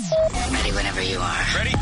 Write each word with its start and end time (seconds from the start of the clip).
guys. 0.00 0.52
Ready 0.52 0.72
whenever 0.72 1.02
you 1.02 1.18
are. 1.18 1.44
Ready? 1.56 1.74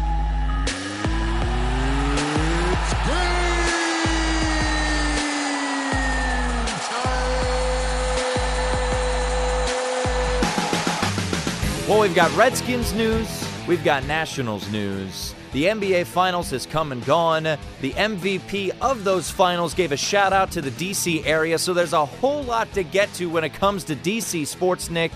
Well, 11.89 12.01
we've 12.01 12.15
got 12.15 12.35
Redskins 12.37 12.93
news, 12.93 13.49
we've 13.67 13.83
got 13.83 14.05
Nationals 14.05 14.71
news. 14.71 15.35
The 15.53 15.65
NBA 15.65 16.05
Finals 16.05 16.51
has 16.51 16.67
come 16.67 16.93
and 16.93 17.03
gone. 17.07 17.45
The 17.45 17.93
MVP 17.93 18.73
of 18.83 19.05
those 19.05 19.31
finals 19.31 19.73
gave 19.73 19.93
a 19.93 19.97
shout 19.97 20.35
out 20.35 20.51
to 20.51 20.61
the 20.61 20.71
DC 20.73 21.25
area, 21.25 21.59
so 21.59 21.73
there's 21.73 21.95
a 21.95 22.05
whole 22.05 22.43
lot 22.43 22.71
to 22.75 22.83
get 22.83 23.11
to 23.15 23.31
when 23.31 23.45
it 23.45 23.55
comes 23.55 23.85
to 23.85 23.97
DC 23.97 24.47
sports, 24.47 24.91
Nick. 24.91 25.11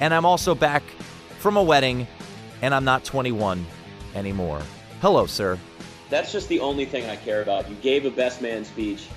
And 0.00 0.12
I'm 0.12 0.24
also 0.24 0.56
back 0.56 0.82
from 1.38 1.56
a 1.56 1.62
wedding, 1.62 2.08
and 2.62 2.74
I'm 2.74 2.84
not 2.84 3.04
21 3.04 3.64
anymore. 4.14 4.62
Hello, 5.00 5.26
sir. 5.26 5.58
That's 6.08 6.32
just 6.32 6.48
the 6.48 6.60
only 6.60 6.84
thing 6.84 7.08
I 7.10 7.16
care 7.16 7.42
about. 7.42 7.68
You 7.68 7.76
gave 7.76 8.04
a 8.04 8.10
best 8.10 8.40
man 8.40 8.64
speech. 8.64 9.08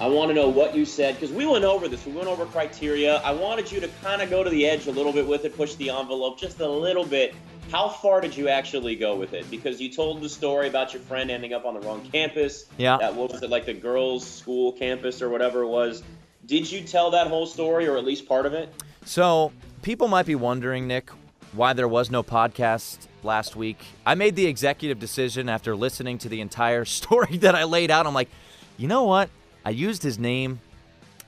I 0.00 0.06
want 0.06 0.28
to 0.28 0.34
know 0.34 0.48
what 0.48 0.76
you 0.76 0.84
said 0.84 1.16
because 1.16 1.32
we 1.32 1.44
went 1.44 1.64
over 1.64 1.88
this. 1.88 2.06
We 2.06 2.12
went 2.12 2.28
over 2.28 2.46
criteria. 2.46 3.16
I 3.18 3.32
wanted 3.32 3.70
you 3.70 3.80
to 3.80 3.88
kind 4.02 4.22
of 4.22 4.30
go 4.30 4.44
to 4.44 4.50
the 4.50 4.64
edge 4.64 4.86
a 4.86 4.92
little 4.92 5.12
bit 5.12 5.26
with 5.26 5.44
it, 5.44 5.56
push 5.56 5.74
the 5.74 5.90
envelope 5.90 6.38
just 6.38 6.60
a 6.60 6.68
little 6.68 7.04
bit. 7.04 7.34
How 7.72 7.88
far 7.88 8.20
did 8.20 8.36
you 8.36 8.48
actually 8.48 8.96
go 8.96 9.16
with 9.16 9.34
it? 9.34 9.50
Because 9.50 9.80
you 9.80 9.90
told 9.90 10.22
the 10.22 10.28
story 10.28 10.68
about 10.68 10.94
your 10.94 11.02
friend 11.02 11.30
ending 11.30 11.52
up 11.52 11.66
on 11.66 11.74
the 11.74 11.80
wrong 11.80 12.08
campus. 12.12 12.66
Yeah. 12.78 12.96
That 12.98 13.14
what 13.14 13.32
was 13.32 13.42
it 13.42 13.50
like 13.50 13.66
the 13.66 13.74
girls' 13.74 14.26
school 14.26 14.72
campus 14.72 15.20
or 15.20 15.28
whatever 15.28 15.62
it 15.62 15.68
was? 15.68 16.02
Did 16.46 16.70
you 16.70 16.80
tell 16.80 17.10
that 17.10 17.26
whole 17.26 17.46
story 17.46 17.86
or 17.86 17.98
at 17.98 18.04
least 18.04 18.26
part 18.26 18.46
of 18.46 18.54
it? 18.54 18.72
So, 19.04 19.52
people 19.82 20.08
might 20.08 20.26
be 20.26 20.34
wondering, 20.34 20.86
Nick, 20.86 21.10
why 21.52 21.72
there 21.72 21.88
was 21.88 22.10
no 22.10 22.22
podcast 22.22 22.98
last 23.22 23.56
week. 23.56 23.78
I 24.06 24.14
made 24.14 24.36
the 24.36 24.46
executive 24.46 24.98
decision 24.98 25.48
after 25.48 25.74
listening 25.74 26.18
to 26.18 26.28
the 26.28 26.40
entire 26.40 26.84
story 26.98 27.38
that 27.38 27.54
I 27.54 27.64
laid 27.64 27.90
out. 27.90 28.06
I'm 28.06 28.14
like, 28.14 28.28
you 28.76 28.88
know 28.88 29.04
what? 29.04 29.30
I 29.64 29.70
used 29.70 30.02
his 30.02 30.18
name. 30.18 30.60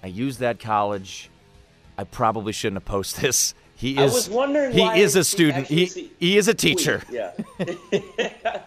I 0.02 0.06
used 0.06 0.40
that 0.40 0.60
college. 0.60 1.30
I 1.98 2.04
probably 2.04 2.52
shouldn't 2.52 2.82
have 2.82 2.86
posted 2.86 3.22
this. 3.24 3.54
He 3.74 3.98
I 3.98 4.04
is 4.04 4.12
was 4.12 4.30
wondering 4.30 4.72
he 4.72 5.00
is 5.00 5.16
a 5.16 5.24
student. 5.24 5.66
He 5.66 6.10
he 6.18 6.36
is 6.36 6.48
a 6.48 6.54
Tweet, 6.54 6.78
teacher. 6.78 7.02
Yeah. 7.10 7.32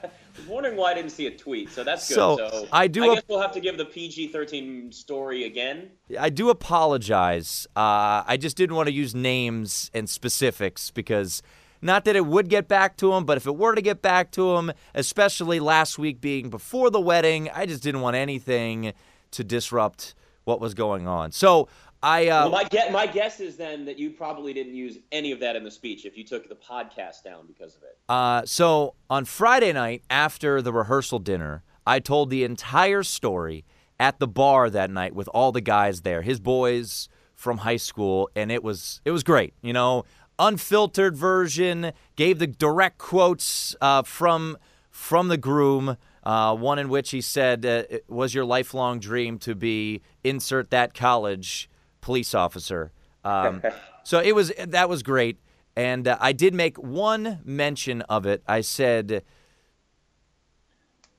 Wondering 0.53 0.77
why 0.77 0.91
I 0.91 0.93
didn't 0.93 1.09
see 1.11 1.25
a 1.25 1.31
tweet. 1.35 1.71
So 1.71 1.83
that's 1.83 2.07
good. 2.07 2.13
So, 2.15 2.37
So, 2.37 2.67
I 2.71 2.85
do 2.87 3.03
I 3.03 3.07
a- 3.07 3.15
guess 3.15 3.23
we'll 3.27 3.41
have 3.41 3.53
to 3.53 3.59
give 3.59 3.75
the 3.77 3.85
PG-13 3.85 4.93
story 4.93 5.45
again. 5.45 5.89
I 6.19 6.29
do 6.29 6.51
apologize. 6.51 7.65
Uh, 7.75 8.21
I 8.27 8.37
just 8.39 8.55
didn't 8.55 8.75
want 8.75 8.87
to 8.87 8.93
use 8.93 9.15
names 9.15 9.89
and 9.95 10.07
specifics 10.07 10.91
because 10.91 11.41
not 11.81 12.05
that 12.05 12.15
it 12.15 12.27
would 12.27 12.49
get 12.49 12.67
back 12.67 12.97
to 12.97 13.13
him, 13.13 13.25
but 13.25 13.35
if 13.37 13.47
it 13.47 13.55
were 13.55 13.73
to 13.73 13.81
get 13.81 14.01
back 14.03 14.29
to 14.33 14.55
him, 14.55 14.71
especially 14.93 15.59
last 15.59 15.97
week 15.97 16.21
being 16.21 16.49
before 16.51 16.91
the 16.91 17.01
wedding, 17.01 17.49
I 17.53 17.65
just 17.65 17.81
didn't 17.81 18.01
want 18.01 18.15
anything 18.15 18.93
to 19.31 19.43
disrupt 19.43 20.13
what 20.43 20.59
was 20.59 20.73
going 20.73 21.07
on. 21.07 21.31
So 21.31 21.67
I 22.01 22.27
uh, 22.27 22.49
Well, 22.49 22.51
my 22.51 22.63
guess, 22.65 22.91
my 22.91 23.07
guess 23.07 23.39
is 23.39 23.55
then 23.55 23.85
that 23.85 23.97
you 23.97 24.11
probably 24.11 24.53
didn't 24.53 24.75
use 24.75 24.97
any 25.11 25.31
of 25.31 25.39
that 25.39 25.55
in 25.55 25.63
the 25.63 25.71
speech 25.71 26.05
if 26.05 26.17
you 26.17 26.23
took 26.23 26.49
the 26.49 26.55
podcast 26.55 27.23
down 27.23 27.47
because 27.47 27.75
of 27.75 27.83
it. 27.83 27.97
Uh, 28.09 28.41
so 28.45 28.95
on 29.09 29.25
Friday 29.25 29.71
night 29.71 30.03
after 30.09 30.61
the 30.61 30.73
rehearsal 30.73 31.19
dinner, 31.19 31.63
I 31.87 31.99
told 31.99 32.29
the 32.29 32.43
entire 32.43 33.03
story 33.03 33.63
at 33.99 34.19
the 34.19 34.27
bar 34.27 34.69
that 34.69 34.89
night 34.89 35.15
with 35.15 35.29
all 35.29 35.51
the 35.51 35.61
guys 35.61 36.01
there, 36.01 36.21
his 36.21 36.39
boys 36.39 37.07
from 37.35 37.59
high 37.59 37.77
school, 37.77 38.29
and 38.35 38.51
it 38.51 38.63
was 38.63 39.01
it 39.05 39.11
was 39.11 39.23
great. 39.23 39.53
You 39.61 39.73
know, 39.73 40.03
unfiltered 40.39 41.15
version, 41.15 41.93
gave 42.15 42.39
the 42.39 42.47
direct 42.47 42.97
quotes 42.97 43.75
uh, 43.81 44.03
from 44.03 44.57
from 44.89 45.29
the 45.29 45.37
groom. 45.37 45.97
Uh, 46.23 46.55
one 46.55 46.79
in 46.79 46.87
which 46.87 47.11
he 47.11 47.19
said, 47.19 47.65
uh, 47.65 47.83
"It 47.89 48.05
"Was 48.07 48.33
your 48.33 48.45
lifelong 48.45 48.99
dream 48.99 49.37
to 49.39 49.55
be 49.55 50.01
insert 50.23 50.69
that 50.71 50.93
college 50.93 51.69
police 51.99 52.33
officer?" 52.33 52.91
Um, 53.25 53.61
so 54.03 54.19
it 54.19 54.33
was 54.33 54.51
that 54.57 54.87
was 54.87 55.03
great, 55.03 55.39
and 55.75 56.07
uh, 56.07 56.17
I 56.21 56.31
did 56.31 56.53
make 56.53 56.77
one 56.77 57.41
mention 57.43 58.01
of 58.03 58.25
it. 58.25 58.41
I 58.47 58.61
said 58.61 59.23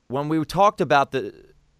when 0.07 0.29
we 0.29 0.43
talked 0.45 0.81
about 0.81 1.11
the 1.11 1.33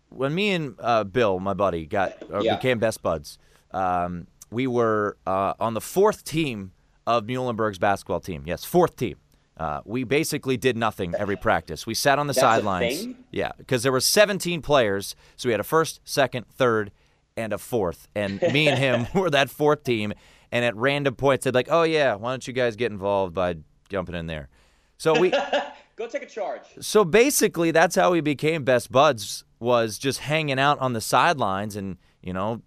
when 0.10 0.34
me 0.34 0.52
and 0.52 0.76
uh, 0.80 1.04
Bill, 1.04 1.40
my 1.40 1.54
buddy, 1.54 1.86
got 1.86 2.14
or 2.30 2.44
Yeah. 2.44 2.56
became 2.56 2.80
best 2.80 3.02
buds. 3.02 3.38
Um, 3.72 4.28
we 4.52 4.68
were 4.68 5.18
uh, 5.26 5.54
on 5.60 5.74
the 5.74 5.82
fourth 5.82 6.24
team 6.24 6.72
of 7.06 7.24
Muhlenberg's 7.26 7.78
basketball 7.80 8.20
team. 8.20 8.44
Yes, 8.46 8.64
fourth 8.64 8.96
team. 8.96 9.18
Uh, 9.58 9.82
we 9.86 10.04
basically 10.04 10.58
did 10.58 10.76
nothing 10.76 11.16
every 11.18 11.38
practice. 11.38 11.88
We 11.88 11.94
sat 11.94 12.20
on 12.20 12.28
the 12.28 12.34
That's 12.34 12.42
sidelines. 12.42 13.08
Yeah, 13.32 13.52
because 13.58 13.84
there 13.84 13.92
were 13.92 14.02
17 14.02 14.62
players, 14.62 15.16
so 15.38 15.48
we 15.48 15.54
had 15.54 15.62
a 15.62 15.64
first, 15.66 16.02
second, 16.04 16.46
third, 16.50 16.92
and 17.38 17.54
a 17.54 17.58
fourth. 17.58 18.08
And 18.16 18.42
me 18.42 18.68
and 18.68 18.78
him 18.78 19.08
were 19.20 19.30
that 19.30 19.50
fourth 19.50 19.84
team. 19.84 20.14
And 20.52 20.66
at 20.66 20.76
random 20.76 21.16
points, 21.16 21.44
they'd 21.46 21.56
like, 21.56 21.68
"Oh 21.70 21.84
yeah, 21.84 22.16
why 22.16 22.32
don't 22.32 22.46
you 22.48 22.54
guys 22.54 22.76
get 22.76 22.92
involved 22.92 23.34
by 23.34 23.56
jumping 23.90 24.16
in 24.16 24.28
there?" 24.28 24.50
So 24.98 25.20
we, 25.20 25.32
Go 25.96 26.08
take 26.08 26.24
a 26.24 26.28
charge. 26.28 26.62
so 26.80 27.04
basically, 27.04 27.72
that's 27.72 27.96
how 27.96 28.12
we 28.12 28.22
became 28.22 28.64
best 28.64 28.92
buds. 28.92 29.44
Was 29.60 29.98
just 29.98 30.20
hanging 30.20 30.60
out 30.60 30.80
on 30.80 30.94
the 30.94 31.02
sidelines 31.02 31.76
and 31.76 31.98
you 32.22 32.34
know 32.34 32.62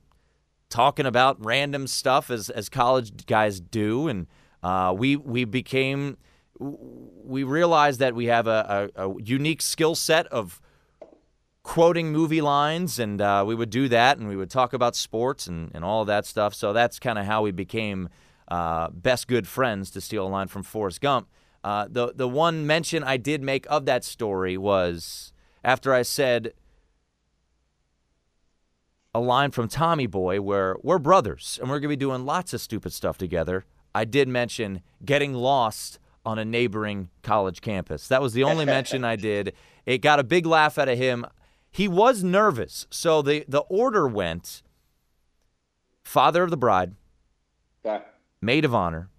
talking 0.71 1.07
about 1.07 1.43
random 1.43 1.87
stuff 1.87 2.31
as 2.31 2.51
as 2.51 2.69
college 2.69 3.27
guys 3.27 3.61
do, 3.61 4.09
and 4.09 4.27
uh, 4.63 4.95
we 4.97 5.17
we 5.17 5.45
became 5.45 6.17
we 6.59 7.43
realized 7.45 8.01
that 8.01 8.15
we 8.15 8.27
have 8.27 8.47
a, 8.47 8.91
a, 8.97 9.09
a 9.09 9.23
unique 9.23 9.63
skill 9.63 9.95
set 9.95 10.27
of 10.29 10.61
quoting 11.63 12.11
movie 12.13 12.41
lines, 12.41 12.99
and 12.99 13.21
uh, 13.21 13.45
we 13.47 13.55
would 13.55 13.71
do 13.71 13.89
that, 13.89 14.19
and 14.19 14.29
we 14.29 14.37
would 14.37 14.51
talk 14.51 14.73
about 14.73 14.97
sports 14.97 15.47
and, 15.47 15.71
and 15.75 15.85
all 15.85 16.05
that 16.05 16.27
stuff. 16.27 16.55
So 16.55 16.73
that's 16.73 16.99
kind 16.99 17.19
of 17.19 17.27
how 17.27 17.43
we 17.43 17.51
became 17.51 18.09
uh, 18.49 18.89
best 18.91 19.29
good 19.29 19.47
friends, 19.47 19.91
to 19.91 20.01
steal 20.01 20.27
a 20.27 20.29
line 20.29 20.49
from 20.49 20.63
Forrest 20.63 21.01
Gump. 21.01 21.29
Uh, 21.63 21.87
the 21.91 22.13
the 22.15 22.29
one 22.29 22.67
mention 22.67 23.03
I 23.05 23.17
did 23.17 23.43
make 23.43 23.67
of 23.69 23.85
that 23.87 24.05
story 24.05 24.57
was 24.57 25.33
after 25.65 25.93
I 25.93 26.03
said 26.03 26.53
a 29.15 29.21
line 29.21 29.51
from 29.51 29.69
Tommy 29.69 30.07
Boy 30.07 30.41
where 30.41 30.77
we're 30.83 30.99
brothers 30.99 31.59
and 31.61 31.69
we're 31.69 31.81
going 31.81 31.91
to 31.91 31.97
be 31.97 31.97
doing 31.97 32.25
lots 32.25 32.55
of 32.55 32.61
stupid 32.61 32.93
stuff 32.93 33.19
together. 33.19 33.65
I 33.95 34.05
did 34.05 34.29
mention 34.29 34.83
getting 35.05 35.35
lost 35.35 35.99
on 36.25 36.39
a 36.39 36.45
neighboring 36.45 37.09
college 37.23 37.61
campus. 37.61 38.09
That 38.09 38.21
was 38.23 38.33
the 38.33 38.45
only 38.45 38.65
mention 38.65 39.05
I 39.05 39.17
did. 39.17 39.55
It 39.87 39.99
got 39.99 40.19
a 40.21 40.25
big 40.25 40.45
laugh 40.47 40.79
out 40.79 40.89
of 40.89 40.99
him. 40.99 41.25
He 41.71 41.89
was 41.89 42.23
nervous. 42.25 42.87
So 42.91 43.23
the, 43.23 43.45
the 43.49 43.61
order 43.61 44.07
went 44.07 44.63
father 46.05 46.43
of 46.43 46.51
the 46.51 46.57
bride, 46.57 46.95
Okay. 47.85 48.03
maid 48.41 48.65
of 48.65 48.75
honor, 48.75 49.11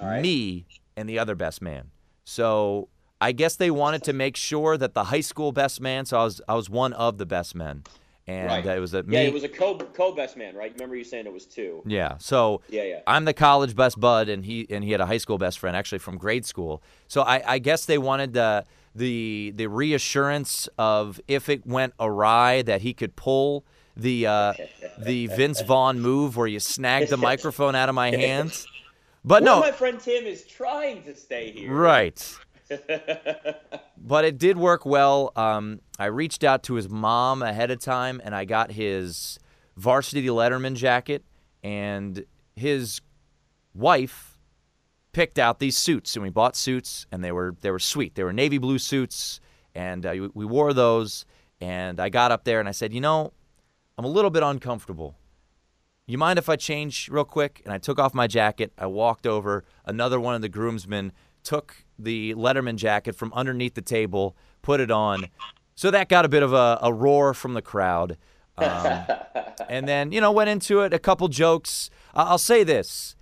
right. 0.00 0.20
me, 0.22 0.66
and 0.96 1.08
the 1.08 1.18
other 1.18 1.34
best 1.34 1.60
man. 1.62 1.90
So 2.24 2.88
I 3.20 3.32
guess 3.32 3.56
they 3.56 3.70
wanted 3.70 4.02
to 4.04 4.12
make 4.12 4.36
sure 4.36 4.76
that 4.76 4.94
the 4.94 5.04
high 5.04 5.20
school 5.20 5.52
best 5.52 5.80
man. 5.80 6.04
So 6.06 6.18
I 6.18 6.24
was 6.24 6.40
I 6.48 6.54
was 6.54 6.68
one 6.70 6.92
of 6.92 7.18
the 7.18 7.26
best 7.26 7.54
men, 7.54 7.82
and 8.26 8.46
Right. 8.46 8.66
uh, 8.66 8.70
it 8.72 8.78
was 8.80 8.94
a 8.94 9.02
me. 9.02 9.14
Yeah, 9.16 9.22
it 9.22 9.32
was 9.32 9.44
a 9.44 9.48
co 9.48 9.76
co 9.76 10.12
best 10.14 10.36
man, 10.36 10.54
right? 10.54 10.72
Remember 10.72 10.96
you 10.96 11.04
saying 11.04 11.26
it 11.26 11.32
was 11.32 11.46
two? 11.46 11.82
Yeah. 11.86 12.16
So 12.18 12.62
Yeah, 12.68 12.82
yeah. 12.84 13.00
I'm 13.06 13.24
the 13.24 13.34
college 13.34 13.76
best 13.76 14.00
bud, 14.00 14.28
and 14.28 14.44
he 14.44 14.66
and 14.70 14.82
he 14.84 14.92
had 14.92 15.00
a 15.00 15.06
high 15.06 15.18
school 15.18 15.38
best 15.38 15.58
friend 15.58 15.76
actually 15.76 15.98
from 15.98 16.16
grade 16.18 16.46
school. 16.46 16.82
So 17.08 17.22
I, 17.22 17.42
I 17.46 17.58
guess 17.58 17.84
they 17.86 17.98
wanted 17.98 18.32
the 18.32 18.64
the 18.94 19.52
the 19.56 19.66
reassurance 19.66 20.68
of 20.78 21.20
if 21.28 21.48
it 21.48 21.66
went 21.66 21.94
awry 22.00 22.62
that 22.62 22.80
he 22.82 22.94
could 22.94 23.16
pull 23.16 23.64
the 23.96 24.26
uh, 24.26 24.54
the 24.98 25.26
Vince 25.28 25.60
Vaughn 25.66 26.00
move 26.00 26.36
where 26.36 26.46
you 26.46 26.60
snag 26.60 27.08
the 27.08 27.16
microphone 27.30 27.74
out 27.74 27.88
of 27.88 27.94
my 27.94 28.10
hands. 28.10 28.66
But 29.26 29.42
Well, 29.42 29.56
no, 29.56 29.60
my 29.60 29.72
friend 29.72 29.98
Tim 29.98 30.24
is 30.26 30.44
trying 30.46 31.02
to 31.04 31.14
stay 31.14 31.50
here. 31.50 31.72
right. 31.72 32.38
but 33.96 34.24
it 34.24 34.38
did 34.38 34.56
work 34.56 34.84
well. 34.86 35.32
Um, 35.36 35.80
I 35.98 36.06
reached 36.06 36.44
out 36.44 36.62
to 36.64 36.74
his 36.74 36.88
mom 36.88 37.42
ahead 37.42 37.70
of 37.70 37.78
time, 37.78 38.20
and 38.24 38.34
I 38.34 38.44
got 38.44 38.72
his 38.72 39.38
varsity 39.76 40.26
Letterman 40.26 40.74
jacket, 40.74 41.24
and 41.62 42.24
his 42.56 43.00
wife 43.74 44.38
picked 45.12 45.38
out 45.38 45.58
these 45.58 45.76
suits, 45.76 46.16
and 46.16 46.22
we 46.22 46.30
bought 46.30 46.56
suits, 46.56 47.06
and 47.12 47.22
they 47.22 47.32
were 47.32 47.54
they 47.60 47.70
were 47.70 47.78
sweet. 47.78 48.14
They 48.14 48.24
were 48.24 48.32
navy 48.32 48.58
blue 48.58 48.78
suits, 48.78 49.40
and 49.74 50.04
uh, 50.06 50.10
we- 50.12 50.30
we 50.34 50.44
wore 50.44 50.72
those. 50.72 51.24
And 51.60 52.00
I 52.00 52.08
got 52.08 52.32
up 52.32 52.44
there, 52.44 52.60
and 52.60 52.68
I 52.68 52.72
said, 52.72 52.92
you 52.92 53.00
know, 53.00 53.32
I'm 53.96 54.04
a 54.04 54.08
little 54.08 54.30
bit 54.30 54.42
uncomfortable. 54.42 55.16
You 56.06 56.18
mind 56.18 56.38
if 56.38 56.48
I 56.48 56.56
change 56.56 57.08
real 57.08 57.24
quick? 57.24 57.62
And 57.64 57.72
I 57.72 57.78
took 57.78 57.98
off 57.98 58.12
my 58.12 58.26
jacket. 58.26 58.72
I 58.76 58.86
walked 58.86 59.26
over. 59.26 59.64
Another 59.86 60.20
one 60.20 60.34
of 60.34 60.42
the 60.42 60.48
groomsmen 60.50 61.12
took 61.42 61.83
the 61.98 62.34
Letterman 62.34 62.76
jacket 62.76 63.14
from 63.14 63.32
underneath 63.34 63.74
the 63.74 63.82
table, 63.82 64.36
put 64.62 64.80
it 64.80 64.90
on. 64.90 65.26
So 65.74 65.90
that 65.90 66.08
got 66.08 66.24
a 66.24 66.28
bit 66.28 66.42
of 66.42 66.52
a, 66.52 66.78
a 66.82 66.92
roar 66.92 67.34
from 67.34 67.54
the 67.54 67.62
crowd. 67.62 68.16
Um, 68.56 69.02
and 69.68 69.88
then, 69.88 70.12
you 70.12 70.20
know, 70.20 70.30
went 70.32 70.50
into 70.50 70.80
it, 70.80 70.92
a 70.92 70.98
couple 70.98 71.28
jokes. 71.28 71.90
I- 72.14 72.24
I'll 72.24 72.38
say 72.38 72.64
this 72.64 73.16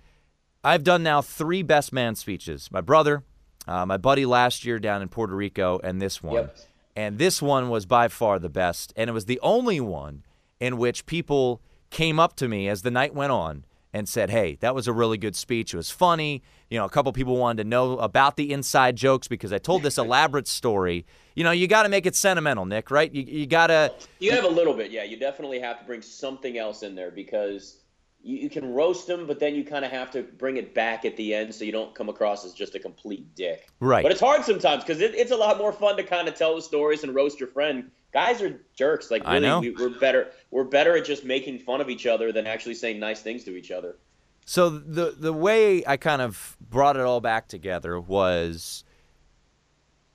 I've 0.63 0.83
done 0.83 1.03
now 1.03 1.21
three 1.21 1.63
best 1.63 1.91
man 1.91 2.15
speeches 2.15 2.69
my 2.71 2.81
brother, 2.81 3.23
uh, 3.67 3.85
my 3.85 3.97
buddy 3.97 4.25
last 4.25 4.65
year 4.65 4.79
down 4.79 5.01
in 5.01 5.09
Puerto 5.09 5.35
Rico, 5.35 5.79
and 5.83 6.01
this 6.01 6.21
one. 6.23 6.35
Yep. 6.35 6.57
And 6.95 7.17
this 7.17 7.41
one 7.41 7.69
was 7.69 7.87
by 7.87 8.07
far 8.07 8.37
the 8.37 8.49
best. 8.49 8.93
And 8.95 9.09
it 9.09 9.13
was 9.13 9.25
the 9.25 9.39
only 9.41 9.79
one 9.79 10.23
in 10.59 10.77
which 10.77 11.07
people 11.07 11.59
came 11.89 12.19
up 12.19 12.35
to 12.35 12.47
me 12.47 12.67
as 12.67 12.83
the 12.83 12.91
night 12.91 13.15
went 13.15 13.31
on 13.31 13.65
and 13.93 14.09
said, 14.09 14.29
Hey, 14.29 14.57
that 14.61 14.73
was 14.73 14.87
a 14.87 14.93
really 14.93 15.17
good 15.17 15.35
speech. 15.35 15.73
It 15.73 15.77
was 15.77 15.91
funny. 15.91 16.41
You 16.69 16.79
know, 16.79 16.85
a 16.85 16.89
couple 16.89 17.13
people 17.13 17.37
wanted 17.37 17.63
to 17.63 17.69
know 17.69 17.99
about 17.99 18.35
the 18.35 18.51
inside 18.51 18.95
jokes 18.95 19.27
because 19.27 19.53
I 19.53 19.59
told 19.59 19.83
this 19.83 19.97
elaborate 19.99 20.47
story. 20.47 21.05
You 21.35 21.43
know, 21.43 21.51
you 21.51 21.67
got 21.67 21.83
to 21.83 21.89
make 21.89 22.05
it 22.05 22.15
sentimental, 22.15 22.65
Nick, 22.65 22.91
right? 22.91 23.13
You, 23.13 23.23
you 23.23 23.45
got 23.45 23.67
to. 23.67 23.93
You 24.19 24.31
have 24.31 24.45
a 24.45 24.49
little 24.49 24.73
bit, 24.73 24.91
yeah. 24.91 25.03
You 25.03 25.17
definitely 25.17 25.59
have 25.59 25.79
to 25.79 25.85
bring 25.85 26.01
something 26.01 26.57
else 26.57 26.83
in 26.83 26.95
there 26.95 27.11
because 27.11 27.83
you, 28.23 28.37
you 28.37 28.49
can 28.49 28.73
roast 28.73 29.05
them, 29.05 29.27
but 29.27 29.39
then 29.39 29.53
you 29.53 29.63
kind 29.63 29.85
of 29.85 29.91
have 29.91 30.09
to 30.11 30.23
bring 30.23 30.57
it 30.57 30.73
back 30.73 31.05
at 31.05 31.15
the 31.17 31.33
end 31.33 31.53
so 31.53 31.63
you 31.63 31.71
don't 31.71 31.93
come 31.93 32.09
across 32.09 32.43
as 32.45 32.53
just 32.53 32.73
a 32.73 32.79
complete 32.79 33.35
dick. 33.35 33.67
Right. 33.79 34.01
But 34.01 34.11
it's 34.11 34.21
hard 34.21 34.43
sometimes 34.43 34.83
because 34.83 35.01
it, 35.01 35.13
it's 35.13 35.31
a 35.31 35.35
lot 35.35 35.57
more 35.57 35.71
fun 35.71 35.97
to 35.97 36.03
kind 36.03 36.27
of 36.27 36.35
tell 36.35 36.55
the 36.55 36.61
stories 36.61 37.03
and 37.03 37.13
roast 37.13 37.39
your 37.39 37.49
friend. 37.49 37.91
Guys 38.13 38.41
are 38.41 38.61
jerks. 38.75 39.09
Like 39.09 39.23
I 39.25 39.35
really, 39.35 39.47
know. 39.47 39.59
We, 39.59 39.71
we're 39.71 39.99
better. 39.99 40.31
We're 40.51 40.63
better 40.63 40.95
at 40.95 41.05
just 41.05 41.25
making 41.25 41.59
fun 41.59 41.81
of 41.81 41.89
each 41.89 42.05
other 42.05 42.31
than 42.31 42.45
actually 42.45 42.75
saying 42.75 42.99
nice 42.99 43.21
things 43.21 43.43
to 43.45 43.55
each 43.55 43.71
other. 43.71 43.97
So 44.45 44.69
the 44.69 45.15
the 45.17 45.33
way 45.33 45.83
I 45.85 45.97
kind 45.97 46.21
of 46.21 46.55
brought 46.61 46.95
it 46.95 47.01
all 47.01 47.21
back 47.21 47.47
together 47.47 47.99
was 47.99 48.83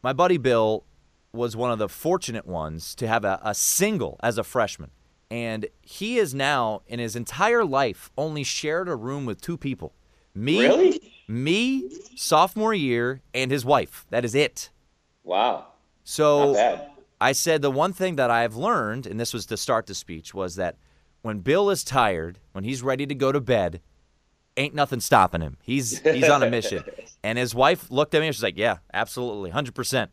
my 0.03 0.13
buddy 0.13 0.37
Bill 0.37 0.85
was 1.33 1.57
one 1.57 1.71
of 1.71 1.79
the 1.79 1.89
fortunate 1.89 2.47
ones 2.47 2.95
to 2.95 3.09
have 3.09 3.25
a, 3.25 3.41
a 3.43 3.55
single 3.55 4.19
as 4.23 4.39
a 4.39 4.45
freshman. 4.45 4.91
And 5.31 5.67
he 5.83 6.17
is 6.17 6.35
now 6.35 6.83
in 6.87 7.01
his 7.01 7.15
entire 7.15 7.65
life 7.65 8.11
only 8.17 8.45
shared 8.45 8.89
a 8.89 8.97
room 8.97 9.27
with 9.27 9.41
two 9.41 9.59
people. 9.59 9.93
Me 10.35 10.61
Really? 10.61 11.13
me, 11.29 11.91
sophomore 12.17 12.73
year, 12.73 13.21
and 13.35 13.51
his 13.51 13.65
wife. 13.65 14.07
That 14.11 14.25
is 14.25 14.35
it. 14.35 14.71
Wow. 15.25 15.67
So. 16.05 16.55
I 17.21 17.33
said 17.33 17.63
the 17.63 17.71
one 17.71 17.93
thing 17.93 18.17
that 18.17 18.31
I've 18.31 18.55
learned, 18.57 19.07
and 19.07 19.19
this 19.19 19.33
was 19.35 19.47
to 19.47 19.57
start 19.57 19.87
the 19.87 19.95
speech, 19.95 20.35
was 20.35 20.55
that 20.57 20.77
when 21.23 21.41
Bill 21.41 21.69
is 21.71 21.83
tired, 21.83 22.39
when 22.53 22.65
he's 22.65 22.83
ready 22.83 23.07
to 23.07 23.15
go 23.15 23.33
to 23.33 23.41
bed, 23.41 23.81
ain't 24.57 24.75
nothing 24.75 25.01
stopping 25.01 25.41
him. 25.41 25.57
He's 25.63 25.99
he's 26.01 26.29
on 26.29 26.43
a 26.43 26.51
mission. 26.51 26.85
And 27.25 27.37
his 27.37 27.53
wife 27.53 27.91
looked 27.91 28.15
at 28.15 28.21
me 28.21 28.29
and 28.29 28.35
she's 28.37 28.45
like, 28.45 28.57
"Yeah, 28.57 28.77
absolutely, 28.95 29.51
hundred 29.51 29.75
percent." 29.75 30.13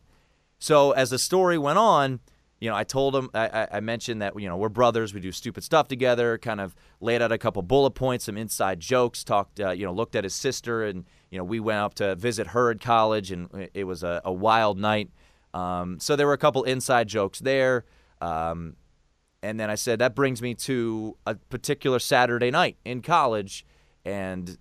So 0.58 0.90
as 0.90 1.10
the 1.10 1.20
story 1.20 1.56
went 1.56 1.78
on, 1.78 2.18
you 2.60 2.68
know, 2.68 2.74
I 2.74 2.82
told 2.82 3.14
him, 3.14 3.30
I, 3.32 3.68
I- 3.70 3.80
mentioned 3.80 4.20
that 4.22 4.38
you 4.40 4.48
know 4.48 4.56
we're 4.56 4.68
brothers, 4.68 5.14
we 5.14 5.20
do 5.20 5.30
stupid 5.30 5.62
stuff 5.62 5.86
together. 5.86 6.36
Kind 6.36 6.60
of 6.60 6.74
laid 7.00 7.22
out 7.22 7.30
a 7.30 7.38
couple 7.38 7.62
bullet 7.62 7.92
points, 7.92 8.24
some 8.24 8.36
inside 8.36 8.80
jokes. 8.80 9.22
Talked, 9.22 9.60
uh, 9.60 9.70
you 9.70 9.86
know, 9.86 9.92
looked 9.92 10.16
at 10.16 10.24
his 10.24 10.34
sister, 10.34 10.84
and 10.84 11.04
you 11.30 11.38
know, 11.38 11.44
we 11.44 11.60
went 11.60 11.78
up 11.78 11.94
to 11.94 12.16
visit 12.16 12.48
her 12.48 12.72
at 12.72 12.80
college, 12.80 13.30
and 13.30 13.48
it- 13.54 13.70
it 13.72 13.84
was 13.84 14.02
a, 14.02 14.20
a 14.24 14.32
wild 14.32 14.76
night. 14.76 15.08
Um, 15.54 15.98
so 16.00 16.16
there 16.16 16.26
were 16.26 16.32
a 16.32 16.38
couple 16.38 16.62
inside 16.64 17.08
jokes 17.08 17.40
there. 17.40 17.84
Um, 18.20 18.76
and 19.42 19.60
then 19.60 19.70
I 19.70 19.74
said 19.74 19.98
that 20.00 20.14
brings 20.14 20.42
me 20.42 20.54
to 20.54 21.16
a 21.26 21.34
particular 21.34 21.98
Saturday 21.98 22.50
night 22.50 22.76
in 22.84 23.02
college, 23.02 23.64
and 24.04 24.58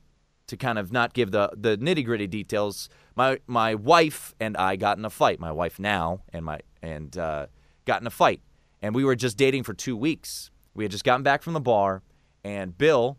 to 0.48 0.58
kind 0.58 0.78
of 0.78 0.92
not 0.92 1.14
give 1.14 1.32
the 1.32 1.50
the 1.56 1.78
nitty 1.78 2.06
gritty 2.06 2.28
details, 2.28 2.90
my 3.16 3.40
my 3.48 3.74
wife 3.76 4.36
and 4.40 4.56
I 4.58 4.76
got 4.76 4.98
in 4.98 5.06
a 5.06 5.10
fight. 5.10 5.40
My 5.40 5.52
wife 5.52 5.80
now 5.80 6.22
and 6.32 6.46
my 6.46 6.60
and 6.82 7.18
uh, 7.18 7.48
got 7.86 8.02
in 8.02 8.08
a 8.08 8.12
fight, 8.12 8.42
and 8.82 8.94
we 8.94 9.04
were 9.04 9.16
just 9.16 9.38
dating 9.38 9.64
for 9.64 9.74
two 9.74 9.98
weeks. 9.98 10.52
We 10.74 10.84
had 10.84 10.92
just 10.92 11.04
gotten 11.04 11.24
back 11.24 11.42
from 11.42 11.54
the 11.54 11.62
bar, 11.62 12.04
and 12.44 12.78
Bill 12.78 13.18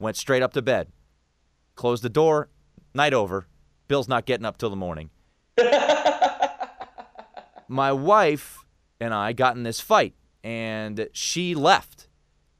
went 0.00 0.16
straight 0.16 0.42
up 0.42 0.52
to 0.54 0.62
bed, 0.62 0.88
closed 1.76 2.02
the 2.02 2.10
door. 2.10 2.48
Night 2.96 3.12
over. 3.12 3.48
Bill's 3.88 4.06
not 4.08 4.24
getting 4.24 4.46
up 4.46 4.56
till 4.56 4.70
the 4.70 4.76
morning. 4.76 5.10
my 7.68 7.92
wife 7.92 8.64
and 9.00 9.12
I 9.14 9.32
got 9.32 9.56
in 9.56 9.62
this 9.62 9.80
fight, 9.80 10.14
and 10.42 11.08
she 11.12 11.54
left. 11.54 12.08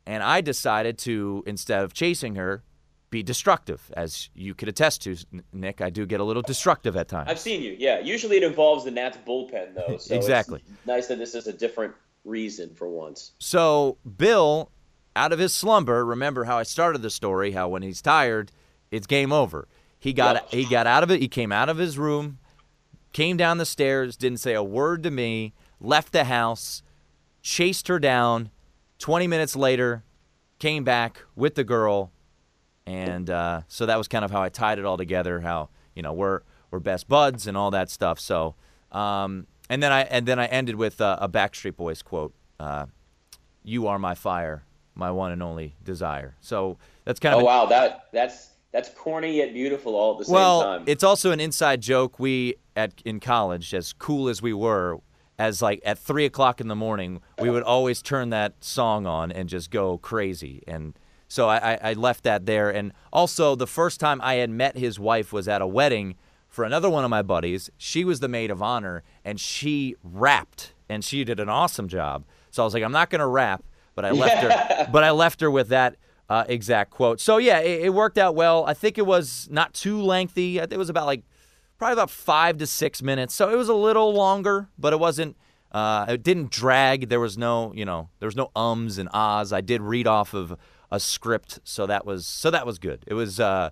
And 0.07 0.23
I 0.23 0.43
decided 0.43 0.99
to, 0.99 1.43
instead 1.47 1.83
of 1.83 1.95
chasing 1.95 2.35
her, 2.35 2.63
be 3.09 3.23
destructive. 3.23 3.91
As 3.97 4.29
you 4.35 4.55
could 4.55 4.69
attest 4.69 5.03
to, 5.05 5.17
Nick, 5.53 5.81
I 5.81 5.89
do 5.89 6.05
get 6.05 6.21
a 6.21 6.25
little 6.25 6.43
destructive 6.43 6.95
at 6.97 7.09
times. 7.09 7.31
I've 7.31 7.39
seen 7.39 7.63
you. 7.63 7.75
Yeah. 7.79 8.01
Usually 8.01 8.37
it 8.37 8.43
involves 8.43 8.85
the 8.85 8.91
Nats 8.91 9.17
bullpen 9.27 9.75
though. 9.75 9.97
So 9.97 10.15
Exactly. 10.17 10.63
Nice 10.85 11.07
that 11.07 11.19
this 11.19 11.35
is 11.35 11.47
a 11.47 11.53
different 11.53 11.95
reason 12.25 12.75
for 12.75 12.89
once. 12.89 13.33
So 13.39 13.97
Bill, 14.19 14.71
out 15.17 15.33
of 15.33 15.39
his 15.39 15.55
slumber, 15.55 16.05
remember 16.05 16.45
how 16.45 16.59
I 16.59 16.65
started 16.65 17.01
the 17.03 17.11
story? 17.11 17.53
How 17.53 17.69
when 17.69 17.83
he's 17.83 18.03
tired, 18.03 18.51
it's 18.91 19.07
game 19.07 19.33
over. 19.33 19.69
He 19.99 20.13
got 20.13 20.35
Yep. 20.37 20.51
he 20.51 20.65
got 20.67 20.87
out 20.87 21.03
of 21.03 21.11
it. 21.11 21.21
He 21.21 21.29
came 21.29 21.51
out 21.53 21.69
of 21.71 21.79
his 21.79 21.97
room, 21.97 22.39
came 23.15 23.39
down 23.39 23.57
the 23.57 23.65
stairs, 23.65 24.19
didn't 24.19 24.41
say 24.41 24.53
a 24.53 24.63
word 24.63 25.03
to 25.05 25.11
me, 25.11 25.55
left 25.81 26.13
the 26.13 26.25
house, 26.25 26.83
chased 27.41 27.89
her 27.89 27.99
down. 27.99 28.51
Twenty 28.99 29.27
minutes 29.27 29.57
later, 29.57 30.05
came 30.59 30.85
back 30.85 31.23
with 31.35 31.55
the 31.55 31.65
girl, 31.65 32.13
and 32.87 33.31
uh, 33.31 33.63
so 33.69 33.87
that 33.87 33.97
was 33.97 34.09
kind 34.09 34.25
of 34.25 34.31
how 34.31 34.43
I 34.43 34.51
tied 34.51 34.79
it 34.79 34.85
all 34.85 34.97
together. 34.99 35.41
How 35.41 35.71
you 35.95 36.03
know 36.03 36.13
we're 36.13 36.41
we're 36.71 36.81
best 36.81 37.09
buds 37.09 37.47
and 37.47 37.57
all 37.57 37.71
that 37.71 37.91
stuff. 37.91 38.21
So, 38.21 38.55
um, 38.93 39.47
and 39.71 39.83
then 39.83 39.93
I 39.93 40.03
and 40.03 40.27
then 40.27 40.39
I 40.39 40.47
ended 40.47 40.77
with 40.77 41.01
uh, 41.01 41.19
a 41.21 41.29
Backstreet 41.29 41.77
Boys 41.77 42.03
quote. 42.03 42.35
Uh, 42.61 42.87
you 43.63 43.87
are 43.89 43.99
my 43.99 44.15
fire, 44.15 44.65
my 44.95 45.11
one 45.11 45.33
and 45.33 45.43
only 45.43 45.75
desire. 45.83 46.37
So 46.41 46.79
that's 47.05 47.19
kind 47.21 47.35
of 47.35 47.39
Oh 47.39 47.41
an- 47.41 47.47
wow, 47.47 47.67
that 47.67 48.07
that's 48.13 48.51
that's 48.75 48.89
corny 48.89 49.37
yet 49.37 49.55
beautiful 49.55 49.95
all 49.95 50.15
at 50.15 50.19
the 50.19 50.25
same 50.25 50.35
well, 50.35 50.63
time. 50.63 50.83
it's 50.87 51.05
also 51.05 51.31
an 51.31 51.39
inside 51.39 51.81
joke. 51.81 52.19
We 52.19 52.57
at 52.75 53.01
in 53.05 53.21
college, 53.21 53.73
as 53.73 53.93
cool 53.93 54.29
as 54.29 54.43
we 54.43 54.53
were, 54.53 54.99
as 55.39 55.63
like 55.63 55.81
at 55.85 55.97
three 55.97 56.25
o'clock 56.25 56.61
in 56.61 56.67
the 56.67 56.75
morning, 56.75 57.21
we 57.41 57.51
would 57.51 57.63
always 57.63 58.03
turn 58.03 58.31
that 58.31 58.65
song 58.65 59.07
on 59.07 59.31
and 59.31 59.49
just 59.49 59.71
go 59.71 59.99
crazy. 59.99 60.65
And 60.67 60.99
so 61.29 61.49
I, 61.49 61.75
I, 61.75 61.79
I 61.83 61.93
left 61.93 62.25
that 62.25 62.47
there. 62.47 62.69
And 62.69 62.93
also, 63.13 63.55
the 63.55 63.69
first 63.69 64.01
time 64.01 64.21
I 64.25 64.35
had 64.35 64.51
met 64.51 64.77
his 64.77 64.99
wife 64.99 65.33
was 65.33 65.47
at 65.47 65.63
a 65.63 65.69
wedding 65.69 66.17
for 66.49 66.65
another 66.65 66.91
one 66.91 67.05
of 67.05 67.11
my 67.11 67.23
buddies. 67.23 67.71
She 67.79 68.05
was 68.05 68.19
the 68.19 68.29
maid 68.29 68.51
of 68.51 68.61
honor, 68.61 69.05
and 69.25 69.39
she 69.39 69.95
rapped, 70.03 70.75
and 70.89 71.05
she 71.05 71.23
did 71.23 71.39
an 71.39 71.49
awesome 71.49 71.87
job. 71.87 72.25
So 72.51 72.65
I 72.65 72.67
was 72.67 72.75
like, 72.75 72.83
I'm 72.83 72.91
not 72.91 73.09
gonna 73.09 73.29
rap, 73.29 73.63
but 73.95 74.05
I 74.05 74.11
left 74.11 74.43
her. 74.43 74.89
But 74.93 75.05
I 75.05 75.13
left 75.13 75.41
her 75.41 75.51
with 75.51 75.69
that 75.69 75.97
uh, 76.29 76.45
exact 76.49 76.91
quote. 76.91 77.21
So 77.21 77.39
yeah, 77.39 77.59
it, 77.61 77.87
it 77.87 77.95
worked 77.95 78.19
out 78.19 78.35
well. 78.35 78.65
I 78.65 78.75
think 78.75 78.99
it 78.99 79.07
was 79.07 79.49
not 79.51 79.75
too 79.75 80.01
lengthy. 80.01 80.59
It 80.59 80.77
was 80.77 80.89
about 80.89 81.07
like 81.07 81.23
probably 81.79 81.95
about 81.95 82.11
five 82.11 82.59
to 82.59 82.67
six 82.67 83.03
minutes. 83.03 83.35
So 83.35 83.51
it 83.51 83.57
was 83.57 83.69
a 83.69 83.75
little 83.75 84.13
longer, 84.13 84.69
but 84.79 84.93
it 84.93 84.99
wasn't. 84.99 85.37
Uh, 85.73 86.07
it 86.09 86.23
didn't 86.23 86.51
drag. 86.51 87.09
There 87.09 87.19
was 87.19 87.37
no, 87.37 87.73
you 87.75 87.85
know, 87.85 88.09
there 88.21 88.29
was 88.29 88.37
no 88.37 88.53
ums 88.55 88.97
and 88.97 89.09
ahs. 89.13 89.53
I 89.53 89.61
did 89.61 89.83
read 89.83 90.07
off 90.07 90.33
of 90.33 90.57
a 90.91 91.01
script, 91.01 91.59
so 91.65 91.85
that 91.87 92.07
was 92.07 92.27
so 92.27 92.51
that 92.51 92.65
was 92.65 92.79
good. 92.79 93.05
It 93.07 93.15
was. 93.15 93.41
Uh, 93.41 93.71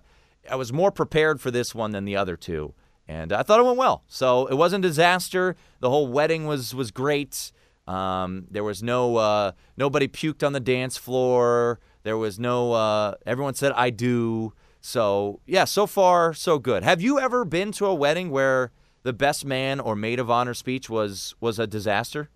I 0.49 0.57
was 0.57 0.73
more 0.73 0.91
prepared 0.91 1.39
for 1.39 1.51
this 1.51 1.73
one 1.73 1.91
than 1.91 2.03
the 2.03 2.17
other 2.17 2.35
two, 2.35 2.73
and 3.07 3.31
I 3.31 3.43
thought 3.43 3.61
it 3.61 3.63
went 3.63 3.77
well. 3.77 4.03
So 4.07 4.47
it 4.47 4.55
wasn't 4.55 4.83
a 4.83 4.89
disaster. 4.89 5.55
The 5.79 5.89
whole 5.89 6.07
wedding 6.07 6.45
was 6.45 6.75
was 6.75 6.91
great. 6.91 7.53
Um, 7.87 8.47
there 8.51 8.63
was 8.63 8.83
no 8.83 9.15
uh, 9.15 9.51
nobody 9.77 10.07
puked 10.07 10.45
on 10.45 10.53
the 10.53 10.59
dance 10.59 10.97
floor. 10.97 11.79
There 12.03 12.17
was 12.17 12.39
no. 12.39 12.73
Uh, 12.73 13.15
everyone 13.25 13.55
said 13.55 13.71
I 13.73 13.89
do. 13.89 14.53
So 14.81 15.39
yeah, 15.45 15.63
so 15.65 15.87
far 15.87 16.33
so 16.33 16.59
good. 16.59 16.83
Have 16.83 17.01
you 17.01 17.19
ever 17.19 17.45
been 17.45 17.71
to 17.73 17.85
a 17.85 17.95
wedding 17.95 18.29
where 18.29 18.71
the 19.03 19.13
best 19.13 19.45
man 19.45 19.79
or 19.79 19.95
maid 19.95 20.19
of 20.19 20.29
honor 20.29 20.53
speech 20.53 20.89
was 20.89 21.35
was 21.39 21.59
a 21.59 21.67
disaster? 21.67 22.29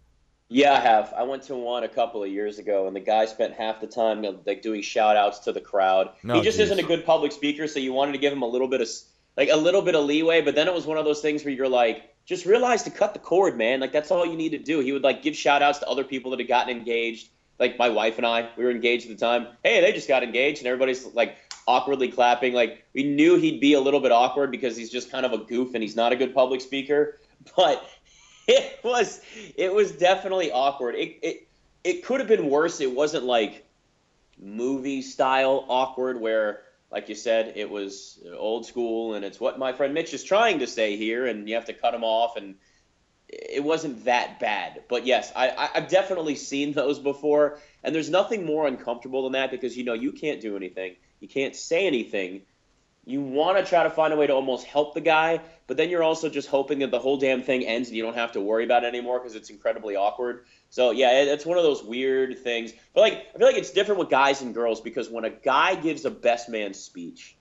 yeah, 0.49 0.73
I 0.73 0.79
have. 0.79 1.13
I 1.15 1.23
went 1.23 1.43
to 1.43 1.55
one 1.55 1.83
a 1.83 1.89
couple 1.89 2.23
of 2.23 2.31
years 2.31 2.57
ago, 2.57 2.87
and 2.87 2.95
the 2.95 3.01
guy 3.01 3.25
spent 3.25 3.53
half 3.53 3.81
the 3.81 3.87
time 3.87 4.25
like 4.45 4.61
doing 4.61 4.81
shout 4.81 5.17
outs 5.17 5.39
to 5.39 5.51
the 5.51 5.59
crowd. 5.59 6.11
No, 6.23 6.35
he 6.35 6.41
just 6.41 6.57
geez. 6.57 6.67
isn't 6.67 6.79
a 6.79 6.87
good 6.87 7.05
public 7.05 7.33
speaker, 7.33 7.67
so 7.67 7.79
you 7.79 7.91
wanted 7.91 8.13
to 8.13 8.17
give 8.17 8.31
him 8.31 8.41
a 8.41 8.47
little 8.47 8.69
bit 8.69 8.79
of 8.79 8.89
like 9.35 9.49
a 9.49 9.57
little 9.57 9.81
bit 9.81 9.95
of 9.95 10.05
leeway. 10.05 10.41
But 10.41 10.55
then 10.55 10.67
it 10.67 10.73
was 10.73 10.85
one 10.85 10.97
of 10.97 11.03
those 11.03 11.21
things 11.21 11.43
where 11.43 11.53
you're 11.53 11.67
like, 11.67 12.15
just 12.25 12.45
realize 12.45 12.83
to 12.83 12.89
cut 12.89 13.13
the 13.13 13.19
cord, 13.19 13.57
man. 13.57 13.81
Like 13.81 13.91
that's 13.91 14.09
all 14.09 14.25
you 14.25 14.37
need 14.37 14.49
to 14.49 14.57
do. 14.57 14.79
He 14.79 14.93
would 14.93 15.03
like 15.03 15.21
give 15.21 15.35
shout 15.35 15.61
outs 15.61 15.79
to 15.79 15.87
other 15.87 16.05
people 16.05 16.31
that 16.31 16.39
had 16.39 16.47
gotten 16.47 16.75
engaged. 16.75 17.29
Like 17.59 17.77
my 17.77 17.89
wife 17.89 18.17
and 18.17 18.25
I, 18.25 18.49
we 18.55 18.63
were 18.63 18.71
engaged 18.71 19.09
at 19.09 19.17
the 19.17 19.25
time. 19.25 19.47
Hey, 19.63 19.81
they 19.81 19.91
just 19.91 20.07
got 20.07 20.23
engaged, 20.23 20.59
and 20.59 20.67
everybody's 20.67 21.05
like 21.13 21.37
awkwardly 21.67 22.09
clapping. 22.09 22.53
Like 22.53 22.85
we 22.93 23.03
knew 23.03 23.35
he'd 23.35 23.59
be 23.59 23.73
a 23.73 23.79
little 23.79 23.99
bit 23.99 24.11
awkward 24.11 24.51
because 24.51 24.77
he's 24.77 24.89
just 24.89 25.11
kind 25.11 25.25
of 25.25 25.33
a 25.33 25.39
goof 25.39 25.73
and 25.73 25.83
he's 25.83 25.95
not 25.95 26.11
a 26.11 26.15
good 26.15 26.33
public 26.33 26.61
speaker. 26.61 27.19
But 27.55 27.87
it 28.47 28.79
was 28.83 29.21
it 29.55 29.73
was 29.73 29.91
definitely 29.93 30.51
awkward. 30.51 30.95
It 30.95 31.17
it 31.21 31.47
it 31.83 32.03
could 32.03 32.19
have 32.19 32.27
been 32.27 32.49
worse. 32.49 32.81
It 32.81 32.93
wasn't 32.93 33.23
like 33.23 33.65
movie 34.37 35.01
style 35.01 35.65
awkward 35.69 36.19
where 36.19 36.63
like 36.91 37.09
you 37.09 37.15
said 37.15 37.53
it 37.55 37.69
was 37.69 38.19
old 38.35 38.65
school 38.65 39.13
and 39.13 39.23
it's 39.25 39.39
what 39.39 39.57
my 39.59 39.71
friend 39.73 39.93
Mitch 39.93 40.13
is 40.13 40.23
trying 40.23 40.59
to 40.59 40.67
say 40.67 40.95
here 40.95 41.25
and 41.27 41.47
you 41.47 41.55
have 41.55 41.65
to 41.65 41.73
cut 41.73 41.93
him 41.93 42.03
off 42.03 42.37
and 42.37 42.55
it 43.29 43.63
wasn't 43.63 44.05
that 44.05 44.39
bad. 44.39 44.83
But 44.87 45.05
yes, 45.05 45.31
I, 45.35 45.69
I've 45.75 45.89
definitely 45.89 46.35
seen 46.35 46.73
those 46.73 46.99
before 46.99 47.59
and 47.83 47.93
there's 47.93 48.09
nothing 48.09 48.45
more 48.45 48.67
uncomfortable 48.67 49.23
than 49.23 49.33
that 49.33 49.51
because 49.51 49.77
you 49.77 49.83
know 49.83 49.93
you 49.93 50.11
can't 50.11 50.41
do 50.41 50.55
anything. 50.55 50.95
You 51.19 51.27
can't 51.27 51.55
say 51.55 51.87
anything. 51.87 52.41
you 53.07 53.21
want 53.21 53.57
to 53.57 53.63
try 53.63 53.83
to 53.83 53.89
find 53.89 54.13
a 54.13 54.17
way 54.17 54.27
to 54.27 54.33
almost 54.33 54.65
help 54.65 54.93
the 54.93 54.99
guy, 54.99 55.39
but 55.65 55.77
then 55.77 55.89
you're 55.89 56.03
also 56.03 56.27
just 56.27 56.49
hoping 56.49 56.79
that 56.79 56.91
the 56.91 56.99
whole 56.99 57.15
damn 57.15 57.41
thing 57.41 57.65
ends 57.65 57.87
and 57.87 57.95
you 57.95 58.03
don't 58.03 58.15
have 58.15 58.33
to 58.33 58.41
worry 58.41 58.65
about 58.65 58.83
it 58.83 58.87
anymore 58.87 59.17
because 59.17 59.33
it's 59.33 59.49
incredibly 59.49 59.95
awkward. 59.95 60.43
So 60.69 60.91
yeah, 60.91 61.21
it's 61.21 61.45
one 61.45 61.57
of 61.57 61.63
those 61.63 61.81
weird 61.81 62.37
things. 62.39 62.73
But 62.93 63.01
like, 63.01 63.13
I 63.33 63.37
feel 63.37 63.47
like 63.47 63.55
it's 63.55 63.71
different 63.71 63.99
with 63.99 64.09
guys 64.09 64.41
and 64.41 64.53
girls 64.53 64.81
because 64.81 65.09
when 65.09 65.23
a 65.23 65.29
guy 65.29 65.75
gives 65.75 66.03
a 66.03 66.11
best 66.11 66.49
man 66.49 66.73
speech, 66.73 67.37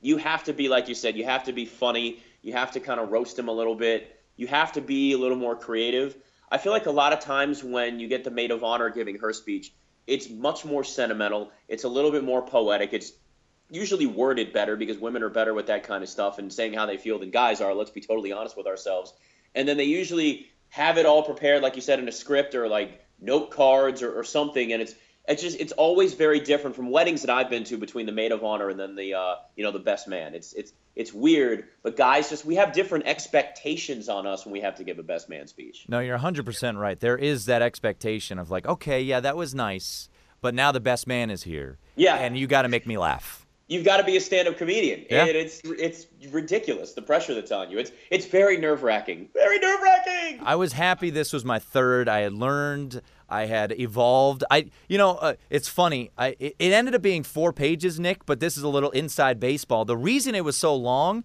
you 0.00 0.16
have 0.16 0.42
to 0.44 0.52
be 0.52 0.68
like 0.68 0.88
you 0.88 0.96
said, 0.96 1.16
you 1.16 1.24
have 1.24 1.44
to 1.44 1.52
be 1.52 1.66
funny, 1.66 2.20
you 2.42 2.52
have 2.54 2.72
to 2.72 2.80
kind 2.80 2.98
of 2.98 3.12
roast 3.12 3.38
him 3.38 3.46
a 3.46 3.52
little 3.52 3.76
bit, 3.76 4.13
you 4.36 4.46
have 4.46 4.72
to 4.72 4.80
be 4.80 5.12
a 5.12 5.18
little 5.18 5.36
more 5.36 5.56
creative. 5.56 6.16
I 6.50 6.58
feel 6.58 6.72
like 6.72 6.86
a 6.86 6.90
lot 6.90 7.12
of 7.12 7.20
times 7.20 7.64
when 7.64 8.00
you 8.00 8.08
get 8.08 8.24
the 8.24 8.30
maid 8.30 8.50
of 8.50 8.64
honor 8.64 8.90
giving 8.90 9.18
her 9.18 9.32
speech, 9.32 9.72
it's 10.06 10.28
much 10.28 10.64
more 10.64 10.84
sentimental. 10.84 11.50
It's 11.68 11.84
a 11.84 11.88
little 11.88 12.10
bit 12.10 12.24
more 12.24 12.42
poetic. 12.42 12.92
It's 12.92 13.12
usually 13.70 14.06
worded 14.06 14.52
better 14.52 14.76
because 14.76 14.98
women 14.98 15.22
are 15.22 15.30
better 15.30 15.54
with 15.54 15.66
that 15.66 15.84
kind 15.84 16.02
of 16.02 16.08
stuff 16.08 16.38
and 16.38 16.52
saying 16.52 16.74
how 16.74 16.86
they 16.86 16.96
feel 16.96 17.18
than 17.18 17.30
guys 17.30 17.60
are. 17.60 17.74
Let's 17.74 17.90
be 17.90 18.00
totally 18.00 18.32
honest 18.32 18.56
with 18.56 18.66
ourselves. 18.66 19.12
And 19.54 19.66
then 19.66 19.76
they 19.76 19.84
usually 19.84 20.46
have 20.68 20.98
it 20.98 21.06
all 21.06 21.22
prepared, 21.22 21.62
like 21.62 21.76
you 21.76 21.82
said, 21.82 21.98
in 21.98 22.08
a 22.08 22.12
script 22.12 22.54
or 22.54 22.68
like 22.68 23.04
note 23.20 23.50
cards 23.50 24.02
or, 24.02 24.12
or 24.12 24.24
something. 24.24 24.72
And 24.72 24.82
it's 24.82 24.94
it's 25.26 25.42
just 25.42 25.58
it's 25.58 25.72
always 25.72 26.14
very 26.14 26.40
different 26.40 26.76
from 26.76 26.90
weddings 26.90 27.22
that 27.22 27.30
I've 27.30 27.48
been 27.48 27.64
to 27.64 27.78
between 27.78 28.06
the 28.06 28.12
maid 28.12 28.32
of 28.32 28.44
honor 28.44 28.68
and 28.68 28.78
then 28.78 28.94
the 28.94 29.14
uh, 29.14 29.36
you 29.56 29.64
know 29.64 29.70
the 29.70 29.78
best 29.78 30.06
man. 30.06 30.34
It's 30.34 30.52
it's 30.52 30.72
it's 30.94 31.12
weird, 31.12 31.64
but 31.82 31.96
guys, 31.96 32.30
just 32.30 32.44
we 32.44 32.56
have 32.56 32.72
different 32.72 33.06
expectations 33.06 34.08
on 34.08 34.26
us 34.26 34.44
when 34.44 34.52
we 34.52 34.60
have 34.60 34.76
to 34.76 34.84
give 34.84 34.98
a 34.98 35.02
best 35.02 35.28
man 35.28 35.46
speech. 35.46 35.86
No, 35.88 36.00
you're 36.00 36.18
100% 36.18 36.78
right. 36.78 36.98
There 36.98 37.16
is 37.16 37.46
that 37.46 37.62
expectation 37.62 38.38
of 38.38 38.50
like, 38.50 38.66
okay, 38.66 39.00
yeah, 39.02 39.20
that 39.20 39.36
was 39.36 39.54
nice, 39.54 40.08
but 40.40 40.54
now 40.54 40.70
the 40.70 40.80
best 40.80 41.06
man 41.06 41.30
is 41.30 41.42
here. 41.42 41.78
Yeah. 41.96 42.16
And 42.16 42.36
you 42.36 42.46
got 42.46 42.62
to 42.62 42.68
make 42.68 42.86
me 42.86 42.96
laugh. 42.98 43.44
You've 43.66 43.84
got 43.84 43.96
to 43.96 44.04
be 44.04 44.16
a 44.16 44.20
stand-up 44.20 44.58
comedian. 44.58 45.06
Yeah. 45.10 45.22
And 45.22 45.30
it's 45.30 45.62
it's 45.64 46.06
ridiculous 46.30 46.92
the 46.92 47.02
pressure 47.02 47.34
that's 47.34 47.50
on 47.50 47.70
you. 47.70 47.78
It's 47.78 47.92
it's 48.10 48.26
very 48.26 48.58
nerve-wracking. 48.58 49.30
Very 49.32 49.58
nerve-wracking. 49.58 50.40
I 50.44 50.56
was 50.56 50.74
happy 50.74 51.08
this 51.10 51.32
was 51.32 51.46
my 51.46 51.58
third. 51.58 52.08
I 52.08 52.20
had 52.20 52.34
learned, 52.34 53.00
I 53.34 53.46
had 53.46 53.78
evolved. 53.80 54.44
I, 54.50 54.70
you 54.88 54.96
know, 54.96 55.16
uh, 55.16 55.34
it's 55.50 55.68
funny. 55.68 56.10
I 56.16 56.36
it, 56.38 56.54
it 56.58 56.72
ended 56.72 56.94
up 56.94 57.02
being 57.02 57.24
four 57.24 57.52
pages, 57.52 57.98
Nick. 57.98 58.24
But 58.26 58.38
this 58.38 58.56
is 58.56 58.62
a 58.62 58.68
little 58.68 58.90
inside 58.90 59.40
baseball. 59.40 59.84
The 59.84 59.96
reason 59.96 60.34
it 60.36 60.44
was 60.44 60.56
so 60.56 60.74
long, 60.74 61.24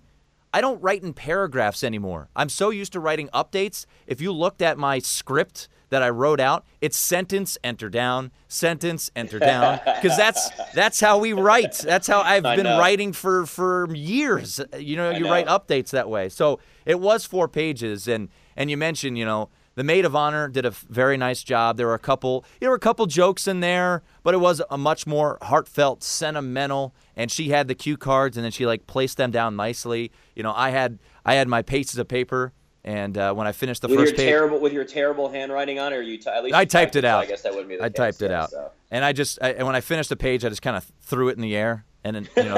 I 0.52 0.62
don't 0.62 0.82
write 0.82 1.04
in 1.04 1.14
paragraphs 1.14 1.84
anymore. 1.84 2.30
I'm 2.36 2.50
so 2.50 2.72
used 2.72 2.94
to 2.94 3.00
writing 3.00 3.30
updates. 3.32 3.86
If 4.08 4.22
you 4.22 4.32
looked 4.32 4.64
at 4.64 4.78
my 4.80 4.98
script 4.98 5.70
that 5.90 6.02
I 6.02 6.10
wrote 6.10 6.40
out, 6.40 6.66
it's 6.82 6.98
sentence 6.98 7.58
enter 7.64 7.90
down, 7.90 8.32
sentence 8.48 9.12
enter 9.16 9.38
down, 9.38 9.80
because 10.02 10.18
that's 10.18 10.50
that's 10.74 11.00
how 11.00 11.20
we 11.20 11.34
write. 11.34 11.74
That's 11.74 12.08
how 12.08 12.22
I've 12.22 12.46
I 12.46 12.56
been 12.56 12.66
know. 12.66 12.80
writing 12.80 13.14
for 13.14 13.46
for 13.46 13.88
years. 13.94 14.60
You 14.76 14.96
know, 14.98 15.12
you 15.12 15.26
know. 15.26 15.30
write 15.30 15.46
updates 15.46 15.92
that 15.92 16.10
way. 16.10 16.30
So 16.30 16.60
it 16.86 17.00
was 17.00 17.26
four 17.26 17.48
pages, 17.48 18.08
and 18.08 18.30
and 18.58 18.72
you 18.72 18.78
mentioned, 18.78 19.16
you 19.18 19.26
know, 19.26 19.50
the 19.80 19.84
maid 19.86 20.04
of 20.04 20.14
honor 20.14 20.50
did 20.50 20.66
a 20.66 20.72
very 20.72 21.16
nice 21.16 21.42
job. 21.42 21.78
There 21.78 21.88
were 21.88 21.94
a 21.94 22.00
couple, 22.00 22.44
there 22.60 22.70
were 22.70 22.76
a 22.76 22.80
couple 22.80 23.06
jokes 23.06 23.48
in 23.48 23.62
there, 23.62 24.04
but 24.24 24.34
it 24.34 24.40
was 24.40 24.62
a 24.70 24.78
much 24.78 25.08
more 25.08 25.38
heartfelt, 25.42 26.04
sentimental. 26.04 26.94
And 27.16 27.32
she 27.32 27.48
had 27.48 27.70
the 27.70 27.76
cue 27.76 27.96
cards, 27.96 28.36
and 28.36 28.44
then 28.44 28.52
she 28.52 28.66
like 28.66 28.88
placed 28.88 29.16
them 29.16 29.32
down 29.32 29.56
nicely. 29.56 30.12
You 30.36 30.44
know, 30.44 30.52
I 30.54 30.72
had 30.72 31.00
I 31.24 31.36
had 31.36 31.48
my 31.48 31.62
pieces 31.62 31.98
of 31.98 32.10
paper, 32.10 32.52
and 32.84 33.18
uh, 33.18 33.34
when 33.34 33.48
I 33.48 33.54
finished 33.54 33.82
the 33.82 33.88
with 33.88 34.00
your 34.00 34.08
first 34.08 34.18
page, 34.18 34.28
terrible 34.28 34.60
with 34.60 34.74
your 34.74 34.84
terrible 34.84 35.30
handwriting 35.30 35.80
on 35.80 35.94
it, 35.94 35.96
or 35.96 36.02
you 36.02 36.18
t- 36.18 36.30
at 36.30 36.44
least 36.44 36.56
I 36.58 36.62
you 36.64 36.68
typed 36.68 36.98
it 36.98 37.06
out. 37.06 37.24
I 37.24 37.28
guess 37.28 37.44
that 37.44 37.54
wouldn't 37.54 37.70
be 37.70 37.78
the 37.78 37.86
I 37.86 37.88
typed 37.88 38.22
it 38.22 38.32
out, 38.32 38.52
so. 38.52 38.72
and 38.92 39.06
I 39.06 39.14
just 39.14 39.40
I, 39.42 39.52
and 39.52 39.66
when 39.66 39.78
I 39.78 39.82
finished 39.82 40.10
the 40.10 40.18
page, 40.18 40.44
I 40.44 40.50
just 40.50 40.62
kind 40.62 40.76
of 40.76 40.92
threw 41.00 41.30
it 41.30 41.38
in 41.38 41.42
the 41.42 41.56
air, 41.56 41.86
and 42.04 42.16
then 42.16 42.30
you 42.38 42.44
know 42.44 42.56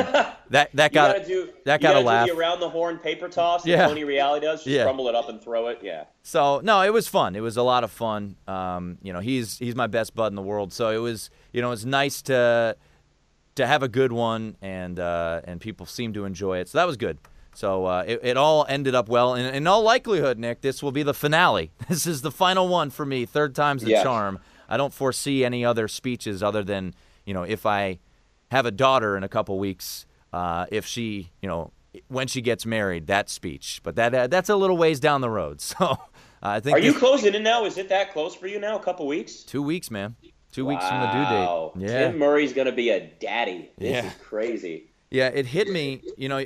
that 0.49 0.69
that 0.73 0.93
got 0.93 1.25
do 1.25 1.49
that 1.65 1.81
you 1.81 1.83
got 1.87 1.91
a 1.91 1.93
gotta 1.95 1.99
laugh. 2.05 2.27
Do 2.27 2.33
the 2.33 2.39
around 2.39 2.59
the 2.59 2.69
horn 2.69 2.97
paper 2.99 3.27
toss. 3.27 3.65
Yeah. 3.65 3.87
Tony 3.87 4.03
Reali 4.03 4.41
does. 4.41 4.59
Just 4.63 4.67
Yeah. 4.67 4.83
crumble 4.83 5.07
it 5.09 5.15
up 5.15 5.29
and 5.29 5.41
throw 5.41 5.67
it. 5.67 5.79
Yeah. 5.81 6.05
So 6.23 6.61
no, 6.63 6.81
it 6.81 6.93
was 6.93 7.07
fun. 7.07 7.35
It 7.35 7.41
was 7.41 7.57
a 7.57 7.63
lot 7.63 7.83
of 7.83 7.91
fun. 7.91 8.35
Um, 8.47 8.97
you 9.01 9.11
know, 9.13 9.19
he's 9.19 9.57
he's 9.57 9.75
my 9.75 9.87
best 9.87 10.13
bud 10.15 10.27
in 10.27 10.35
the 10.35 10.41
world. 10.41 10.71
So 10.73 10.89
it 10.89 10.97
was 10.99 11.29
you 11.51 11.61
know 11.61 11.67
it 11.67 11.71
was 11.71 11.85
nice 11.85 12.21
to 12.23 12.75
to 13.55 13.67
have 13.67 13.83
a 13.83 13.87
good 13.89 14.11
one, 14.13 14.55
and 14.61 14.99
uh, 14.99 15.41
and 15.43 15.59
people 15.59 15.85
seemed 15.85 16.13
to 16.13 16.25
enjoy 16.25 16.59
it. 16.59 16.69
So 16.69 16.77
that 16.77 16.87
was 16.87 16.97
good. 16.97 17.17
So 17.53 17.85
uh, 17.85 18.03
it, 18.07 18.21
it 18.23 18.37
all 18.37 18.65
ended 18.69 18.95
up 18.95 19.09
well. 19.09 19.33
And 19.33 19.53
in 19.53 19.67
all 19.67 19.81
likelihood, 19.83 20.39
Nick, 20.39 20.61
this 20.61 20.81
will 20.81 20.93
be 20.93 21.03
the 21.03 21.13
finale. 21.13 21.71
This 21.89 22.07
is 22.07 22.21
the 22.21 22.31
final 22.31 22.69
one 22.69 22.89
for 22.91 23.05
me. 23.05 23.25
Third 23.25 23.53
time's 23.55 23.83
the 23.83 23.91
Yeah. 23.91 24.03
charm. 24.03 24.39
I 24.69 24.77
don't 24.77 24.93
foresee 24.93 25.43
any 25.43 25.65
other 25.65 25.89
speeches 25.89 26.41
other 26.41 26.63
than 26.63 26.93
you 27.25 27.33
know 27.33 27.43
if 27.43 27.65
I 27.65 27.99
have 28.51 28.65
a 28.65 28.71
daughter 28.71 29.17
in 29.17 29.23
a 29.23 29.29
couple 29.29 29.57
weeks, 29.57 30.05
uh, 30.31 30.65
if 30.71 30.85
she 30.85 31.31
you 31.41 31.49
know 31.49 31.71
when 32.07 32.27
she 32.27 32.41
gets 32.41 32.65
married, 32.65 33.07
that 33.07 33.29
speech. 33.29 33.81
But 33.83 33.95
that 33.95 34.13
uh, 34.13 34.27
that's 34.27 34.49
a 34.49 34.55
little 34.55 34.77
ways 34.77 34.99
down 34.99 35.21
the 35.21 35.29
road. 35.29 35.61
So 35.71 35.97
I 36.43 36.59
think 36.59 36.77
Are 36.77 36.81
you 36.81 36.93
closing 36.93 37.35
in 37.35 37.43
now? 37.43 37.65
Is 37.65 37.77
it 37.77 37.89
that 37.89 38.13
close 38.13 38.33
for 38.35 38.47
you 38.47 38.59
now? 38.59 38.75
A 38.75 38.81
couple 38.83 39.05
weeks? 39.05 39.43
Two 39.43 39.61
weeks, 39.61 39.91
man. 39.91 40.15
Two 40.51 40.65
weeks 40.65 40.83
from 40.87 40.99
the 41.01 41.07
due 41.07 41.23
date. 41.29 41.89
Yeah. 41.91 42.07
Tim 42.09 42.17
Murray's 42.19 42.51
gonna 42.53 42.71
be 42.71 42.89
a 42.89 42.99
daddy. 43.19 43.69
This 43.77 43.91
Yeah. 43.91 44.07
is 44.07 44.13
crazy. 44.23 44.87
Yeah, 45.11 45.27
it 45.27 45.45
hit 45.45 45.67
me. 45.67 46.01
You 46.17 46.29
know, 46.29 46.43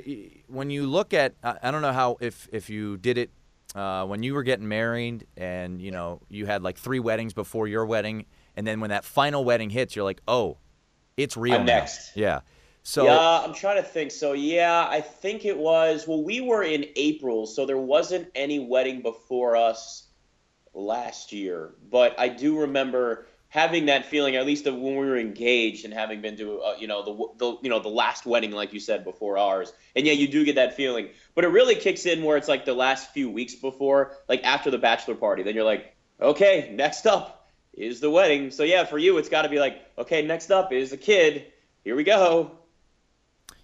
when 0.47 0.69
you 0.69 0.85
look 0.87 1.13
at, 1.13 1.35
I 1.43 1.57
I 1.63 1.71
don't 1.71 1.81
know 1.81 1.93
how 1.93 2.17
if 2.19 2.47
if 2.51 2.69
you 2.69 2.97
did 2.97 3.17
it 3.17 3.29
uh, 3.73 4.05
when 4.05 4.21
you 4.23 4.33
were 4.33 4.43
getting 4.43 4.67
married, 4.67 5.27
and 5.37 5.81
you 5.81 5.91
know 5.91 6.19
you 6.29 6.45
had 6.45 6.61
like 6.61 6.77
three 6.77 6.99
weddings 6.99 7.33
before 7.33 7.67
your 7.67 7.85
wedding, 7.85 8.25
and 8.57 8.65
then 8.67 8.79
when 8.81 8.89
that 8.89 9.05
final 9.05 9.45
wedding 9.45 9.69
hits, 9.69 9.95
you're 9.95 10.05
like, 10.05 10.21
oh, 10.27 10.57
it's 11.17 11.37
real 11.37 11.55
I'm 11.55 11.65
now. 11.65 11.77
next. 11.77 12.15
Yeah. 12.15 12.41
So 12.83 13.05
yeah, 13.05 13.43
I'm 13.43 13.53
trying 13.53 13.77
to 13.77 13.83
think. 13.83 14.11
So 14.11 14.33
yeah, 14.33 14.87
I 14.87 15.01
think 15.01 15.43
it 15.43 15.57
was. 15.57 16.07
Well, 16.07 16.23
we 16.23 16.39
were 16.39 16.61
in 16.61 16.85
April, 16.95 17.47
so 17.47 17.65
there 17.65 17.79
wasn't 17.79 18.27
any 18.35 18.59
wedding 18.59 19.01
before 19.01 19.55
us 19.55 20.07
last 20.71 21.33
year. 21.33 21.73
But 21.89 22.19
I 22.19 22.29
do 22.29 22.59
remember 22.59 23.25
having 23.47 23.87
that 23.87 24.05
feeling, 24.05 24.35
at 24.35 24.45
least 24.45 24.67
of 24.67 24.75
when 24.75 24.97
we 24.97 25.05
were 25.07 25.17
engaged 25.17 25.85
and 25.85 25.93
having 25.93 26.21
been 26.21 26.37
to, 26.37 26.59
uh, 26.59 26.75
you 26.77 26.85
know, 26.85 27.03
the, 27.03 27.27
the 27.37 27.57
you 27.63 27.69
know 27.71 27.79
the 27.79 27.89
last 27.89 28.27
wedding, 28.27 28.51
like 28.51 28.71
you 28.71 28.79
said, 28.79 29.03
before 29.03 29.39
ours. 29.39 29.73
And 29.95 30.05
yeah, 30.05 30.13
you 30.13 30.27
do 30.27 30.45
get 30.45 30.55
that 30.55 30.75
feeling. 30.75 31.09
But 31.33 31.43
it 31.43 31.47
really 31.47 31.73
kicks 31.73 32.05
in 32.05 32.21
where 32.21 32.37
it's 32.37 32.47
like 32.47 32.65
the 32.65 32.73
last 32.73 33.13
few 33.13 33.31
weeks 33.31 33.55
before, 33.55 34.11
like 34.29 34.43
after 34.43 34.69
the 34.69 34.77
bachelor 34.77 35.15
party. 35.15 35.41
Then 35.41 35.55
you're 35.55 35.63
like, 35.63 35.95
okay, 36.21 36.71
next 36.71 37.07
up 37.07 37.34
is 37.75 37.99
the 37.99 38.09
wedding. 38.09 38.51
So 38.51 38.63
yeah, 38.63 38.85
for 38.85 38.97
you, 38.97 39.17
it's 39.17 39.29
got 39.29 39.43
to 39.43 39.49
be 39.49 39.59
like, 39.59 39.81
okay, 39.97 40.21
next 40.21 40.51
up 40.51 40.71
is 40.71 40.93
a 40.93 40.97
kid. 40.97 41.45
Here 41.83 41.95
we 41.95 42.03
go. 42.03 42.51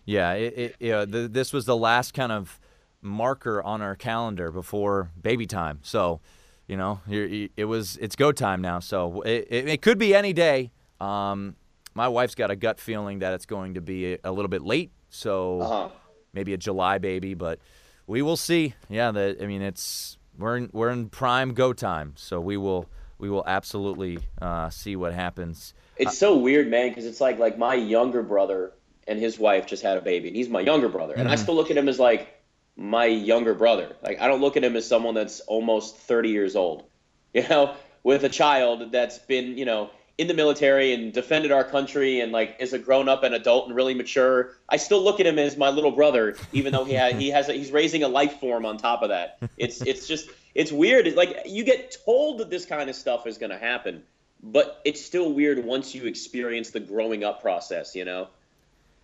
Yeah, 0.06 0.34
it, 0.34 0.58
it, 0.58 0.76
yeah 0.80 1.06
the, 1.06 1.28
this 1.28 1.54
was 1.54 1.66
the 1.66 1.78
last 1.78 2.14
kind 2.14 2.32
of 2.32 2.60
marker 3.02 3.62
on 3.64 3.82
our 3.82 3.96
calendar 3.96 4.52
before 4.52 5.12
baby 5.22 5.48
time. 5.48 5.80
So, 5.84 6.20
you 6.68 6.78
know, 6.78 7.00
it 7.10 7.66
was 7.66 7.98
it's 7.98 8.16
go 8.16 8.32
time 8.32 8.62
now. 8.62 8.80
So 8.80 9.22
it, 9.22 9.48
it, 9.50 9.68
it 9.70 9.82
could 9.82 9.98
be 9.98 10.14
any 10.16 10.34
day. 10.34 10.72
Um, 11.00 11.56
my 11.94 12.08
wife's 12.08 12.36
got 12.36 12.52
a 12.52 12.56
gut 12.56 12.80
feeling 12.80 13.20
that 13.20 13.34
it's 13.34 13.46
going 13.46 13.74
to 13.74 13.82
be 13.82 14.14
a, 14.14 14.18
a 14.26 14.32
little 14.32 14.50
bit 14.50 14.62
late. 14.62 14.92
So 15.10 15.62
Uh-huh. 15.62 15.90
maybe 16.34 16.54
a 16.54 16.58
July 16.58 16.98
baby, 16.98 17.34
but 17.34 17.60
we 18.08 18.22
will 18.22 18.38
see. 18.38 18.76
Yeah, 18.90 19.12
the, 19.12 19.38
I 19.42 19.46
mean 19.46 19.62
it's 19.62 20.18
we're 20.38 20.58
in, 20.58 20.70
we're 20.74 20.90
in 20.90 21.10
prime 21.10 21.54
go 21.54 21.74
time. 21.74 22.14
So 22.16 22.40
we 22.40 22.58
will 22.58 22.88
we 23.22 23.30
will 23.30 23.44
absolutely 23.46 24.18
uh, 24.42 24.70
see 24.72 24.96
what 24.96 25.14
happens. 25.14 25.74
It's 25.96 26.18
so 26.18 26.36
weird, 26.36 26.68
man, 26.68 26.90
because 26.90 27.06
it's 27.06 27.22
like 27.22 27.38
like 27.38 27.58
my 27.58 27.76
younger 27.76 28.24
brother 28.24 28.74
and 29.08 29.20
his 29.20 29.38
wife 29.38 29.68
just 29.68 29.84
had 29.84 29.98
a 29.98 30.02
baby, 30.02 30.28
and 30.28 30.36
he's 30.36 30.50
my 30.50 30.60
younger 30.60 30.90
brother, 30.90 31.14
and 31.14 31.30
I 31.30 31.36
still 31.36 31.56
look 31.56 31.70
at 31.72 31.78
him 31.78 31.88
as 31.88 32.00
like 32.00 32.28
my 32.76 33.06
younger 33.06 33.54
brother. 33.54 33.96
Like 34.02 34.20
I 34.20 34.28
don't 34.28 34.42
look 34.42 34.58
at 34.58 34.64
him 34.64 34.76
as 34.76 34.88
someone 34.88 35.14
that's 35.14 35.40
almost 35.42 35.98
30 35.98 36.30
years 36.30 36.56
old, 36.56 36.84
you 37.34 37.48
know, 37.48 37.76
with 38.04 38.24
a 38.24 38.30
child 38.30 38.92
that's 38.92 39.20
been, 39.20 39.58
you 39.58 39.66
know, 39.66 39.92
in 40.18 40.28
the 40.28 40.34
military 40.34 40.94
and 40.94 41.14
defended 41.14 41.52
our 41.52 41.64
country 41.64 42.20
and 42.20 42.32
like 42.32 42.56
is 42.60 42.74
a 42.74 42.80
grown 42.80 43.08
up 43.08 43.24
and 43.24 43.36
adult 43.36 43.68
and 43.68 43.76
really 43.76 43.94
mature. 43.94 44.56
I 44.68 44.78
still 44.78 45.04
look 45.04 45.20
at 45.20 45.28
him 45.28 45.38
as 45.38 45.58
my 45.58 45.70
little 45.70 45.92
brother, 45.92 46.36
even 46.54 46.74
though 46.74 46.86
he 46.86 46.96
ha- 46.96 47.14
he 47.14 47.30
has 47.30 47.50
a, 47.50 47.54
he's 47.54 47.72
raising 47.72 48.02
a 48.04 48.08
life 48.08 48.40
form 48.40 48.66
on 48.66 48.78
top 48.78 49.04
of 49.04 49.10
that. 49.10 49.38
It's 49.58 49.82
it's 49.82 50.08
just 50.08 50.30
it's 50.54 50.72
weird. 50.72 51.08
It's 51.08 51.18
like 51.18 51.44
you 51.46 51.64
get 51.64 51.96
told 52.06 52.40
that 52.40 52.50
this 52.50 52.66
kind 52.66 52.90
of 52.90 52.96
stuff 52.96 53.28
is 53.28 53.38
going 53.38 53.52
to 53.52 53.58
happen, 53.58 54.04
but 54.44 54.82
it's 54.86 55.04
still 55.04 55.32
weird 55.34 55.64
once 55.64 55.96
you 55.96 56.06
experience 56.06 56.72
the 56.72 56.80
growing 56.80 57.24
up 57.24 57.42
process. 57.42 57.96
You 57.96 58.06
know. 58.06 58.28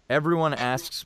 Everyone 0.10 0.54
asks, 0.54 1.06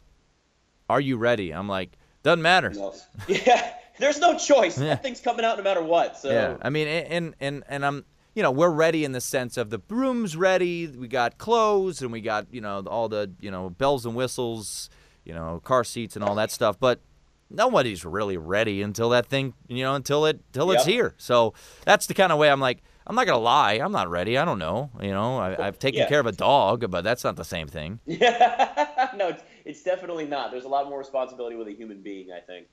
"Are 0.89 1.01
you 1.01 1.17
ready?" 1.17 1.51
I'm 1.51 1.67
like, 1.67 1.97
doesn't 2.23 2.41
matter. 2.41 2.69
No. 2.71 2.93
Yeah, 3.27 3.73
there's 3.99 4.19
no 4.19 4.37
choice. 4.37 4.77
Yeah. 4.77 4.89
That 4.89 5.03
thing's 5.03 5.21
coming 5.21 5.45
out 5.45 5.57
no 5.57 5.63
matter 5.63 5.83
what. 5.83 6.17
So 6.17 6.29
Yeah, 6.31 6.57
I 6.61 6.69
mean, 6.69 6.87
and 6.87 7.35
and 7.39 7.63
and 7.67 7.85
I'm, 7.85 8.05
you 8.35 8.43
know, 8.43 8.51
we're 8.51 8.69
ready 8.69 9.03
in 9.03 9.11
the 9.11 9.21
sense 9.21 9.57
of 9.57 9.69
the 9.69 9.81
room's 9.89 10.35
ready. 10.35 10.87
We 10.87 11.07
got 11.07 11.37
clothes 11.37 12.01
and 12.01 12.11
we 12.11 12.21
got 12.21 12.47
you 12.51 12.61
know 12.61 12.83
all 12.87 13.09
the 13.09 13.31
you 13.39 13.51
know 13.51 13.69
bells 13.69 14.05
and 14.05 14.15
whistles, 14.15 14.89
you 15.23 15.33
know, 15.33 15.61
car 15.63 15.83
seats 15.83 16.15
and 16.15 16.23
all 16.23 16.35
that 16.35 16.51
stuff. 16.51 16.79
But 16.79 17.01
nobody's 17.53 18.03
really 18.05 18.37
ready 18.37 18.81
until 18.81 19.09
that 19.09 19.25
thing, 19.27 19.53
you 19.67 19.83
know, 19.83 19.95
until 19.95 20.25
it 20.25 20.39
till 20.53 20.71
it's 20.71 20.85
here. 20.85 21.13
So 21.17 21.53
that's 21.85 22.07
the 22.07 22.13
kind 22.13 22.31
of 22.31 22.37
way 22.39 22.49
I'm 22.49 22.59
like. 22.61 22.81
I'm 23.07 23.15
not 23.15 23.25
gonna 23.25 23.39
lie. 23.39 23.73
I'm 23.73 23.91
not 23.91 24.09
ready. 24.11 24.37
I 24.37 24.45
don't 24.45 24.59
know. 24.59 24.91
You 25.01 25.09
know, 25.09 25.37
I, 25.39 25.67
I've 25.67 25.79
taken 25.79 26.01
Yeah. 26.01 26.07
care 26.07 26.19
of 26.19 26.27
a 26.27 26.31
dog, 26.31 26.89
but 26.91 27.03
that's 27.03 27.23
not 27.23 27.35
the 27.35 27.43
same 27.43 27.67
thing. 27.67 27.99
Yeah, 28.05 29.09
no, 29.17 29.29
it's, 29.29 29.43
it's 29.65 29.83
definitely 29.83 30.27
not. 30.27 30.51
There's 30.51 30.65
a 30.65 30.69
lot 30.69 30.87
more 30.87 30.99
responsibility 30.99 31.55
with 31.55 31.67
a 31.67 31.73
human 31.73 32.01
being, 32.03 32.27
I 32.31 32.39
think. 32.41 32.67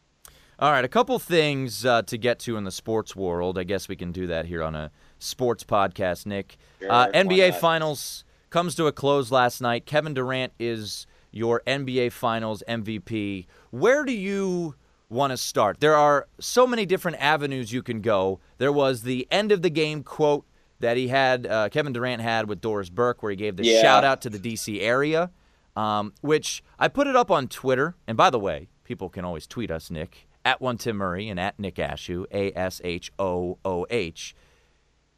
All 0.59 0.71
right, 0.71 0.85
a 0.85 0.89
couple 0.89 1.19
things 1.19 1.87
uh, 1.87 2.03
to 2.03 2.19
get 2.19 2.39
to 2.41 2.57
in 2.59 2.65
the 2.65 2.71
sports 2.71 3.17
world. 3.17 3.59
I 3.59 3.65
guess 3.65 3.89
we 3.89 3.97
can 3.97 4.13
do 4.13 4.27
that 4.27 4.45
here 4.45 4.63
on 4.63 4.75
a 4.75 4.91
sports 5.19 5.65
podcast, 5.65 6.27
Nick. 6.27 6.59
Sure, 6.79 6.93
uh, 6.93 7.09
NBA? 7.09 7.55
Finals 7.59 8.23
comes 8.51 8.75
to 8.75 8.87
a 8.87 8.93
close 8.93 9.31
last 9.33 9.63
night. 9.63 9.87
Kevin 9.87 10.13
Durant 10.13 10.53
is 10.59 11.07
your 11.39 11.63
NBA 11.67 12.13
Finals 12.13 12.63
MVP. 12.69 13.47
Where 13.71 14.05
do 14.05 14.13
you 14.13 14.75
want 15.09 15.31
to 15.31 15.37
start? 15.39 15.81
There 15.81 15.95
are 15.95 16.29
so 16.39 16.67
many 16.67 16.85
different 16.85 17.17
avenues 17.19 17.73
you 17.73 17.83
can 17.83 18.01
go. 18.03 18.41
There 18.59 18.73
was 18.73 19.03
the 19.03 19.27
end 19.31 19.53
of 19.53 19.63
the 19.63 19.71
game 19.71 20.03
quote 20.03 20.45
that 20.81 20.97
he 20.97 21.09
had, 21.09 21.47
uh, 21.47 21.69
Kevin 21.71 21.93
Durant 21.93 22.21
had 22.23 22.49
with 22.49 22.61
Doris 22.61 22.91
Burke, 22.91 23.23
where 23.23 23.31
he 23.31 23.37
gave 23.37 23.57
the 23.57 23.65
Yeah. 23.65 23.81
shout 23.81 24.05
out 24.05 24.21
to 24.23 24.31
the 24.31 24.39
DC 24.39 24.81
area, 24.81 25.31
um, 25.77 26.13
which 26.21 26.63
I 26.79 26.89
put 26.89 27.07
it 27.07 27.17
up 27.17 27.31
on 27.31 27.49
Twitter. 27.49 27.95
And 28.07 28.17
by 28.17 28.31
the 28.31 28.39
way, 28.39 28.69
people 28.85 29.09
can 29.09 29.25
always 29.25 29.47
tweet 29.47 29.71
us, 29.71 29.91
Nick, 29.91 30.29
at 30.45 30.61
one 30.61 30.77
Tim 30.79 30.97
Murray 30.97 31.29
and 31.29 31.39
at 31.41 31.59
Nick 31.59 31.77
Ashooh, 31.77 32.27
A 32.33 32.53
S 32.57 32.81
H 32.85 33.11
O 33.19 33.59
O 33.65 33.87
H. 33.91 34.35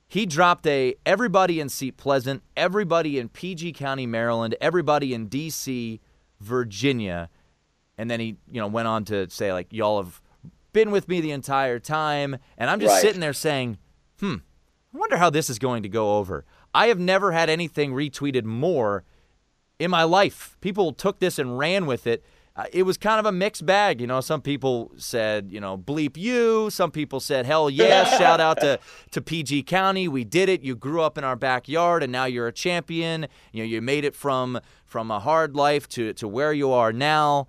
He 0.09 0.27
dropped 0.27 0.67
a 0.67 0.97
everybody 1.07 1.61
in 1.61 1.69
Seat 1.69 1.97
Pleasant, 1.97 2.43
everybody 2.57 3.19
in 3.19 3.29
PG 3.29 3.73
County, 3.75 4.07
Maryland, 4.07 4.57
everybody 4.61 5.15
in 5.15 5.29
DC, 5.29 6.01
Virginia, 6.41 7.29
and 7.97 8.11
then 8.11 8.21
he, 8.21 8.37
you 8.51 8.61
know, 8.61 8.67
went 8.67 8.89
on 8.89 9.05
to 9.07 9.29
say 9.31 9.53
like 9.53 9.73
y'all 9.73 10.03
have 10.03 10.21
been 10.73 10.91
with 10.91 11.09
me 11.09 11.21
the 11.21 11.31
entire 11.33 11.79
time, 11.79 12.37
and 12.59 12.71
I'm 12.71 12.81
just 12.81 12.95
Right. 12.95 13.03
sitting 13.03 13.21
there 13.21 13.33
saying, 13.33 13.79
"Hmm, 14.21 14.37
I 14.95 14.99
wonder 14.99 15.17
how 15.17 15.31
this 15.31 15.51
is 15.51 15.59
going 15.59 15.83
to 15.83 15.89
go 15.89 16.19
over." 16.19 16.45
I 16.75 16.87
have 16.87 16.99
never 16.99 17.33
had 17.33 17.51
anything 17.51 17.93
retweeted 17.93 18.45
more 18.45 19.05
in 19.79 19.91
my 19.91 20.05
life. 20.05 20.57
People 20.61 20.93
took 20.93 21.19
this 21.19 21.39
and 21.39 21.59
ran 21.59 21.87
with 21.87 22.07
it. 22.07 22.25
Uh, 22.61 22.65
it 22.75 22.83
was 22.83 22.99
kind 22.99 23.19
of 23.19 23.25
a 23.25 23.33
mixed 23.33 23.65
bag. 23.65 24.03
You 24.03 24.07
know, 24.07 24.21
some 24.21 24.43
people 24.43 24.93
said, 24.99 25.51
you 25.51 25.61
know, 25.61 25.79
bleep 25.79 26.19
you. 26.19 26.69
Some 26.69 26.91
people 26.91 27.19
said, 27.19 27.47
hell 27.47 27.71
yeah, 27.71 28.05
shout 28.19 28.39
out 28.39 28.61
to, 28.61 28.79
to 29.13 29.23
PG 29.23 29.63
County. 29.63 30.09
We 30.09 30.25
did 30.25 30.51
it. 30.51 30.63
You 30.63 30.77
grew 30.77 31.01
up 31.01 31.17
in 31.17 31.25
our 31.25 31.37
backyard 31.37 32.03
and 32.03 32.13
now 32.13 32.27
you're 32.27 32.49
a 32.49 32.53
champion. 32.53 33.29
You 33.53 33.63
know, 33.63 33.67
you 33.67 33.81
made 33.81 34.05
it 34.05 34.15
from 34.15 34.61
from 34.85 35.11
a 35.11 35.21
hard 35.21 35.57
life 35.57 35.89
to, 35.91 36.13
to 36.15 36.29
where 36.29 36.53
you 36.53 36.71
are 36.71 36.93
now. 36.93 37.47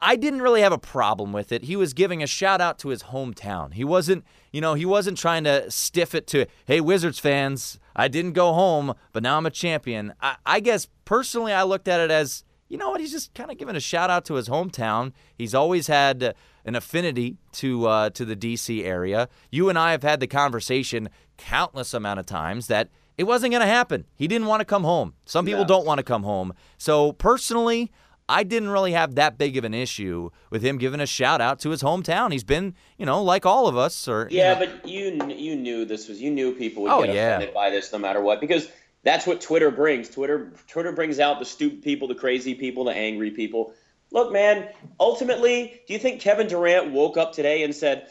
I 0.00 0.14
didn't 0.14 0.42
really 0.42 0.60
have 0.60 0.72
a 0.72 0.78
problem 0.78 1.32
with 1.32 1.50
it. 1.50 1.64
He 1.64 1.74
was 1.74 1.92
giving 1.92 2.22
a 2.22 2.26
shout 2.26 2.60
out 2.60 2.78
to 2.80 2.88
his 2.90 3.04
hometown. 3.04 3.74
He 3.74 3.84
wasn't, 3.84 4.24
you 4.52 4.60
know, 4.60 4.74
he 4.74 4.86
wasn't 4.86 5.18
trying 5.18 5.44
to 5.44 5.68
stiff 5.70 6.14
it 6.14 6.26
to, 6.28 6.46
hey, 6.66 6.80
Wizards 6.80 7.18
fans, 7.18 7.80
I 7.96 8.08
didn't 8.08 8.34
go 8.34 8.52
home, 8.52 8.94
but 9.12 9.22
now 9.22 9.36
I'm 9.36 9.46
a 9.46 9.50
champion. 9.50 10.12
I, 10.20 10.36
I 10.46 10.60
guess 10.60 10.86
personally, 11.04 11.52
I 11.52 11.64
looked 11.64 11.88
at 11.88 12.00
it 12.00 12.10
as, 12.10 12.44
you 12.70 12.78
know 12.78 12.88
what, 12.90 13.00
he's 13.00 13.10
just 13.12 13.34
kind 13.34 13.50
of 13.50 13.58
giving 13.58 13.76
a 13.76 13.80
shout 13.80 14.08
out 14.08 14.24
to 14.26 14.34
his 14.34 14.48
hometown. 14.48 15.12
He's 15.36 15.54
always 15.54 15.88
had 15.88 16.22
uh, 16.22 16.32
an 16.64 16.74
affinity 16.76 17.36
to 17.52 17.86
uh, 17.86 18.10
to 18.10 18.24
the 18.24 18.36
DC 18.36 18.82
area. 18.84 19.28
You 19.50 19.68
and 19.68 19.78
I 19.78 19.90
have 19.90 20.02
had 20.02 20.20
the 20.20 20.26
conversation 20.26 21.10
countless 21.36 21.92
amount 21.92 22.20
of 22.20 22.26
times 22.26 22.68
that 22.68 22.88
it 23.18 23.24
wasn't 23.24 23.50
going 23.52 23.60
to 23.60 23.66
happen. 23.66 24.06
He 24.16 24.26
didn't 24.28 24.46
want 24.46 24.60
to 24.60 24.64
come 24.64 24.84
home. 24.84 25.12
Some 25.26 25.44
people 25.44 25.62
Yeah. 25.62 25.66
don't 25.66 25.84
want 25.84 25.98
to 25.98 26.04
come 26.04 26.22
home. 26.22 26.54
So 26.78 27.12
personally, 27.12 27.90
I 28.28 28.44
didn't 28.44 28.68
really 28.68 28.92
have 28.92 29.16
that 29.16 29.36
big 29.36 29.56
of 29.56 29.64
an 29.64 29.74
issue 29.74 30.30
with 30.50 30.62
him 30.62 30.78
giving 30.78 31.00
a 31.00 31.06
shout 31.06 31.40
out 31.40 31.58
to 31.60 31.70
his 31.70 31.82
hometown. 31.82 32.30
He's 32.30 32.44
been, 32.44 32.74
you 32.96 33.04
know, 33.04 33.20
like 33.22 33.44
all 33.44 33.66
of 33.66 33.76
us. 33.76 34.06
Or 34.06 34.28
you 34.30 34.38
Yeah, 34.38 34.54
know- 34.54 34.60
but 34.66 34.88
you 34.88 35.18
you 35.34 35.56
knew 35.56 35.84
this 35.84 36.08
was 36.08 36.20
you 36.22 36.30
knew 36.30 36.52
people 36.54 36.84
would 36.84 36.92
Oh, 36.92 37.02
get 37.04 37.14
yeah. 37.14 37.36
offended 37.36 37.52
by 37.54 37.70
this 37.70 37.92
no 37.92 37.98
matter 37.98 38.20
what 38.20 38.40
because 38.40 38.68
that's 39.02 39.26
what 39.26 39.40
Twitter 39.40 39.70
brings. 39.70 40.08
Twitter 40.08 40.52
Twitter 40.68 40.92
brings 40.92 41.18
out 41.18 41.38
the 41.38 41.44
stupid 41.44 41.82
people, 41.82 42.08
the 42.08 42.14
crazy 42.14 42.54
people, 42.54 42.84
the 42.84 42.92
angry 42.92 43.30
people. 43.30 43.72
Look, 44.12 44.32
man, 44.32 44.68
ultimately, 44.98 45.80
do 45.86 45.92
you 45.92 45.98
think 45.98 46.20
Kevin 46.20 46.48
Durant 46.48 46.90
woke 46.92 47.16
up 47.16 47.32
today 47.32 47.62
and 47.62 47.74
said, 47.74 48.08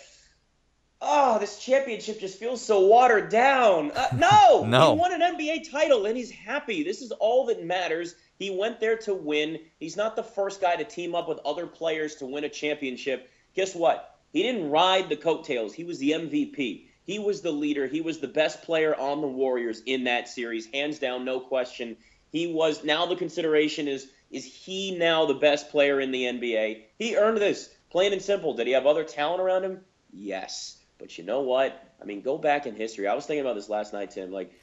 "Oh, 1.02 1.38
this 1.40 1.60
championship 1.60 2.20
just 2.20 2.40
feels 2.40 2.64
so 2.64 2.88
watered 2.88 3.30
down"? 3.30 3.92
Uh, 3.92 4.08
no, 4.16 4.64
No. 4.66 4.94
he 4.94 5.00
won 5.00 5.14
an 5.22 5.36
NBA 5.36 5.70
title 5.70 6.06
and 6.06 6.18
he's 6.18 6.32
happy. 6.32 6.84
This 6.84 7.02
is 7.02 7.12
all 7.12 7.46
that 7.48 7.64
matters. 7.64 8.16
He 8.38 8.50
went 8.50 8.80
there 8.80 8.98
to 9.00 9.14
win. 9.14 9.60
He's 9.80 9.98
not 9.98 10.16
the 10.16 10.24
first 10.24 10.62
guy 10.62 10.76
to 10.78 10.86
team 10.86 11.14
up 11.16 11.28
with 11.28 11.40
other 11.46 11.68
players 11.68 12.16
to 12.16 12.26
win 12.26 12.46
a 12.46 12.50
championship. 12.50 13.30
Guess 13.56 13.76
what? 13.76 14.16
He 14.32 14.44
didn't 14.44 14.70
ride 14.70 15.10
the 15.10 15.16
coattails. 15.18 15.74
He 15.74 15.84
was 15.84 16.00
the 16.00 16.12
MVP. 16.12 16.86
He 17.10 17.18
was 17.18 17.42
the 17.42 17.52
leader. 17.52 17.88
He 17.88 18.02
was 18.02 18.20
the 18.20 18.28
best 18.28 18.62
player 18.62 18.94
on 18.96 19.22
the 19.22 19.28
Warriors 19.28 19.82
in 19.88 20.04
that 20.04 20.28
series, 20.28 20.68
hands 20.68 21.00
down, 21.00 21.26
no 21.26 21.40
question. 21.40 21.98
He 22.32 22.54
was 22.54 22.84
now 22.84 23.08
the 23.08 23.16
consideration 23.16 23.88
is 23.88 24.12
is 24.30 24.46
he 24.46 24.96
now 24.96 25.26
the 25.26 25.34
best 25.34 25.72
player 25.72 26.00
in 26.00 26.12
the 26.12 26.26
NBA? 26.26 26.84
He 27.00 27.18
earned 27.18 27.38
this, 27.40 27.74
plain 27.90 28.14
and 28.14 28.22
simple. 28.22 28.54
Did 28.54 28.68
he 28.68 28.74
have 28.74 28.86
other 28.86 29.04
talent 29.04 29.42
around 29.42 29.64
him? 29.64 29.80
Yes. 30.14 30.78
But 31.00 31.18
you 31.18 31.24
know 31.24 31.42
what? 31.42 31.84
I 32.00 32.06
mean, 32.06 32.22
go 32.22 32.38
back 32.38 32.68
in 32.68 32.76
history. 32.76 33.08
I 33.08 33.16
was 33.16 33.26
thinking 33.26 33.42
about 33.44 33.56
this 33.56 33.70
last 33.70 33.92
night, 33.92 34.12
Tim. 34.12 34.32
Like, 34.32 34.54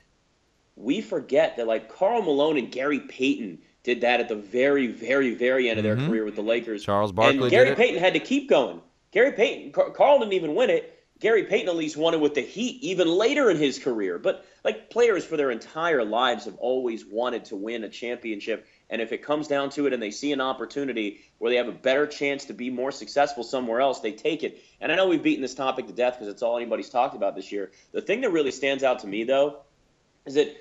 we 0.76 1.00
forget 1.00 1.56
that 1.56 1.66
like 1.66 1.92
Karl 1.92 2.22
Malone 2.22 2.58
and 2.58 2.70
Gary 2.70 3.00
Payton 3.00 3.58
did 3.82 4.02
that 4.02 4.20
at 4.20 4.28
the 4.28 4.36
very, 4.36 4.86
very, 4.86 5.34
very 5.34 5.68
end 5.68 5.80
of 5.80 5.82
their 5.84 5.96
Mhm. 5.96 6.06
career 6.06 6.24
with 6.24 6.36
the 6.36 6.42
Lakers. 6.42 6.84
Charles 6.84 7.10
Barkley 7.10 7.40
and 7.40 7.50
Gary. 7.50 7.74
Payton 7.74 7.98
had 7.98 8.12
to 8.12 8.20
keep 8.20 8.48
going. 8.48 8.80
Gary 9.10 9.32
Payton, 9.32 9.72
Car- 9.72 9.90
Karl 9.90 10.20
didn't 10.20 10.34
even 10.34 10.54
win 10.54 10.70
it. 10.70 10.95
Gary 11.18 11.44
Payton 11.44 11.68
at 11.68 11.76
least 11.76 11.96
won 11.96 12.12
it 12.12 12.20
with 12.20 12.34
the 12.34 12.42
Heat 12.42 12.82
even 12.82 13.08
later 13.08 13.50
in 13.50 13.56
his 13.56 13.78
career. 13.78 14.18
But 14.18 14.44
like 14.64 14.90
players 14.90 15.24
for 15.24 15.36
their 15.36 15.50
entire 15.50 16.04
lives 16.04 16.44
have 16.44 16.56
always 16.56 17.06
wanted 17.06 17.46
to 17.46 17.56
win 17.56 17.84
a 17.84 17.88
championship. 17.88 18.66
And 18.90 19.00
if 19.00 19.12
it 19.12 19.22
comes 19.22 19.48
down 19.48 19.70
to 19.70 19.86
it 19.86 19.92
and 19.92 20.02
they 20.02 20.10
see 20.10 20.32
an 20.32 20.40
opportunity 20.40 21.20
where 21.38 21.50
they 21.50 21.56
have 21.56 21.68
a 21.68 21.72
better 21.72 22.06
chance 22.06 22.44
to 22.46 22.52
be 22.52 22.68
more 22.68 22.92
successful 22.92 23.44
somewhere 23.44 23.80
else, 23.80 24.00
they 24.00 24.12
take 24.12 24.42
it. 24.42 24.62
And 24.80 24.92
I 24.92 24.96
know 24.96 25.08
we've 25.08 25.22
beaten 25.22 25.42
this 25.42 25.54
topic 25.54 25.86
to 25.86 25.92
death 25.92 26.14
because 26.14 26.28
it's 26.28 26.42
all 26.42 26.58
anybody's 26.58 26.90
talked 26.90 27.16
about 27.16 27.34
this 27.34 27.50
year. 27.50 27.70
The 27.92 28.02
thing 28.02 28.20
that 28.20 28.30
really 28.30 28.50
stands 28.52 28.84
out 28.84 29.00
to 29.00 29.06
me, 29.06 29.24
though, 29.24 29.60
is 30.26 30.34
that 30.34 30.54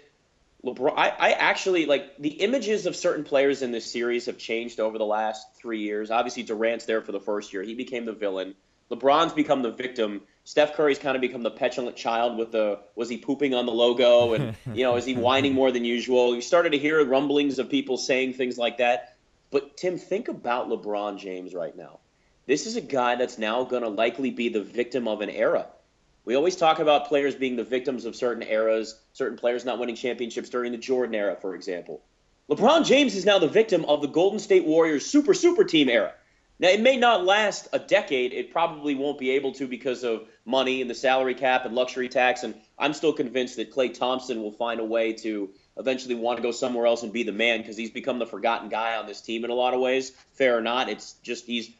LeBron. 0.65 0.93
I, 0.95 1.09
I 1.09 1.31
actually 1.31 1.85
like 1.85 2.17
the 2.17 2.29
images 2.29 2.85
of 2.85 2.95
certain 2.95 3.23
players 3.23 3.61
in 3.61 3.71
this 3.71 3.91
series 3.91 4.25
have 4.25 4.37
changed 4.37 4.79
over 4.79 4.97
the 4.97 5.05
last 5.05 5.55
three 5.55 5.81
years. 5.81 6.09
Obviously, 6.09 6.43
Durant's 6.43 6.85
there 6.85 7.01
for 7.01 7.11
the 7.11 7.19
first 7.19 7.53
year; 7.53 7.61
he 7.61 7.75
became 7.75 8.05
the 8.05 8.13
villain. 8.13 8.55
LeBron's 8.91 9.33
become 9.33 9.61
the 9.61 9.71
victim. 9.71 10.21
Steph 10.43 10.75
Curry's 10.75 10.99
kind 10.99 11.15
of 11.15 11.21
become 11.21 11.41
the 11.41 11.51
petulant 11.51 11.95
child 11.95 12.37
with 12.37 12.51
the 12.51 12.79
was 12.95 13.09
he 13.09 13.17
pooping 13.17 13.55
on 13.55 13.65
the 13.65 13.71
logo 13.71 14.33
and 14.33 14.55
you 14.73 14.83
know 14.83 14.95
is 14.95 15.05
he 15.05 15.15
whining 15.15 15.53
more 15.53 15.71
than 15.71 15.85
usual? 15.85 16.35
You 16.35 16.41
started 16.41 16.71
to 16.71 16.77
hear 16.77 17.03
rumblings 17.03 17.59
of 17.59 17.69
people 17.69 17.97
saying 17.97 18.33
things 18.33 18.57
like 18.57 18.77
that. 18.77 19.15
But 19.51 19.77
Tim, 19.77 19.97
think 19.97 20.27
about 20.27 20.69
LeBron 20.69 21.17
James 21.17 21.53
right 21.53 21.75
now. 21.75 21.99
This 22.45 22.67
is 22.67 22.75
a 22.75 22.81
guy 22.81 23.15
that's 23.15 23.37
now 23.37 23.63
going 23.63 23.81
to 23.81 23.89
likely 23.89 24.29
be 24.29 24.49
the 24.49 24.61
victim 24.61 25.07
of 25.07 25.21
an 25.21 25.29
era. 25.29 25.67
We 26.25 26.35
always 26.35 26.55
talk 26.55 26.79
about 26.79 27.07
players 27.07 27.35
being 27.35 27.55
the 27.55 27.63
victims 27.63 28.05
of 28.05 28.15
certain 28.15 28.43
eras, 28.43 28.99
certain 29.13 29.37
players 29.37 29.65
not 29.65 29.79
winning 29.79 29.95
championships 29.95 30.49
during 30.49 30.71
the 30.71 30.77
Jordan 30.77 31.15
era, 31.15 31.37
for 31.39 31.55
example. 31.55 32.01
LeBron 32.49 32.85
James 32.85 33.15
is 33.15 33.25
now 33.25 33.39
the 33.39 33.47
victim 33.47 33.85
of 33.85 34.01
the 34.01 34.07
Golden 34.07 34.39
State 34.39 34.65
Warriors 34.65 35.05
super, 35.05 35.33
super 35.33 35.63
team 35.63 35.89
era. 35.89 36.13
Now, 36.57 36.69
it 36.69 36.79
may 36.79 36.95
not 36.95 37.25
last 37.25 37.67
a 37.73 37.79
decade. 37.79 38.31
It 38.31 38.51
probably 38.51 38.95
won't 38.95 39.19
be 39.19 39.31
able 39.31 39.51
to 39.53 39.67
because 39.67 40.03
of 40.03 40.23
money 40.45 40.81
and 40.81 40.89
the 40.89 40.95
salary 40.95 41.35
cap 41.35 41.65
and 41.65 41.75
luxury 41.75 42.07
tax. 42.07 42.43
And 42.43 42.55
I'm 42.79 42.93
still 42.93 43.11
convinced 43.11 43.57
that 43.57 43.73
Klay 43.73 43.93
Thompson 43.93 44.41
will 44.41 44.53
find 44.53 44.79
a 44.79 44.85
way 44.85 45.13
to 45.13 45.49
eventually 45.77 46.15
want 46.15 46.37
to 46.37 46.43
go 46.43 46.51
somewhere 46.51 46.85
else 46.85 47.03
and 47.03 47.11
be 47.11 47.23
the 47.23 47.33
man 47.33 47.59
because 47.59 47.75
he's 47.75 47.91
become 47.91 48.19
the 48.19 48.25
forgotten 48.25 48.69
guy 48.69 48.95
on 48.95 49.05
this 49.05 49.19
team 49.19 49.43
in 49.43 49.51
a 49.51 49.55
lot 49.55 49.73
of 49.73 49.81
ways. 49.81 50.11
Fair 50.33 50.57
or 50.57 50.61
not, 50.61 50.89
it's 50.89 51.13
just 51.23 51.45
he's 51.45 51.71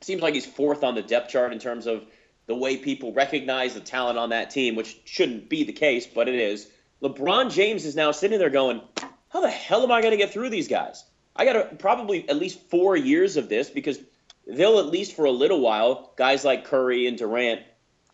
seems 0.00 0.22
like 0.22 0.34
he's 0.34 0.46
fourth 0.46 0.84
on 0.84 0.94
the 0.94 1.02
depth 1.02 1.30
chart 1.30 1.52
in 1.52 1.58
terms 1.58 1.86
of 1.86 2.04
the 2.46 2.54
way 2.54 2.76
people 2.76 3.12
recognize 3.12 3.74
the 3.74 3.80
talent 3.80 4.18
on 4.18 4.30
that 4.30 4.50
team, 4.50 4.76
which 4.76 4.98
shouldn't 5.04 5.48
be 5.48 5.64
the 5.64 5.72
case, 5.72 6.06
but 6.06 6.28
it 6.28 6.34
is. 6.34 6.68
LeBron 7.02 7.50
James 7.50 7.86
is 7.86 7.96
now 7.96 8.10
sitting 8.10 8.38
there 8.38 8.50
going, 8.50 8.82
How 9.30 9.40
the 9.40 9.48
hell 9.48 9.82
am 9.82 9.90
I 9.90 10.02
going 10.02 10.12
to 10.12 10.18
get 10.18 10.32
through 10.32 10.50
these 10.50 10.68
guys? 10.68 11.04
I 11.36 11.44
got 11.44 11.52
to 11.54 11.76
probably 11.76 12.28
at 12.28 12.36
least 12.36 12.60
four 12.70 12.96
years 12.96 13.36
of 13.36 13.48
this 13.48 13.68
because 13.68 13.98
they'll 14.46 14.78
at 14.78 14.86
least 14.86 15.16
for 15.16 15.24
a 15.24 15.30
little 15.30 15.60
while, 15.60 16.12
guys 16.16 16.44
like 16.44 16.64
Curry 16.64 17.06
and 17.06 17.18
Durant 17.18 17.62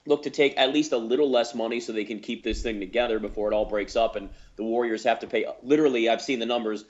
look 0.06 0.22
to 0.22 0.30
take 0.30 0.56
at 0.56 0.72
least 0.72 0.92
a 0.92 0.96
little 0.96 1.30
less 1.30 1.54
money 1.54 1.80
so 1.80 1.92
they 1.92 2.04
can 2.04 2.20
keep 2.20 2.42
this 2.42 2.62
thing 2.62 2.80
together 2.80 3.18
before 3.18 3.50
it 3.50 3.54
all 3.54 3.66
breaks 3.66 3.96
up 3.96 4.16
and 4.16 4.30
the 4.56 4.64
Warriors 4.64 5.04
have 5.04 5.20
to 5.20 5.26
pay 5.26 5.46
literally 5.62 6.08
I've 6.08 6.22
seen 6.22 6.38
the 6.38 6.46
numbers 6.46 6.84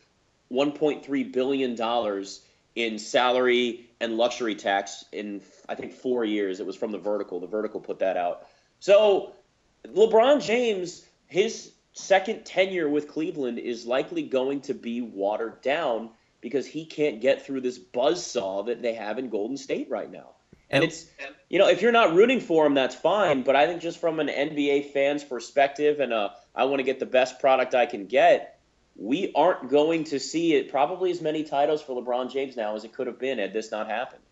1.3 0.52 1.32
billion 1.32 1.74
dollars 1.74 2.42
in 2.76 2.98
salary 2.98 3.90
and 4.00 4.16
luxury 4.16 4.54
tax 4.54 5.04
in 5.10 5.42
I 5.68 5.74
think 5.74 5.92
4 5.92 6.24
years. 6.24 6.60
It 6.60 6.66
was 6.66 6.76
from 6.76 6.92
the 6.92 6.98
vertical. 6.98 7.40
The 7.40 7.48
vertical 7.48 7.80
put 7.80 7.98
that 7.98 8.16
out. 8.16 8.46
So 8.78 9.32
LeBron 9.84 10.40
James 10.42 11.04
his 11.26 11.72
second 11.92 12.44
tenure 12.44 12.88
with 12.88 13.08
Cleveland 13.08 13.58
is 13.58 13.86
likely 13.86 14.22
going 14.22 14.60
to 14.62 14.74
be 14.74 15.00
watered 15.00 15.60
down 15.62 16.10
because 16.40 16.66
he 16.66 16.84
can't 16.86 17.20
get 17.20 17.44
through 17.44 17.60
this 17.60 17.78
buzzsaw 17.78 18.66
that 18.66 18.82
they 18.82 18.94
have 18.94 19.18
in 19.18 19.28
Golden 19.28 19.56
State 19.56 19.88
right 19.90 20.10
now 20.10 20.30
and 20.70 20.82
And- 20.82 20.92
it's 20.92 21.06
you 21.48 21.58
know, 21.58 21.68
if 21.68 21.82
you're 21.82 21.90
not 21.92 22.14
rooting 22.14 22.38
for 22.40 22.64
him, 22.64 22.74
that's 22.74 22.94
fine. 22.94 23.42
But 23.42 23.56
I 23.56 23.66
think 23.66 23.82
just 23.82 23.98
from 23.98 24.20
an 24.20 24.28
NBA 24.28 24.92
fan's 24.92 25.24
perspective 25.24 25.98
and 25.98 26.12
uh, 26.12 26.30
I 26.54 26.64
want 26.66 26.78
to 26.78 26.84
get 26.84 27.00
the 27.00 27.06
best 27.06 27.40
product 27.40 27.74
I 27.74 27.86
can 27.86 28.06
get, 28.06 28.60
we 28.96 29.32
aren't 29.34 29.68
going 29.68 30.04
to 30.04 30.20
see 30.20 30.54
it 30.54 30.70
probably 30.70 31.10
as 31.10 31.20
many 31.20 31.42
titles 31.42 31.82
for 31.82 32.00
LeBron 32.00 32.30
James 32.32 32.56
now 32.56 32.76
as 32.76 32.84
it 32.84 32.92
could 32.92 33.08
have 33.08 33.18
been 33.18 33.38
had 33.38 33.52
this 33.52 33.72
not 33.72 33.88
happened. 33.88 34.22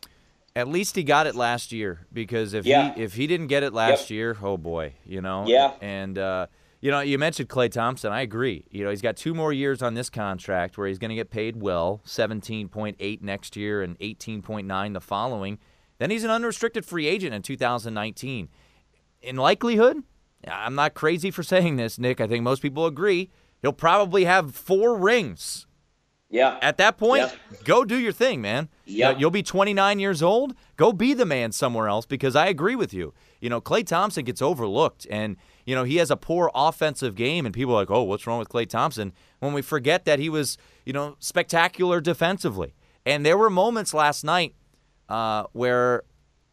At 0.55 0.69
least 0.69 0.95
he 0.97 1.03
got 1.03 1.27
it 1.27 1.35
last 1.35 1.73
year 1.73 2.07
because 2.13 2.55
if 2.55 2.65
Yeah. 2.67 2.95
he 2.95 3.03
if 3.03 3.15
he 3.15 3.27
didn't 3.27 3.49
get 3.49 3.63
it 3.65 3.73
last 3.73 4.09
Yep. 4.09 4.11
year, 4.11 4.37
oh 4.43 4.57
boy, 4.57 4.93
you 5.05 5.21
know. 5.21 5.45
Yeah. 5.49 5.73
And 5.81 6.17
uh, 6.19 6.47
you 6.81 6.91
know, 6.91 7.01
you 7.01 7.19
mentioned 7.19 7.49
Klay 7.49 7.71
Thompson. 7.71 8.13
I 8.13 8.21
agree. 8.23 8.65
You 8.71 8.85
know, 8.85 8.91
he's 8.91 9.03
got 9.03 9.17
two 9.17 9.35
more 9.35 9.53
years 9.53 9.83
on 9.83 9.95
this 9.95 10.09
contract 10.11 10.79
where 10.79 10.87
he's 10.87 10.99
going 10.99 11.11
to 11.11 11.15
get 11.17 11.31
paid 11.31 11.57
well, 11.61 12.01
seventeen 12.05 12.69
point 12.69 12.97
eight 13.01 13.23
next 13.23 13.57
year 13.57 13.83
and 13.83 13.97
eighteen 14.01 14.43
point 14.43 14.67
nine 14.67 14.93
the 14.93 15.01
following. 15.01 15.59
Then 15.99 16.11
he's 16.11 16.23
an 16.25 16.31
unrestricted 16.31 16.85
free 16.85 17.07
agent 17.09 17.35
in 17.35 17.43
2019. 17.43 18.49
In 19.23 19.37
likelihood, 19.37 19.97
I'm 20.47 20.77
not 20.77 20.95
crazy 20.95 21.31
for 21.33 21.43
saying 21.55 21.77
this, 21.77 21.99
Nick. 21.99 22.21
I 22.21 22.27
think 22.29 22.45
most 22.45 22.63
people 22.63 22.87
agree. 22.87 23.31
He'll 23.63 23.73
probably 23.73 24.25
have 24.25 24.55
four 24.55 24.97
rings 24.97 25.67
Yeah. 26.31 26.57
at 26.63 26.77
that 26.77 26.97
point, 26.99 27.23
Yeah. 27.23 27.57
go 27.65 27.85
do 27.85 27.97
your 27.99 28.13
thing, 28.13 28.41
man. 28.41 28.69
Yeah. 28.85 29.11
You- 29.11 29.17
You'll 29.19 29.31
be 29.33 29.43
29 29.43 29.99
years 29.99 30.23
old. 30.23 30.55
Go 30.77 30.93
be 30.93 31.13
the 31.15 31.27
man 31.27 31.51
somewhere 31.51 31.89
else 31.89 32.07
because 32.07 32.37
I 32.37 32.47
agree 32.47 32.77
with 32.77 32.95
you. 32.95 33.13
You 33.41 33.51
know, 33.51 33.61
Klay 33.61 33.85
Thompson 33.85 34.25
gets 34.25 34.41
overlooked 34.41 35.09
and, 35.11 35.37
you 35.69 35.75
know, 35.75 35.85
he 35.85 35.97
has 35.97 36.11
a 36.11 36.17
poor 36.17 36.51
offensive 36.55 37.15
game 37.15 37.45
and 37.45 37.55
people 37.55 37.75
are 37.75 37.81
like, 37.81 37.91
oh, 37.91 38.03
what's 38.03 38.27
wrong 38.27 38.39
with 38.39 38.49
Klay 38.49 38.67
Thompson? 38.67 39.13
When 39.41 39.53
we 39.53 39.61
forget 39.61 40.07
that 40.07 40.19
he 40.19 40.31
was, 40.31 40.57
you 40.87 40.95
know, 40.95 41.17
spectacular 41.19 42.01
defensively. 42.01 42.75
And 43.05 43.25
there 43.27 43.37
were 43.37 43.51
moments 43.51 43.93
last 43.93 44.25
night 44.25 44.55
uh, 45.11 45.45
where 45.53 46.05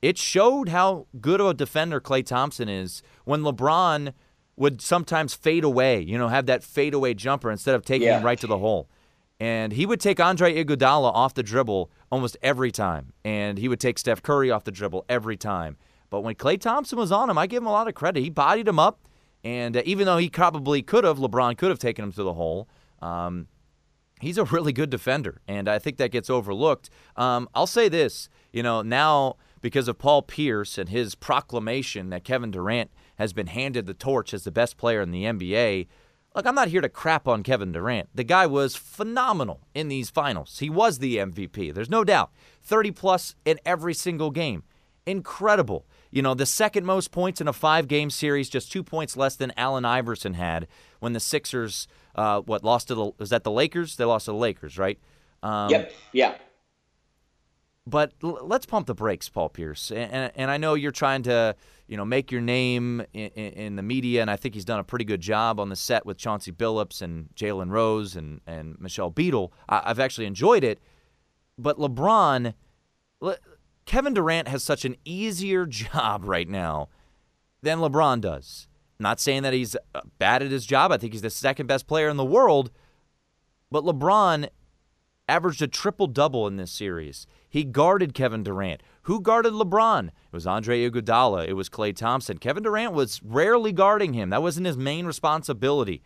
it 0.01 0.17
showed 0.17 0.67
how 0.69 1.07
good 1.21 1.39
of 1.39 1.47
a 1.47 1.53
defender 1.53 2.01
Klay 2.01 2.25
Thompson 2.25 2.67
is 2.67 3.01
when 3.23 3.41
LeBron 3.41 4.13
would 4.57 4.81
sometimes 4.81 5.33
fade 5.33 5.63
away, 5.63 6.01
you 6.01 6.17
know, 6.17 6.27
have 6.27 6.45
that 6.47 6.63
fadeaway 6.63 7.13
jumper 7.13 7.49
instead 7.49 7.75
of 7.75 7.83
taking 7.85 8.07
Yeah. 8.07 8.19
him 8.19 8.25
right 8.25 8.39
to 8.39 8.47
the 8.47 8.57
hole. 8.57 8.89
And 9.39 9.73
he 9.73 9.85
would 9.85 9.99
take 9.99 10.19
Andre 10.19 10.63
Iguodala 10.63 11.11
off 11.13 11.33
the 11.33 11.43
dribble 11.43 11.89
almost 12.11 12.37
every 12.41 12.71
time. 12.71 13.13
And 13.25 13.57
he 13.57 13.67
would 13.67 13.79
take 13.79 13.97
Steph 13.97 14.21
Curry 14.21 14.49
off 14.51 14.63
the 14.63 14.71
dribble 14.71 15.05
every 15.09 15.35
time. 15.37 15.77
But 16.09 16.21
when 16.21 16.35
Klay 16.35 16.59
Thompson 16.59 16.97
was 16.97 17.11
on 17.11 17.29
him, 17.29 17.37
I 17.37 17.47
give 17.47 17.63
him 17.63 17.67
a 17.67 17.71
lot 17.71 17.87
of 17.87 17.95
credit. 17.95 18.21
He 18.21 18.29
bodied 18.29 18.67
him 18.67 18.79
up. 18.79 18.99
And 19.43 19.77
uh, 19.77 19.81
even 19.85 20.05
though 20.05 20.17
he 20.17 20.29
probably 20.29 20.81
could 20.81 21.03
have, 21.03 21.17
LeBron 21.17 21.57
could 21.57 21.69
have 21.69 21.79
taken 21.79 22.03
him 22.03 22.11
to 22.13 22.23
the 22.23 22.33
hole, 22.33 22.67
um, 23.01 23.47
he's 24.19 24.37
a 24.37 24.43
really 24.45 24.73
good 24.73 24.89
defender, 24.89 25.41
and 25.47 25.69
I 25.69 25.79
think 25.79 25.97
that 25.97 26.11
gets 26.11 26.29
overlooked. 26.29 26.89
Um, 27.15 27.47
I'll 27.53 27.67
say 27.67 27.87
this, 27.89 28.29
you 28.51 28.63
know, 28.63 28.81
now 28.81 29.37
because 29.61 29.87
of 29.87 29.97
Paul 29.97 30.21
Pierce 30.21 30.77
and 30.77 30.89
his 30.89 31.15
proclamation 31.15 32.09
that 32.09 32.23
Kevin 32.23 32.51
Durant 32.51 32.91
has 33.17 33.33
been 33.33 33.47
handed 33.47 33.85
the 33.85 33.93
torch 33.93 34.33
as 34.33 34.43
the 34.43 34.51
best 34.51 34.77
player 34.77 35.01
in 35.01 35.11
the 35.11 35.23
NBA. 35.23 35.87
Look, 36.35 36.45
I'm 36.45 36.55
not 36.55 36.67
here 36.67 36.81
to 36.81 36.89
crap 36.89 37.27
on 37.27 37.43
Kevin 37.43 37.71
Durant. 37.71 38.09
The 38.13 38.23
guy 38.23 38.45
was 38.45 38.75
phenomenal 38.75 39.61
in 39.73 39.87
these 39.87 40.09
finals. 40.09 40.59
He 40.59 40.69
was 40.69 40.99
the 40.99 41.17
MVP. 41.17 41.73
There's 41.73 41.89
no 41.89 42.03
doubt. 42.03 42.31
30 42.61 42.91
plus 42.91 43.35
in 43.45 43.59
every 43.65 43.93
single 43.93 44.31
game. 44.31 44.63
Incredible. 45.05 45.85
You 46.15 46.21
know, 46.21 46.33
the 46.33 46.45
second 46.45 46.85
most 46.85 47.11
points 47.11 47.41
in 47.41 47.49
a 47.49 47.51
five 47.51 47.89
game 47.89 48.09
series, 48.09 48.47
just 48.47 48.71
two 48.71 48.83
points 48.83 49.17
less 49.17 49.35
than 49.35 49.51
Allen 49.57 49.83
Iverson 49.83 50.35
had 50.35 50.65
when 51.01 51.11
the 51.11 51.19
Sixers, 51.19 51.89
uh, 52.15 52.39
what, 52.39 52.63
lost 52.63 52.87
to 52.87 52.95
the, 52.95 53.11
was 53.17 53.31
that 53.31 53.43
the 53.43 53.51
Lakers? 53.51 53.97
They 53.97 54.05
lost 54.05 54.23
to 54.25 54.31
the 54.31 54.37
Lakers, 54.37 54.77
right? 54.77 54.97
Um, 55.43 55.69
yep. 55.69 55.91
Yeah. 56.13 56.35
But 57.85 58.13
l- 58.23 58.39
let's 58.43 58.65
pump 58.65 58.87
the 58.87 58.95
brakes, 58.95 59.27
Paul 59.27 59.49
Pierce. 59.49 59.91
And, 59.91 60.09
and, 60.09 60.31
and 60.37 60.51
I 60.51 60.55
know 60.55 60.73
you're 60.75 60.93
trying 60.93 61.23
to, 61.23 61.53
you 61.85 61.97
know, 61.97 62.05
make 62.05 62.31
your 62.31 62.39
name 62.39 63.01
in, 63.11 63.29
in, 63.31 63.53
in 63.53 63.75
the 63.75 63.83
media, 63.83 64.21
and 64.21 64.31
I 64.31 64.37
think 64.37 64.53
he's 64.53 64.63
done 64.63 64.79
a 64.79 64.85
pretty 64.85 65.03
good 65.03 65.19
job 65.19 65.59
on 65.59 65.67
the 65.67 65.75
set 65.75 66.05
with 66.05 66.15
Chauncey 66.17 66.53
Billups 66.53 67.01
and 67.01 67.27
Jalen 67.35 67.71
Rose 67.71 68.15
and, 68.15 68.39
and 68.47 68.79
Michelle 68.79 69.09
Beadle. 69.09 69.51
I, 69.67 69.81
I've 69.83 69.99
actually 69.99 70.27
enjoyed 70.27 70.63
it. 70.63 70.79
But 71.57 71.77
LeBron, 71.77 72.53
le- 73.19 73.37
Kevin 73.85 74.13
Durant 74.13 74.47
has 74.47 74.63
such 74.63 74.85
an 74.85 74.95
easier 75.05 75.65
job 75.67 76.23
right 76.25 76.47
now 76.47 76.89
than 77.61 77.79
LeBron 77.79 78.21
does. 78.21 78.67
Not 78.99 79.19
saying 79.19 79.43
that 79.43 79.53
he's 79.53 79.75
uh, 79.93 80.01
bad 80.19 80.41
at 80.41 80.51
his 80.51 80.65
job. 80.65 80.91
I 80.91 80.97
think 80.97 81.13
he's 81.13 81.21
the 81.21 81.29
second 81.29 81.67
best 81.67 81.87
player 81.87 82.07
in 82.07 82.17
the 82.17 82.25
world. 82.25 82.71
But 83.69 83.83
LeBron 83.83 84.47
averaged 85.27 85.61
a 85.61 85.67
triple 85.67 86.07
double 86.07 86.47
in 86.47 86.55
this 86.55 86.71
series. 86.71 87.27
He 87.49 87.63
guarded 87.63 88.13
Kevin 88.13 88.43
Durant. 88.43 88.81
Who 89.03 89.21
guarded 89.21 89.53
LeBron? 89.53 90.07
It 90.07 90.13
was 90.31 90.47
Andre 90.47 90.89
Iguodala. 90.89 91.47
It 91.47 91.53
was 91.53 91.69
Klay 91.69 91.95
Thompson. 91.95 92.37
Kevin 92.37 92.63
Durant 92.63 92.93
was 92.93 93.21
rarely 93.23 93.71
guarding 93.71 94.13
him. 94.13 94.29
That 94.29 94.41
wasn't 94.41 94.67
his 94.67 94.77
main 94.77 95.05
responsibility. 95.05 96.01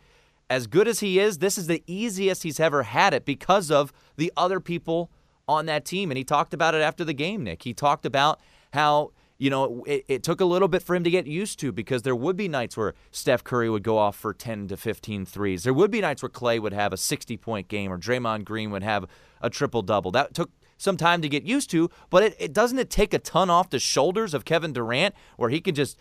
As 0.50 0.68
good 0.68 0.88
as 0.88 1.00
he 1.00 1.20
is, 1.20 1.38
this 1.38 1.58
is 1.58 1.68
the 1.68 1.84
easiest 1.86 2.44
he's 2.44 2.60
ever 2.60 2.84
had 2.84 3.14
it 3.14 3.26
because 3.26 3.70
of 3.70 3.94
the 4.18 4.34
other 4.36 4.60
people 4.60 5.12
on 5.50 5.66
that 5.66 5.84
team. 5.84 6.12
And 6.12 6.18
he 6.18 6.24
talked 6.24 6.54
about 6.54 6.76
it 6.76 6.82
after 6.82 7.04
the 7.04 7.14
game, 7.14 7.44
Nick. 7.44 7.64
He 7.64 7.74
talked 7.74 8.06
about 8.06 8.40
how 8.72 9.12
you 9.40 9.50
know, 9.50 9.86
it, 9.88 10.04
it, 10.10 10.22
took 10.22 10.42
a 10.42 10.46
little 10.46 10.68
bit 10.68 10.84
for 10.84 10.94
him 10.94 11.06
to 11.06 11.10
get 11.10 11.26
used 11.26 11.60
to 11.62 11.72
because 11.72 12.02
there 12.02 12.16
would 12.16 12.36
be 12.36 12.50
nights 12.50 12.76
where 12.76 12.94
Steph 13.10 13.42
Curry 13.42 13.70
would 13.70 13.84
go 13.84 13.98
off 13.98 14.18
for 14.18 14.34
10 14.34 14.68
to 14.68 14.76
15 14.76 15.26
threes. 15.26 15.64
There 15.64 15.74
would 15.74 15.90
be 15.90 16.02
nights 16.02 16.22
where 16.22 16.30
Klay 16.30 16.62
would 16.62 16.74
have 16.74 16.92
a 16.92 16.98
60 16.98 17.38
point 17.38 17.70
game 17.70 17.90
or 17.90 17.98
Draymond 17.98 18.44
Green 18.44 18.70
would 18.72 18.84
have 18.84 19.06
a 19.42 19.50
triple 19.50 19.82
double. 19.82 20.12
That 20.12 20.34
took 20.34 20.52
some 20.78 20.98
time 20.98 21.22
to 21.22 21.30
get 21.30 21.44
used 21.44 21.70
to, 21.72 21.90
but 22.10 22.24
it, 22.24 22.36
it 22.38 22.52
doesn't 22.52 22.80
it 22.80 22.90
take 22.90 23.14
a 23.14 23.20
ton 23.20 23.50
off 23.50 23.70
the 23.70 23.80
shoulders 23.80 24.34
of 24.34 24.44
Kevin 24.44 24.74
Durant 24.74 25.16
where 25.38 25.50
he 25.50 25.62
can 25.62 25.74
just 25.74 25.98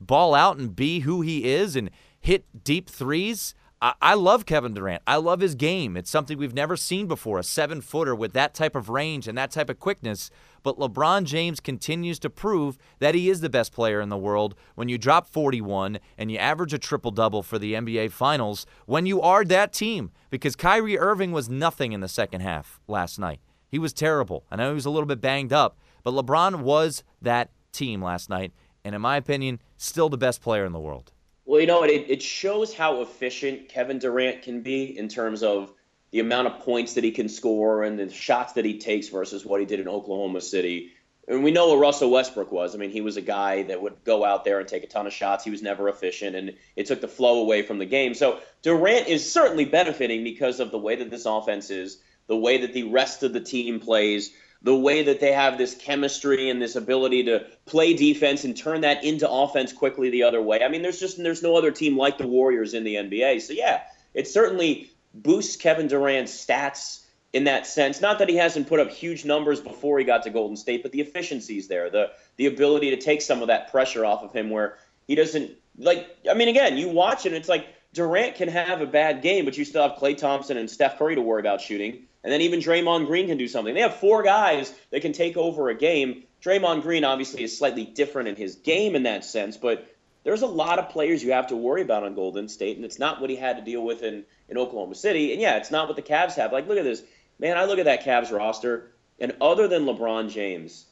ball 0.00 0.34
out 0.34 0.56
and 0.56 0.74
be 0.74 1.00
who 1.00 1.20
he 1.20 1.44
is 1.44 1.76
and 1.76 1.90
hit 2.18 2.64
deep 2.64 2.88
threes. 2.88 3.54
I, 3.80 4.14
love 4.14 4.44
Kevin 4.44 4.74
Durant. 4.74 5.02
I 5.06 5.16
love 5.16 5.40
his 5.40 5.54
game. 5.54 5.96
It's 5.96 6.10
something 6.10 6.36
we've 6.36 6.54
never 6.54 6.76
seen 6.76 7.06
before 7.06 7.38
a 7.38 7.44
seven 7.44 7.80
footer 7.80 8.14
with 8.14 8.32
that 8.32 8.52
type 8.52 8.74
of 8.74 8.88
range 8.88 9.28
and 9.28 9.38
that 9.38 9.52
type 9.52 9.70
of 9.70 9.78
quickness. 9.78 10.30
But 10.64 10.78
LeBron 10.78 11.24
James 11.24 11.60
continues 11.60 12.18
to 12.20 12.30
prove 12.30 12.76
that 12.98 13.14
he 13.14 13.30
is 13.30 13.40
the 13.40 13.48
best 13.48 13.72
player 13.72 14.00
in 14.00 14.08
the 14.08 14.16
world 14.16 14.56
when 14.74 14.88
you 14.88 14.98
drop 14.98 15.28
41 15.28 16.00
and 16.16 16.30
you 16.32 16.38
average 16.38 16.74
a 16.74 16.78
triple 16.78 17.12
double 17.12 17.42
for 17.42 17.58
the 17.58 17.74
NBA 17.74 18.10
Finals 18.10 18.66
when 18.86 19.06
you 19.06 19.20
are 19.22 19.44
that 19.44 19.72
team. 19.72 20.10
Because 20.28 20.56
Kyrie 20.56 20.98
Irving 20.98 21.30
was 21.30 21.48
nothing 21.48 21.92
in 21.92 22.00
the 22.00 22.08
second 22.08 22.40
half 22.40 22.80
last 22.88 23.18
night. 23.18 23.40
He 23.68 23.78
was 23.78 23.92
terrible. 23.92 24.44
I 24.50 24.56
know 24.56 24.70
he 24.70 24.74
was 24.74 24.86
a 24.86 24.90
little 24.90 25.06
bit 25.06 25.20
banged 25.20 25.52
up, 25.52 25.78
but 26.02 26.14
LeBron 26.14 26.62
was 26.62 27.04
that 27.22 27.50
team 27.70 28.02
last 28.02 28.28
night. 28.28 28.52
And 28.84 28.94
in 28.94 29.00
my 29.00 29.16
opinion, 29.16 29.60
still 29.76 30.08
the 30.08 30.18
best 30.18 30.42
player 30.42 30.64
in 30.64 30.72
the 30.72 30.80
world. 30.80 31.12
Well, 31.48 31.62
you 31.62 31.66
know, 31.66 31.82
it, 31.82 32.04
it 32.08 32.20
shows 32.20 32.74
how 32.74 33.00
efficient 33.00 33.70
Kevin 33.70 33.98
Durant 33.98 34.42
can 34.42 34.60
be 34.60 34.98
in 34.98 35.08
terms 35.08 35.42
of 35.42 35.72
the 36.10 36.20
amount 36.20 36.46
of 36.46 36.60
points 36.60 36.92
that 36.92 37.04
he 37.04 37.10
can 37.10 37.30
score 37.30 37.84
and 37.84 37.98
the 37.98 38.10
shots 38.10 38.52
that 38.52 38.66
he 38.66 38.78
takes 38.78 39.08
versus 39.08 39.46
what 39.46 39.58
he 39.58 39.64
did 39.64 39.80
in 39.80 39.88
Oklahoma 39.88 40.42
City. 40.42 40.92
And 41.26 41.42
we 41.42 41.50
know 41.50 41.68
what 41.68 41.78
Russell 41.78 42.10
Westbrook 42.10 42.52
was. 42.52 42.74
I 42.74 42.78
mean, 42.78 42.90
he 42.90 43.00
was 43.00 43.16
a 43.16 43.22
guy 43.22 43.62
that 43.62 43.80
would 43.80 44.04
go 44.04 44.26
out 44.26 44.44
there 44.44 44.60
and 44.60 44.68
take 44.68 44.84
a 44.84 44.86
ton 44.86 45.06
of 45.06 45.12
shots. 45.14 45.42
He 45.42 45.50
was 45.50 45.62
never 45.62 45.88
efficient, 45.88 46.36
and 46.36 46.54
it 46.76 46.84
took 46.84 47.00
the 47.00 47.08
flow 47.08 47.40
away 47.40 47.62
from 47.62 47.78
the 47.78 47.86
game. 47.86 48.12
So 48.12 48.40
Durant 48.60 49.08
is 49.08 49.32
certainly 49.32 49.64
benefiting 49.64 50.24
because 50.24 50.60
of 50.60 50.70
the 50.70 50.78
way 50.78 50.96
that 50.96 51.08
this 51.08 51.24
offense 51.24 51.70
is, 51.70 51.96
the 52.26 52.36
way 52.36 52.58
that 52.58 52.74
the 52.74 52.90
rest 52.90 53.22
of 53.22 53.32
the 53.32 53.40
team 53.40 53.80
plays, 53.80 54.32
the 54.62 54.74
way 54.74 55.04
that 55.04 55.20
they 55.20 55.32
have 55.32 55.56
this 55.56 55.74
chemistry 55.74 56.50
and 56.50 56.60
this 56.60 56.74
ability 56.74 57.24
to 57.24 57.46
play 57.64 57.94
defense 57.94 58.44
and 58.44 58.56
turn 58.56 58.80
that 58.80 59.04
into 59.04 59.28
offense 59.30 59.72
quickly 59.72 60.10
the 60.10 60.24
other 60.24 60.42
way. 60.42 60.62
I 60.62 60.68
mean, 60.68 60.82
there's 60.82 60.98
just 60.98 61.22
there's 61.22 61.42
no 61.42 61.56
other 61.56 61.70
team 61.70 61.96
like 61.96 62.18
the 62.18 62.26
Warriors 62.26 62.74
in 62.74 62.84
the 62.84 62.96
NBA. 62.96 63.40
So 63.42 63.52
yeah, 63.52 63.82
it 64.14 64.26
certainly 64.26 64.90
boosts 65.14 65.56
Kevin 65.56 65.86
Durant's 65.86 66.32
stats 66.32 67.04
in 67.32 67.44
that 67.44 67.66
sense. 67.66 68.00
Not 68.00 68.18
that 68.18 68.28
he 68.28 68.36
hasn't 68.36 68.68
put 68.68 68.80
up 68.80 68.90
huge 68.90 69.24
numbers 69.24 69.60
before 69.60 69.98
he 69.98 70.04
got 70.04 70.24
to 70.24 70.30
Golden 70.30 70.56
State, 70.56 70.82
but 70.82 70.92
the 70.92 71.00
efficiency's 71.00 71.68
there, 71.68 71.90
the 71.90 72.10
the 72.36 72.46
ability 72.46 72.90
to 72.90 72.96
take 72.96 73.22
some 73.22 73.42
of 73.42 73.48
that 73.48 73.70
pressure 73.70 74.04
off 74.04 74.22
of 74.22 74.32
him 74.32 74.50
where 74.50 74.78
he 75.06 75.14
doesn't 75.14 75.52
like 75.78 76.16
I 76.28 76.34
mean 76.34 76.48
again, 76.48 76.76
you 76.76 76.88
watch 76.88 77.26
it 77.26 77.32
it's 77.32 77.48
like 77.48 77.66
Durant 77.94 78.34
can 78.34 78.48
have 78.48 78.80
a 78.80 78.86
bad 78.86 79.22
game, 79.22 79.44
but 79.44 79.56
you 79.56 79.64
still 79.64 79.88
have 79.88 79.98
Klay 79.98 80.16
Thompson 80.16 80.56
and 80.56 80.68
Steph 80.68 80.98
Curry 80.98 81.14
to 81.14 81.22
worry 81.22 81.40
about 81.40 81.60
shooting. 81.60 82.04
And 82.24 82.32
then 82.32 82.40
even 82.42 82.60
Draymond 82.60 83.06
Green 83.06 83.28
can 83.28 83.38
do 83.38 83.48
something. 83.48 83.74
They 83.74 83.80
have 83.80 83.96
four 83.96 84.22
guys 84.22 84.72
that 84.90 85.02
can 85.02 85.12
take 85.12 85.36
over 85.36 85.68
a 85.68 85.74
game. 85.74 86.24
Draymond 86.42 86.82
Green 86.82 87.04
obviously 87.04 87.44
is 87.44 87.56
slightly 87.56 87.84
different 87.84 88.28
in 88.28 88.36
his 88.36 88.56
game 88.56 88.96
in 88.96 89.04
that 89.04 89.24
sense, 89.24 89.56
but 89.56 89.86
there's 90.24 90.42
a 90.42 90.46
lot 90.46 90.78
of 90.78 90.90
players 90.90 91.22
you 91.22 91.32
have 91.32 91.46
to 91.48 91.56
worry 91.56 91.82
about 91.82 92.04
on 92.04 92.14
Golden 92.14 92.48
State, 92.48 92.76
and 92.76 92.84
it's 92.84 92.98
not 92.98 93.20
what 93.20 93.30
he 93.30 93.36
had 93.36 93.56
to 93.56 93.64
deal 93.64 93.82
with 93.82 94.02
in, 94.02 94.24
in 94.48 94.58
Oklahoma 94.58 94.94
City. 94.94 95.32
And 95.32 95.40
yeah, 95.40 95.56
it's 95.56 95.70
not 95.70 95.86
what 95.86 95.96
the 95.96 96.02
Cavs 96.02 96.34
have. 96.34 96.52
Like, 96.52 96.68
look 96.68 96.78
at 96.78 96.84
this. 96.84 97.02
Man, 97.38 97.56
I 97.56 97.64
look 97.64 97.78
at 97.78 97.84
that 97.84 98.04
Cavs 98.04 98.36
roster, 98.36 98.90
and 99.20 99.34
other 99.40 99.68
than 99.68 99.84
LeBron 99.84 100.30
James, 100.30 100.84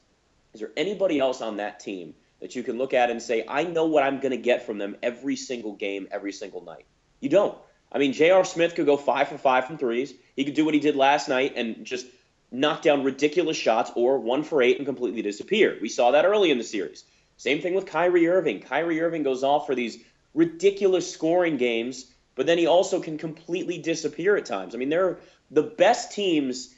is 0.54 0.60
there 0.60 0.70
anybody 0.76 1.18
else 1.18 1.42
on 1.42 1.58
that 1.58 1.80
team 1.80 2.14
that 2.40 2.54
you 2.54 2.62
can 2.62 2.78
look 2.78 2.94
at 2.94 3.10
and 3.10 3.20
say, 3.20 3.44
I 3.46 3.64
know 3.64 3.86
what 3.86 4.04
I'm 4.04 4.20
going 4.20 4.30
to 4.30 4.36
get 4.36 4.64
from 4.64 4.78
them 4.78 4.96
every 5.02 5.36
single 5.36 5.74
game, 5.74 6.08
every 6.10 6.32
single 6.32 6.62
night? 6.62 6.86
You 7.20 7.28
don't. 7.28 7.58
I 7.92 7.98
mean, 7.98 8.12
J.R. 8.12 8.44
Smith 8.44 8.74
could 8.74 8.86
go 8.86 8.96
five 8.96 9.28
for 9.28 9.38
five 9.38 9.66
from 9.66 9.78
threes. 9.78 10.12
He 10.34 10.44
could 10.44 10.54
do 10.54 10.64
what 10.64 10.74
he 10.74 10.80
did 10.80 10.96
last 10.96 11.28
night 11.28 11.54
and 11.56 11.84
just 11.84 12.06
knock 12.50 12.82
down 12.82 13.04
ridiculous 13.04 13.56
shots 13.56 13.90
or 13.94 14.18
one 14.18 14.42
for 14.42 14.62
eight 14.62 14.76
and 14.76 14.86
completely 14.86 15.22
disappear. 15.22 15.78
We 15.80 15.88
saw 15.88 16.12
that 16.12 16.24
early 16.24 16.50
in 16.50 16.58
the 16.58 16.64
series. 16.64 17.04
Same 17.36 17.60
thing 17.60 17.74
with 17.74 17.86
Kyrie 17.86 18.28
Irving. 18.28 18.60
Kyrie 18.60 19.00
Irving 19.00 19.22
goes 19.22 19.42
off 19.42 19.66
for 19.66 19.74
these 19.74 19.98
ridiculous 20.34 21.10
scoring 21.10 21.56
games 21.56 22.06
but 22.36 22.46
then 22.46 22.58
he 22.58 22.66
also 22.66 23.00
can 23.00 23.18
completely 23.18 23.78
disappear 23.78 24.36
at 24.36 24.46
times. 24.46 24.74
I 24.74 24.78
mean, 24.78 24.90
they're 24.90 25.18
the 25.50 25.62
best 25.62 26.12
teams 26.12 26.72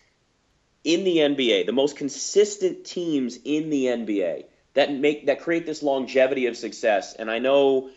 in 0.85 1.05
the 1.05 1.19
NBA, 1.19 1.67
the 1.67 1.73
most 1.73 1.97
consistent 1.97 2.87
teams 2.87 3.37
in 3.45 3.69
the 3.69 3.87
NBA 3.87 4.45
that 4.75 4.93
make 4.93 5.27
that 5.27 5.41
create 5.41 5.67
this 5.67 5.83
longevity 5.83 6.47
of 6.47 6.57
success. 6.57 7.15
And 7.15 7.31
I 7.31 7.41
know 7.41 7.91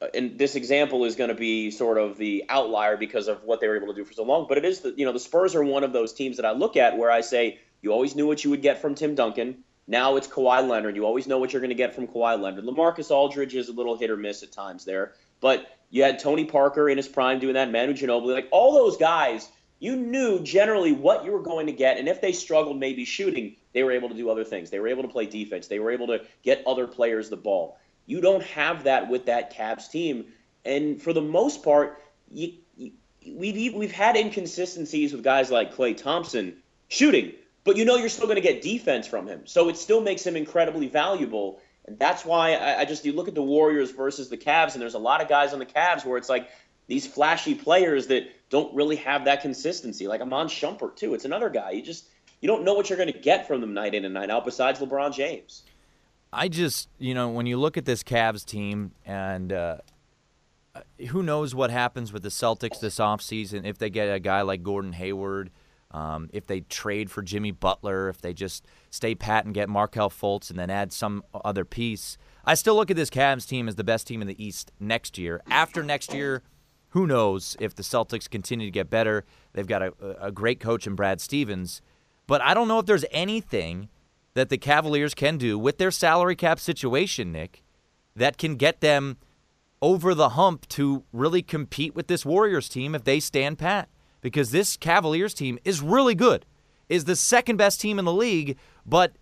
Uh, 0.00 0.08
and 0.14 0.38
this 0.38 0.56
example 0.56 1.04
is 1.04 1.16
going 1.16 1.28
to 1.28 1.34
be 1.34 1.70
sort 1.70 1.98
of 1.98 2.18
the 2.18 2.44
outlier 2.48 2.96
because 2.96 3.28
of 3.28 3.42
what 3.44 3.60
they 3.60 3.68
were 3.68 3.76
able 3.76 3.88
to 3.88 3.94
do 3.94 4.04
for 4.04 4.12
so 4.12 4.22
long. 4.22 4.46
But 4.48 4.58
it 4.58 4.64
is 4.64 4.80
the 4.80 4.94
you 4.96 5.06
know 5.06 5.12
the 5.12 5.20
Spurs 5.20 5.54
are 5.54 5.64
one 5.64 5.84
of 5.84 5.92
those 5.92 6.12
teams 6.12 6.36
that 6.36 6.46
I 6.46 6.52
look 6.52 6.76
at 6.76 6.98
where 6.98 7.10
I 7.10 7.20
say 7.20 7.58
you 7.82 7.92
always 7.92 8.14
knew 8.14 8.26
what 8.26 8.44
you 8.44 8.50
would 8.50 8.62
get 8.62 8.80
from 8.80 8.94
Tim 8.94 9.14
Duncan. 9.14 9.64
Now 9.88 10.16
it's 10.16 10.26
Kawhi 10.26 10.68
Leonard. 10.68 10.96
You 10.96 11.06
always 11.06 11.26
know 11.26 11.38
what 11.38 11.52
you're 11.52 11.60
going 11.60 11.70
to 11.70 11.76
get 11.76 11.94
from 11.94 12.08
Kawhi 12.08 12.40
Leonard. 12.40 12.64
LaMarcus 12.64 13.10
Aldridge 13.10 13.54
is 13.54 13.68
a 13.68 13.72
little 13.72 13.96
hit 13.96 14.10
or 14.10 14.16
miss 14.16 14.42
at 14.42 14.52
times 14.52 14.84
there, 14.84 15.12
but 15.40 15.66
you 15.90 16.02
had 16.02 16.18
Tony 16.18 16.44
Parker 16.44 16.88
in 16.88 16.96
his 16.96 17.08
prime 17.08 17.38
doing 17.38 17.54
that. 17.54 17.70
Manu 17.70 17.92
Ginobili, 17.92 18.34
like 18.34 18.48
all 18.50 18.74
those 18.74 18.96
guys, 18.96 19.48
you 19.78 19.94
knew 19.94 20.40
generally 20.40 20.92
what 20.92 21.24
you 21.24 21.32
were 21.32 21.42
going 21.42 21.66
to 21.66 21.72
get, 21.72 21.98
and 21.98 22.08
if 22.08 22.20
they 22.20 22.32
struggled 22.32 22.78
maybe 22.80 23.04
shooting, 23.04 23.56
they 23.72 23.82
were 23.82 23.92
able 23.92 24.08
to 24.08 24.14
do 24.14 24.30
other 24.30 24.44
things. 24.44 24.70
They 24.70 24.80
were 24.80 24.88
able 24.88 25.02
to 25.02 25.08
play 25.08 25.26
defense. 25.26 25.68
They 25.68 25.78
were 25.78 25.90
able 25.90 26.06
to 26.08 26.22
get 26.42 26.64
other 26.66 26.86
players 26.86 27.28
the 27.28 27.36
ball. 27.36 27.78
You 28.06 28.20
don't 28.20 28.42
have 28.44 28.84
that 28.84 29.08
with 29.08 29.26
that 29.26 29.54
Cavs 29.54 29.90
team, 29.90 30.26
and 30.64 31.02
for 31.02 31.12
the 31.12 31.20
most 31.20 31.62
part, 31.62 32.00
you, 32.30 32.54
you, 32.76 32.92
we've 33.26 33.74
we've 33.74 33.92
had 33.92 34.16
inconsistencies 34.16 35.12
with 35.12 35.22
guys 35.22 35.50
like 35.50 35.74
Klay 35.74 35.96
Thompson 35.96 36.56
shooting, 36.88 37.32
but 37.64 37.76
you 37.76 37.84
know 37.84 37.96
you're 37.96 38.08
still 38.08 38.26
going 38.26 38.36
to 38.36 38.42
get 38.42 38.62
defense 38.62 39.06
from 39.06 39.26
him, 39.26 39.42
so 39.46 39.68
it 39.68 39.76
still 39.76 40.00
makes 40.00 40.24
him 40.24 40.36
incredibly 40.36 40.88
valuable. 40.88 41.60
And 41.86 41.98
that's 41.98 42.24
why 42.24 42.54
I, 42.54 42.80
I 42.80 42.84
just 42.84 43.04
you 43.04 43.12
look 43.12 43.28
at 43.28 43.34
the 43.34 43.42
Warriors 43.42 43.90
versus 43.90 44.28
the 44.28 44.36
Cavs, 44.36 44.72
and 44.72 44.82
there's 44.82 44.94
a 44.94 44.98
lot 44.98 45.20
of 45.20 45.28
guys 45.28 45.52
on 45.52 45.58
the 45.58 45.66
Cavs 45.66 46.04
where 46.04 46.18
it's 46.18 46.28
like 46.28 46.48
these 46.86 47.06
flashy 47.06 47.54
players 47.54 48.08
that 48.08 48.28
don't 48.50 48.74
really 48.74 48.96
have 48.96 49.24
that 49.24 49.42
consistency. 49.42 50.06
Like 50.06 50.20
Iman 50.20 50.48
Shumpert 50.48 50.96
too. 50.96 51.14
It's 51.14 51.24
another 51.24 51.50
guy. 51.50 51.72
You 51.72 51.82
just 51.82 52.08
you 52.40 52.48
don't 52.48 52.64
know 52.64 52.74
what 52.74 52.88
you're 52.90 52.98
going 52.98 53.12
to 53.12 53.18
get 53.18 53.48
from 53.48 53.60
them 53.60 53.74
night 53.74 53.94
in 53.94 54.04
and 54.04 54.14
night 54.14 54.30
out. 54.30 54.44
Besides 54.44 54.80
LeBron 54.80 55.14
James. 55.14 55.62
I 56.36 56.48
just, 56.48 56.90
you 56.98 57.14
know, 57.14 57.30
when 57.30 57.46
you 57.46 57.56
look 57.56 57.78
at 57.78 57.86
this 57.86 58.02
Cavs 58.02 58.44
team 58.44 58.92
and 59.06 59.50
uh, 59.50 59.78
who 61.08 61.22
knows 61.22 61.54
what 61.54 61.70
happens 61.70 62.12
with 62.12 62.22
the 62.22 62.28
Celtics 62.28 62.78
this 62.78 62.96
offseason 62.96 63.64
if 63.64 63.78
they 63.78 63.88
get 63.88 64.12
a 64.12 64.20
guy 64.20 64.42
like 64.42 64.62
Gordon 64.62 64.92
Hayward, 64.92 65.50
um, 65.92 66.28
if 66.34 66.46
they 66.46 66.60
trade 66.60 67.10
for 67.10 67.22
Jimmy 67.22 67.52
Butler, 67.52 68.10
if 68.10 68.20
they 68.20 68.34
just 68.34 68.66
stay 68.90 69.14
pat 69.14 69.46
and 69.46 69.54
get 69.54 69.70
Markelle 69.70 70.10
Fultz 70.10 70.50
and 70.50 70.58
then 70.58 70.68
add 70.68 70.92
some 70.92 71.24
other 71.42 71.64
piece. 71.64 72.18
I 72.44 72.52
still 72.52 72.76
look 72.76 72.90
at 72.90 72.98
this 72.98 73.08
Cavs 73.08 73.48
team 73.48 73.66
as 73.66 73.76
the 73.76 73.84
best 73.84 74.06
team 74.06 74.20
in 74.20 74.28
the 74.28 74.44
East 74.44 74.72
next 74.78 75.16
year. 75.16 75.40
After 75.48 75.82
next 75.82 76.12
year, 76.12 76.42
who 76.90 77.06
knows 77.06 77.56
if 77.60 77.74
the 77.74 77.82
Celtics 77.82 78.28
continue 78.28 78.66
to 78.66 78.70
get 78.70 78.90
better. 78.90 79.24
They've 79.54 79.66
got 79.66 79.80
a, 79.80 79.94
a 80.20 80.30
great 80.30 80.60
coach 80.60 80.86
in 80.86 80.96
Brad 80.96 81.22
Stevens. 81.22 81.80
But 82.26 82.42
I 82.42 82.52
don't 82.52 82.68
know 82.68 82.78
if 82.78 82.84
there's 82.84 83.06
anything– 83.10 83.88
that 84.36 84.50
the 84.50 84.58
Cavaliers 84.58 85.14
can 85.14 85.38
do 85.38 85.58
with 85.58 85.78
their 85.78 85.90
salary 85.90 86.36
cap 86.36 86.60
situation, 86.60 87.32
Nick, 87.32 87.64
that 88.14 88.36
can 88.36 88.56
get 88.56 88.82
them 88.82 89.16
over 89.80 90.14
the 90.14 90.30
hump 90.30 90.68
to 90.68 91.04
really 91.10 91.40
compete 91.40 91.94
with 91.94 92.06
this 92.06 92.26
Warriors 92.26 92.68
team 92.68 92.94
if 92.94 93.04
they 93.04 93.18
stand 93.18 93.58
pat. 93.58 93.88
Because 94.20 94.50
this 94.50 94.76
Cavaliers 94.76 95.32
team 95.32 95.58
is 95.64 95.80
really 95.80 96.14
good, 96.14 96.44
is 96.90 97.06
the 97.06 97.16
second 97.16 97.56
best 97.56 97.80
team 97.80 97.98
in 97.98 98.04
the 98.04 98.12
league, 98.12 98.58
but 98.84 99.16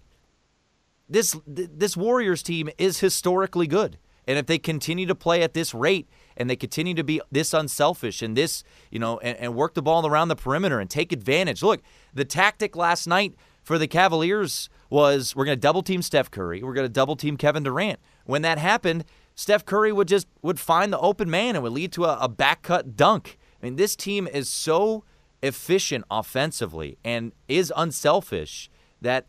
this 1.08 1.38
this 1.46 1.96
Warriors 1.96 2.42
team 2.42 2.68
is 2.76 2.98
historically 2.98 3.68
good. 3.68 3.98
And 4.26 4.36
if 4.36 4.46
they 4.46 4.58
continue 4.58 5.06
to 5.06 5.14
play 5.14 5.42
at 5.42 5.54
this 5.54 5.74
rate 5.74 6.08
and 6.36 6.50
they 6.50 6.56
continue 6.56 6.94
to 6.94 7.04
be 7.04 7.20
this 7.30 7.54
unselfish 7.54 8.20
and 8.20 8.36
this, 8.36 8.64
you 8.90 8.98
know, 8.98 9.18
and, 9.18 9.38
and 9.38 9.54
work 9.54 9.74
the 9.74 9.82
ball 9.82 10.04
around 10.06 10.26
the 10.26 10.34
perimeter 10.36 10.80
and 10.80 10.90
take 10.90 11.12
advantage. 11.12 11.62
Look, 11.62 11.82
the 12.12 12.24
tactic 12.24 12.74
last 12.74 13.06
night 13.06 13.34
for 13.62 13.78
the 13.78 13.86
Cavaliers 13.86 14.68
was 14.90 15.34
we're 15.34 15.44
going 15.44 15.56
to 15.56 15.60
double 15.60 15.82
team 15.82 16.02
Steph 16.02 16.30
Curry, 16.30 16.62
we're 16.62 16.74
going 16.74 16.86
to 16.86 16.92
double 16.92 17.16
team 17.16 17.36
Kevin 17.36 17.62
Durant. 17.62 18.00
When 18.24 18.42
that 18.42 18.58
happened, 18.58 19.04
Steph 19.34 19.64
Curry 19.64 19.92
would 19.92 20.08
just 20.08 20.26
would 20.42 20.60
find 20.60 20.92
the 20.92 20.98
open 20.98 21.30
man 21.30 21.56
and 21.56 21.62
would 21.62 21.72
lead 21.72 21.92
to 21.92 22.04
a, 22.04 22.18
a 22.20 22.28
back 22.28 22.62
cut 22.62 22.96
dunk. 22.96 23.38
I 23.60 23.66
mean, 23.66 23.76
this 23.76 23.96
team 23.96 24.28
is 24.28 24.48
so 24.48 25.04
efficient 25.42 26.04
offensively 26.10 26.98
and 27.04 27.32
is 27.48 27.72
unselfish 27.76 28.70
that 29.00 29.26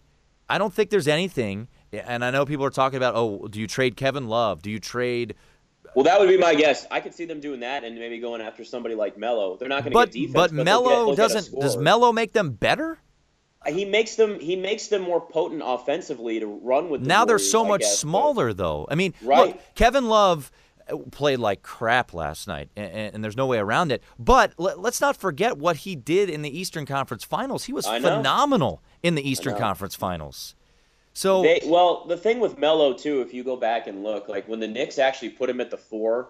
I 0.49 0.57
don't 0.57 0.73
think 0.73 0.89
there's 0.89 1.07
anything. 1.07 1.67
And 1.91 2.23
I 2.23 2.31
know 2.31 2.45
people 2.45 2.65
are 2.65 2.69
talking 2.71 2.97
about, 2.97 3.15
oh, 3.15 3.47
do 3.49 3.59
you 3.59 3.67
trade 3.67 3.95
Kevin 3.95 4.27
Love? 4.27 4.61
Do 4.61 4.69
you 4.69 4.79
trade? 4.79 5.35
Well, 5.95 6.03
that 6.03 6.19
would 6.19 6.27
be 6.27 6.37
my 6.37 6.53
guess. 6.53 6.85
I 6.91 6.99
could 6.99 7.13
see 7.13 7.25
them 7.25 7.39
doing 7.39 7.61
that 7.61 7.83
and 7.83 7.97
maybe 7.97 8.19
going 8.19 8.41
after 8.41 8.65
somebody 8.65 8.95
like 8.95 9.17
Melo. 9.17 9.55
They're 9.57 9.69
not 9.69 9.83
going 9.83 9.93
to 9.93 9.99
get 9.99 10.11
defense, 10.11 10.33
but, 10.33 10.55
but 10.55 10.63
Melo 10.65 11.15
doesn't. 11.15 11.57
Does 11.59 11.77
Melo 11.77 12.11
make 12.11 12.33
them 12.33 12.51
better? 12.51 12.99
He 13.67 13.85
makes 13.85 14.15
them 14.15 14.39
he 14.39 14.55
makes 14.55 14.87
them 14.87 15.01
more 15.01 15.21
potent 15.21 15.61
offensively 15.65 16.39
to 16.39 16.47
run 16.47 16.89
with. 16.89 17.01
The 17.01 17.07
now 17.07 17.25
Warriors, 17.25 17.41
they're 17.41 17.49
so 17.49 17.65
I 17.65 17.67
much 17.69 17.81
guess, 17.81 17.99
smaller, 17.99 18.53
though. 18.53 18.87
I 18.89 18.95
mean, 18.95 19.13
right. 19.21 19.47
look, 19.47 19.75
Kevin 19.75 20.07
Love 20.07 20.51
uh, 20.89 20.97
played 21.11 21.39
like 21.39 21.61
crap 21.61 22.13
last 22.13 22.47
night, 22.47 22.69
and, 22.75 23.15
and 23.15 23.23
there's 23.23 23.37
no 23.37 23.47
way 23.47 23.57
around 23.57 23.91
it. 23.91 24.03
But 24.19 24.53
let, 24.57 24.77
us 24.77 25.01
not 25.01 25.17
forget 25.17 25.57
what 25.57 25.77
he 25.77 25.95
did 25.95 26.29
in 26.29 26.41
the 26.41 26.57
Eastern 26.57 26.85
Conference 26.85 27.23
Finals. 27.23 27.65
He 27.65 27.73
was 27.73 27.85
phenomenal 27.85 28.81
in 29.03 29.15
the 29.15 29.27
Eastern 29.27 29.57
Conference 29.57 29.95
Finals. 29.95 30.55
So, 31.13 31.43
they, 31.43 31.61
well, 31.65 32.05
the 32.07 32.17
thing 32.17 32.41
with 32.41 32.57
Melo 32.57 32.93
too, 32.93 33.21
if 33.21 33.33
you 33.33 33.43
go 33.43 33.55
back 33.55 33.87
and 33.87 34.03
look, 34.03 34.27
like 34.27 34.49
when 34.49 34.59
the 34.59 34.67
Knicks 34.67 34.99
actually 34.99 35.29
put 35.29 35.49
him 35.49 35.61
at 35.61 35.71
the 35.71 35.77
four, 35.77 36.27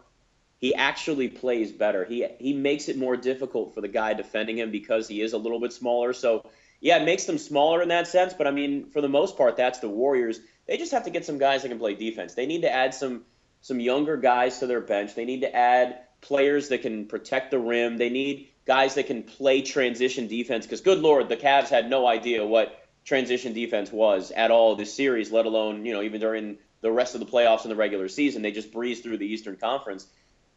he 0.58 0.76
actually 0.76 1.28
plays 1.28 1.72
better. 1.72 2.06
He 2.06 2.28
he 2.40 2.54
makes 2.54 2.88
it 2.88 2.98
more 2.98 3.18
difficult 3.18 3.74
for 3.74 3.82
the 3.82 3.88
guy 3.88 4.14
defending 4.14 4.60
him 4.60 4.72
because 4.72 5.08
he 5.08 5.22
is 5.22 5.34
a 5.34 5.38
little 5.38 5.60
bit 5.60 5.74
smaller. 5.74 6.14
So 6.14 6.46
yeah, 6.86 6.98
it 6.98 7.06
makes 7.06 7.26
them 7.26 7.40
smaller 7.40 7.82
in 7.82 7.90
that 7.90 8.08
sense, 8.08 8.36
but 8.36 8.46
I 8.46 8.52
mean, 8.52 8.92
for 8.92 9.02
the 9.02 9.10
most 9.10 9.38
part, 9.38 9.58
that's 9.58 9.80
the 9.80 9.90
Warriors. 9.90 10.40
They 10.68 10.78
just 10.78 10.92
have 10.92 11.06
to 11.06 11.10
get 11.10 11.26
some 11.26 11.40
guys 11.40 11.64
that 11.64 11.70
can 11.70 11.80
play 11.80 11.96
defense. 11.96 12.36
They 12.36 12.46
need 12.46 12.62
to 12.62 12.72
add 12.72 12.94
some 12.94 13.24
some 13.62 13.80
younger 13.80 14.18
guys 14.18 14.60
to 14.60 14.68
their 14.68 14.82
bench. 14.82 15.16
They 15.16 15.26
need 15.26 15.42
to 15.42 15.56
add 15.56 16.02
players 16.22 16.70
that 16.70 16.84
can 16.84 17.08
protect 17.08 17.50
the 17.50 17.58
rim. 17.58 17.98
They 17.98 18.12
need 18.12 18.50
guys 18.68 18.94
that 18.94 19.08
can 19.08 19.24
play 19.24 19.64
transition 19.64 20.28
defense 20.28 20.68
because 20.68 20.82
good 20.82 21.00
lord, 21.00 21.28
the 21.28 21.38
Cavs 21.38 21.70
had 21.70 21.90
no 21.90 22.06
idea 22.06 22.46
what 22.46 22.80
transition 23.04 23.54
defense 23.54 23.92
was 23.92 24.30
at 24.30 24.52
all 24.52 24.76
this 24.76 24.94
series, 24.94 25.32
let 25.32 25.48
alone, 25.48 25.88
you 25.88 25.94
know, 25.94 26.04
even 26.04 26.22
during 26.22 26.60
the 26.82 26.92
rest 26.92 27.16
of 27.16 27.20
the 27.20 27.26
playoffs 27.26 27.64
and 27.64 27.72
the 27.72 27.76
regular 27.76 28.08
season. 28.08 28.44
They 28.44 28.52
just 28.52 28.72
breezed 28.72 29.02
through 29.02 29.18
the 29.18 29.26
Eastern 29.26 29.56
Conference. 29.56 30.06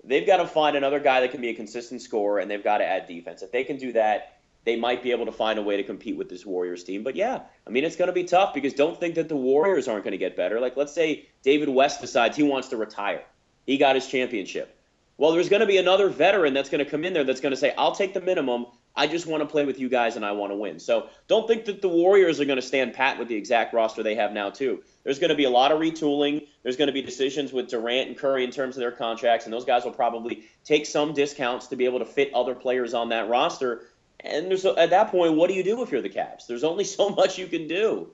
They've 0.04 0.26
got 0.26 0.36
to 0.36 0.46
find 0.46 0.76
another 0.76 1.00
guy 1.00 1.20
that 1.20 1.30
can 1.30 1.40
be 1.40 1.48
a 1.48 1.54
consistent 1.54 2.02
scorer 2.02 2.38
and 2.38 2.50
they've 2.50 2.62
got 2.62 2.78
to 2.78 2.84
add 2.84 3.06
defense. 3.06 3.40
If 3.40 3.50
they 3.50 3.64
can 3.64 3.78
do 3.78 3.92
that, 3.94 4.38
they 4.64 4.76
might 4.76 5.02
be 5.02 5.12
able 5.12 5.26
to 5.26 5.32
find 5.32 5.58
a 5.58 5.62
way 5.62 5.76
to 5.76 5.82
compete 5.82 6.16
with 6.16 6.28
this 6.28 6.44
Warriors 6.44 6.84
team. 6.84 7.02
But 7.02 7.16
yeah, 7.16 7.42
I 7.66 7.70
mean, 7.70 7.84
it's 7.84 7.96
going 7.96 8.08
to 8.08 8.12
be 8.12 8.24
tough 8.24 8.54
because 8.54 8.74
don't 8.74 8.98
think 8.98 9.14
that 9.14 9.28
the 9.28 9.36
Warriors 9.36 9.88
aren't 9.88 10.04
going 10.04 10.12
to 10.12 10.18
get 10.18 10.36
better. 10.36 10.60
Like, 10.60 10.76
let's 10.76 10.92
say 10.92 11.26
David 11.42 11.68
West 11.68 12.00
decides 12.00 12.36
he 12.36 12.42
wants 12.42 12.68
to 12.68 12.76
retire, 12.76 13.22
he 13.66 13.78
got 13.78 13.94
his 13.94 14.06
championship. 14.06 14.74
Well, 15.18 15.32
there's 15.32 15.48
going 15.48 15.60
to 15.60 15.66
be 15.66 15.78
another 15.78 16.08
veteran 16.08 16.54
that's 16.54 16.70
going 16.70 16.84
to 16.84 16.88
come 16.88 17.04
in 17.04 17.12
there 17.12 17.24
that's 17.24 17.40
going 17.40 17.50
to 17.50 17.56
say, 17.56 17.74
I'll 17.76 17.94
take 17.94 18.14
the 18.14 18.20
minimum. 18.20 18.66
I 18.94 19.08
just 19.08 19.26
want 19.26 19.42
to 19.42 19.48
play 19.48 19.64
with 19.64 19.80
you 19.80 19.88
guys 19.88 20.14
and 20.14 20.24
I 20.24 20.30
want 20.32 20.52
to 20.52 20.56
win. 20.56 20.78
So 20.78 21.08
don't 21.26 21.48
think 21.48 21.64
that 21.64 21.82
the 21.82 21.88
Warriors 21.88 22.40
are 22.40 22.44
going 22.44 22.56
to 22.56 22.62
stand 22.62 22.94
pat 22.94 23.18
with 23.18 23.26
the 23.26 23.34
exact 23.34 23.74
roster 23.74 24.04
they 24.04 24.14
have 24.14 24.32
now, 24.32 24.50
too. 24.50 24.82
There's 25.02 25.18
going 25.18 25.30
to 25.30 25.36
be 25.36 25.44
a 25.44 25.50
lot 25.50 25.72
of 25.72 25.80
retooling. 25.80 26.46
There's 26.62 26.76
going 26.76 26.86
to 26.86 26.92
be 26.92 27.02
decisions 27.02 27.52
with 27.52 27.68
Durant 27.68 28.08
and 28.08 28.16
Curry 28.16 28.44
in 28.44 28.52
terms 28.52 28.76
of 28.76 28.80
their 28.80 28.92
contracts, 28.92 29.44
and 29.44 29.52
those 29.52 29.64
guys 29.64 29.84
will 29.84 29.92
probably 29.92 30.44
take 30.64 30.86
some 30.86 31.14
discounts 31.14 31.66
to 31.68 31.76
be 31.76 31.84
able 31.84 31.98
to 31.98 32.04
fit 32.04 32.32
other 32.32 32.54
players 32.54 32.94
on 32.94 33.08
that 33.08 33.28
roster. 33.28 33.86
And 34.20 34.50
there's 34.50 34.64
at 34.64 34.90
that 34.90 35.11
point, 35.11 35.35
what 35.35 35.48
do 35.48 35.54
you 35.54 35.62
do 35.62 35.83
if 35.83 35.92
you're 35.92 36.02
the 36.02 36.09
Cavs? 36.09 36.46
There's 36.46 36.64
only 36.64 36.85
so 36.98 37.11
much 37.11 37.38
you 37.38 37.46
can 37.46 37.66
do. 37.66 38.11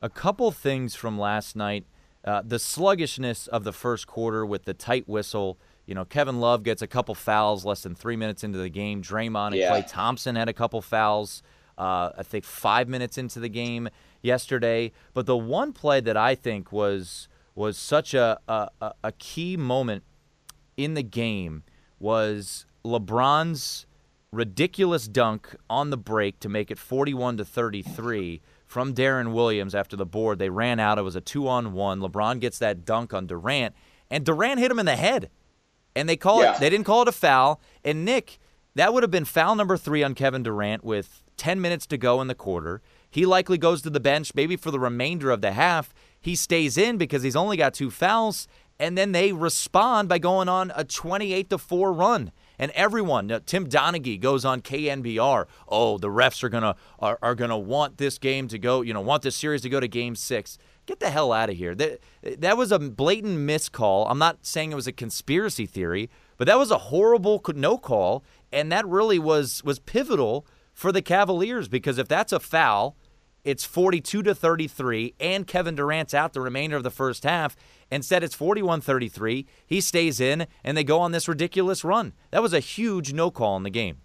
A 0.00 0.08
couple 0.08 0.50
things 0.50 0.94
from 0.94 1.18
last 1.18 1.54
night. 1.54 1.84
Uh, 2.24 2.42
the 2.44 2.58
sluggishness 2.58 3.46
of 3.48 3.64
the 3.64 3.72
first 3.72 4.06
quarter 4.06 4.46
with 4.46 4.64
the 4.64 4.74
tight 4.74 5.08
whistle. 5.08 5.58
You 5.86 5.94
know, 5.94 6.04
Kevin 6.04 6.40
Love 6.40 6.62
gets 6.62 6.80
a 6.80 6.86
couple 6.86 7.14
fouls 7.14 7.64
less 7.64 7.82
than 7.82 7.94
three 7.94 8.16
minutes 8.16 8.44
into 8.44 8.58
the 8.58 8.68
game. 8.68 9.02
Draymond 9.02 9.48
and 9.48 9.56
yeah. 9.56 9.72
Klay 9.72 9.88
Thompson 9.88 10.36
had 10.36 10.48
a 10.48 10.52
couple 10.52 10.80
fouls. 10.80 11.42
Uh, 11.76 12.10
I 12.16 12.22
think 12.22 12.44
five 12.44 12.88
minutes 12.88 13.18
into 13.18 13.40
the 13.40 13.48
game 13.48 13.88
yesterday. 14.22 14.92
But 15.14 15.26
the 15.26 15.36
one 15.36 15.72
play 15.72 16.00
that 16.00 16.16
I 16.16 16.34
think 16.34 16.70
was 16.70 17.28
was 17.54 17.76
such 17.76 18.14
a, 18.14 18.38
a, 18.48 18.92
a 19.04 19.12
key 19.12 19.56
moment 19.56 20.04
in 20.76 20.94
the 20.94 21.02
game 21.02 21.64
was 21.98 22.66
LeBron's 22.84 23.86
ridiculous 24.32 25.06
dunk 25.06 25.54
on 25.68 25.90
the 25.90 25.96
break 25.96 26.40
to 26.40 26.48
make 26.48 26.70
it 26.70 26.78
41 26.78 27.36
to 27.36 27.44
33 27.44 28.40
from 28.66 28.94
Deron 28.94 29.32
Williams 29.34 29.74
after 29.74 29.94
the 29.94 30.06
board. 30.06 30.38
They 30.38 30.48
ran 30.48 30.80
out. 30.80 30.98
It 30.98 31.02
was 31.02 31.14
a 31.14 31.20
two 31.20 31.46
on 31.46 31.74
one. 31.74 32.00
LeBron 32.00 32.40
gets 32.40 32.58
that 32.58 32.84
dunk 32.84 33.12
on 33.12 33.26
Durant, 33.26 33.74
and 34.10 34.24
Durant 34.24 34.58
hit 34.58 34.70
him 34.70 34.78
in 34.78 34.86
the 34.86 34.96
head. 34.96 35.30
And 35.94 36.08
they 36.08 36.16
call 36.16 36.42
yeah. 36.42 36.54
it. 36.54 36.60
They 36.60 36.70
didn't 36.70 36.86
call 36.86 37.02
it 37.02 37.08
a 37.08 37.12
foul. 37.12 37.60
And 37.84 38.04
Nick, 38.04 38.38
that 38.74 38.94
would 38.94 39.02
have 39.02 39.10
been 39.10 39.26
foul 39.26 39.54
number 39.54 39.76
three 39.76 40.02
on 40.02 40.14
Kevin 40.14 40.42
Durant 40.42 40.82
with 40.82 41.22
10 41.36 41.60
minutes 41.60 41.86
to 41.88 41.98
go 41.98 42.22
in 42.22 42.28
the 42.28 42.34
quarter. 42.34 42.80
He 43.10 43.26
likely 43.26 43.58
goes 43.58 43.82
to 43.82 43.90
the 43.90 44.00
bench 44.00 44.34
maybe 44.34 44.56
for 44.56 44.70
the 44.70 44.80
remainder 44.80 45.30
of 45.30 45.42
the 45.42 45.52
half. 45.52 45.92
He 46.18 46.34
stays 46.34 46.78
in 46.78 46.96
because 46.96 47.22
he's 47.22 47.36
only 47.36 47.58
got 47.58 47.74
two 47.74 47.90
fouls, 47.90 48.48
and 48.80 48.96
then 48.96 49.12
they 49.12 49.32
respond 49.32 50.08
by 50.08 50.18
going 50.18 50.48
on 50.48 50.72
a 50.74 50.84
28 50.84 51.50
to 51.50 51.58
4 51.58 51.92
run. 51.92 52.32
And 52.58 52.70
everyone, 52.72 53.28
Tim 53.46 53.68
Donaghy 53.68 54.20
goes 54.20 54.44
on 54.44 54.60
KNBR. 54.60 55.46
Oh, 55.68 55.98
the 55.98 56.08
refs 56.08 56.42
are 56.42 56.48
gonna 56.48 56.76
are, 56.98 57.18
are 57.22 57.34
gonna 57.34 57.58
want 57.58 57.98
this 57.98 58.18
game 58.18 58.48
to 58.48 58.58
go, 58.58 58.82
you 58.82 58.92
know, 58.92 59.00
want 59.00 59.22
this 59.22 59.36
series 59.36 59.62
to 59.62 59.68
go 59.68 59.80
to 59.80 59.88
Game 59.88 60.14
Six. 60.14 60.58
Get 60.86 61.00
the 61.00 61.10
hell 61.10 61.32
out 61.32 61.50
of 61.50 61.56
here. 61.56 61.74
That 61.74 62.00
that 62.22 62.56
was 62.56 62.72
a 62.72 62.78
blatant 62.78 63.38
miscall. 63.38 64.06
I'm 64.08 64.18
not 64.18 64.44
saying 64.44 64.72
it 64.72 64.76
was 64.76 64.86
a 64.86 64.92
conspiracy 64.92 65.66
theory, 65.66 66.10
but 66.36 66.46
that 66.46 66.58
was 66.58 66.70
a 66.70 66.78
horrible 66.78 67.42
no 67.54 67.78
call, 67.78 68.24
and 68.52 68.70
that 68.72 68.86
really 68.86 69.18
was 69.18 69.62
was 69.64 69.78
pivotal 69.78 70.46
for 70.72 70.92
the 70.92 71.02
Cavaliers 71.02 71.68
because 71.68 71.98
if 71.98 72.08
that's 72.08 72.32
a 72.32 72.40
foul 72.40 72.96
it's 73.44 73.64
42 73.64 74.22
to 74.22 74.34
33, 74.34 75.14
and 75.18 75.46
Kevin 75.46 75.74
Durant's 75.74 76.14
out 76.14 76.32
the 76.32 76.40
remainder 76.40 76.76
of 76.76 76.82
the 76.82 76.90
first 76.90 77.24
half. 77.24 77.56
Instead, 77.90 78.22
it's 78.22 78.34
41 78.34 78.80
33. 78.80 79.46
He 79.66 79.80
stays 79.80 80.20
in, 80.20 80.46
and 80.62 80.76
they 80.76 80.84
go 80.84 81.00
on 81.00 81.12
this 81.12 81.28
ridiculous 81.28 81.84
run. 81.84 82.12
That 82.30 82.42
was 82.42 82.52
a 82.52 82.60
huge 82.60 83.12
no 83.12 83.30
call 83.30 83.56
in 83.56 83.64
the 83.64 83.70
game. 83.70 83.98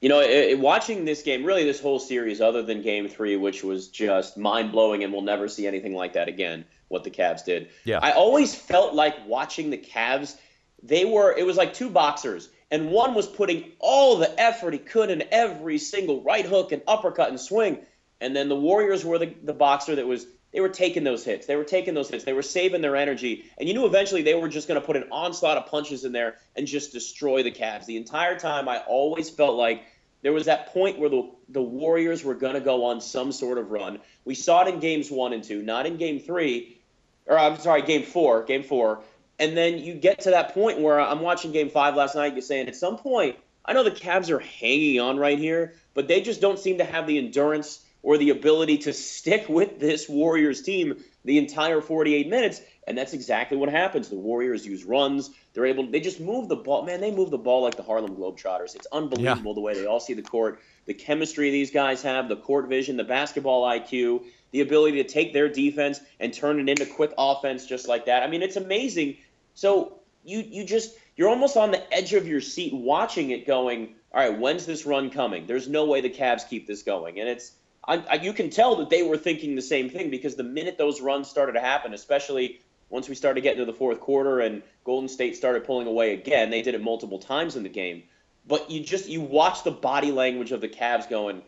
You 0.00 0.08
know, 0.08 0.20
it, 0.20 0.58
watching 0.58 1.04
this 1.04 1.22
game, 1.22 1.44
really 1.44 1.64
this 1.64 1.80
whole 1.80 1.98
series, 1.98 2.40
other 2.40 2.62
than 2.62 2.82
game 2.82 3.08
three, 3.08 3.36
which 3.36 3.64
was 3.64 3.88
just 3.88 4.36
mind 4.36 4.72
blowing, 4.72 5.04
and 5.04 5.12
we'll 5.12 5.22
never 5.22 5.48
see 5.48 5.66
anything 5.66 5.94
like 5.94 6.12
that 6.12 6.28
again, 6.28 6.64
what 6.86 7.04
the 7.04 7.10
Cavs 7.10 7.44
did. 7.44 7.68
Yeah. 7.84 7.98
I 8.00 8.12
always 8.12 8.54
felt 8.54 8.94
like 8.94 9.14
watching 9.26 9.70
the 9.70 9.78
Cavs, 9.78 10.36
they 10.82 11.04
were, 11.04 11.36
it 11.36 11.44
was 11.44 11.56
like 11.56 11.74
two 11.74 11.90
boxers, 11.90 12.48
and 12.70 12.90
one 12.90 13.14
was 13.14 13.26
putting 13.26 13.72
all 13.80 14.16
the 14.16 14.40
effort 14.40 14.72
he 14.72 14.78
could 14.78 15.10
in 15.10 15.24
every 15.32 15.78
single 15.78 16.22
right 16.22 16.46
hook 16.46 16.70
and 16.70 16.80
uppercut 16.86 17.30
and 17.30 17.40
swing 17.40 17.78
and 18.20 18.34
then 18.34 18.48
the 18.48 18.56
Warriors 18.56 19.04
were 19.04 19.18
the, 19.18 19.34
the 19.42 19.52
boxer 19.52 19.96
that 19.96 20.06
was 20.06 20.26
they 20.52 20.60
were 20.60 20.68
taking 20.68 21.04
those 21.04 21.24
hits. 21.24 21.46
They 21.46 21.56
were 21.56 21.64
taking 21.64 21.94
those 21.94 22.08
hits. 22.08 22.24
They 22.24 22.32
were 22.32 22.42
saving 22.42 22.80
their 22.80 22.96
energy. 22.96 23.44
And 23.58 23.68
you 23.68 23.74
knew 23.74 23.84
eventually 23.84 24.22
they 24.22 24.34
were 24.34 24.48
just 24.48 24.66
going 24.66 24.80
to 24.80 24.86
put 24.86 24.96
an 24.96 25.04
onslaught 25.10 25.58
of 25.58 25.66
punches 25.66 26.04
in 26.04 26.12
there 26.12 26.36
and 26.56 26.66
just 26.66 26.92
destroy 26.92 27.42
the 27.42 27.52
Cavs. 27.52 27.84
The 27.84 27.98
entire 27.98 28.38
time, 28.38 28.66
I 28.68 28.78
always 28.78 29.28
felt 29.28 29.56
like 29.56 29.84
there 30.22 30.32
was 30.32 30.46
that 30.46 30.72
point 30.72 30.98
where 30.98 31.10
the, 31.10 31.30
the 31.50 31.62
Warriors 31.62 32.24
were 32.24 32.34
going 32.34 32.54
to 32.54 32.60
go 32.60 32.86
on 32.86 33.00
some 33.00 33.30
sort 33.30 33.58
of 33.58 33.70
run. 33.70 34.00
We 34.24 34.34
saw 34.34 34.62
it 34.62 34.72
in 34.72 34.80
games 34.80 35.10
one 35.10 35.34
and 35.34 35.44
two, 35.44 35.62
not 35.62 35.84
in 35.84 35.98
game 35.98 36.18
three, 36.18 36.80
or 37.26 37.38
I'm 37.38 37.58
sorry, 37.58 37.82
game 37.82 38.02
four, 38.02 38.42
game 38.44 38.62
four. 38.62 39.00
And 39.38 39.56
then 39.56 39.78
you 39.78 39.94
get 39.94 40.20
to 40.20 40.30
that 40.30 40.54
point 40.54 40.80
where 40.80 40.98
I'm 40.98 41.20
watching 41.20 41.52
game 41.52 41.68
five 41.68 41.94
last 41.94 42.16
night, 42.16 42.32
you're 42.32 42.42
saying 42.42 42.68
at 42.68 42.74
some 42.74 42.96
point, 42.96 43.36
I 43.64 43.74
know 43.74 43.84
the 43.84 43.90
Cavs 43.90 44.30
are 44.30 44.40
hanging 44.40 44.98
on 44.98 45.18
right 45.18 45.38
here, 45.38 45.74
but 45.92 46.08
they 46.08 46.22
just 46.22 46.40
don't 46.40 46.58
seem 46.58 46.78
to 46.78 46.84
have 46.84 47.06
the 47.06 47.18
endurance 47.18 47.84
or 48.02 48.18
the 48.18 48.30
ability 48.30 48.78
to 48.78 48.92
stick 48.92 49.48
with 49.48 49.80
this 49.80 50.08
Warriors 50.08 50.62
team 50.62 51.02
the 51.24 51.38
entire 51.38 51.80
48 51.80 52.28
minutes. 52.28 52.60
And 52.86 52.96
that's 52.96 53.12
exactly 53.12 53.56
what 53.56 53.68
happens. 53.68 54.08
The 54.08 54.16
Warriors 54.16 54.64
use 54.64 54.84
runs. 54.84 55.30
They're 55.52 55.66
able. 55.66 55.90
They 55.90 56.00
just 56.00 56.20
move 56.20 56.48
the 56.48 56.56
ball. 56.56 56.84
Man, 56.84 57.00
they 57.00 57.10
move 57.10 57.30
the 57.30 57.38
ball 57.38 57.62
like 57.62 57.76
the 57.76 57.82
Harlem 57.82 58.16
Globetrotters. 58.16 58.74
It's 58.74 58.86
unbelievable 58.92 59.50
yeah. 59.52 59.54
the 59.54 59.60
way 59.60 59.74
they 59.74 59.86
all 59.86 60.00
see 60.00 60.14
the 60.14 60.22
court, 60.22 60.60
the 60.86 60.94
chemistry 60.94 61.50
these 61.50 61.70
guys 61.70 62.02
have, 62.02 62.28
the 62.28 62.36
court 62.36 62.68
vision, 62.68 62.96
the 62.96 63.04
basketball 63.04 63.64
IQ, 63.64 64.24
the 64.52 64.60
ability 64.60 65.02
to 65.02 65.08
take 65.08 65.32
their 65.32 65.48
defense 65.48 66.00
and 66.20 66.32
turn 66.32 66.60
it 66.60 66.68
into 66.68 66.86
quick 66.86 67.12
offense 67.18 67.66
just 67.66 67.88
like 67.88 68.06
that. 68.06 68.22
I 68.22 68.28
mean, 68.28 68.42
it's 68.42 68.56
amazing. 68.56 69.18
So 69.54 69.98
you 70.24 70.40
you 70.40 70.64
just 70.64 70.96
you're 71.16 71.28
almost 71.28 71.56
on 71.56 71.72
the 71.72 71.92
edge 71.92 72.14
of 72.14 72.26
your 72.26 72.40
seat 72.40 72.72
watching 72.72 73.30
it, 73.32 73.46
going, 73.46 73.96
all 74.12 74.20
right, 74.20 74.38
when's 74.38 74.64
this 74.64 74.86
run 74.86 75.10
coming? 75.10 75.46
There's 75.46 75.68
no 75.68 75.84
way 75.84 76.00
the 76.00 76.10
Cavs 76.10 76.48
keep 76.48 76.66
this 76.66 76.82
going, 76.82 77.18
and 77.18 77.28
it's 77.28 77.52
I, 77.88 78.04
I, 78.10 78.14
you 78.16 78.34
can 78.34 78.50
tell 78.50 78.76
that 78.76 78.90
they 78.90 79.02
were 79.02 79.16
thinking 79.16 79.54
the 79.54 79.62
same 79.62 79.88
thing 79.88 80.10
because 80.10 80.36
the 80.36 80.44
minute 80.44 80.76
those 80.76 81.00
runs 81.00 81.28
started 81.28 81.52
to 81.52 81.60
happen, 81.60 81.94
especially 81.94 82.60
once 82.90 83.08
we 83.08 83.14
started 83.14 83.40
getting 83.40 83.58
to 83.60 83.64
the 83.64 83.76
fourth 83.76 83.98
quarter 83.98 84.40
and 84.40 84.62
Golden 84.84 85.08
State 85.08 85.36
started 85.36 85.64
pulling 85.64 85.86
away 85.86 86.12
again, 86.12 86.50
they 86.50 86.60
did 86.60 86.74
it 86.74 86.82
multiple 86.82 87.18
times 87.18 87.56
in 87.56 87.62
the 87.62 87.68
game. 87.70 88.02
But 88.46 88.70
you 88.70 88.84
just 88.84 89.08
you 89.08 89.22
watch 89.22 89.64
the 89.64 89.70
body 89.70 90.12
language 90.12 90.52
of 90.52 90.60
the 90.60 90.68
Cavs 90.68 91.08
going, 91.08 91.42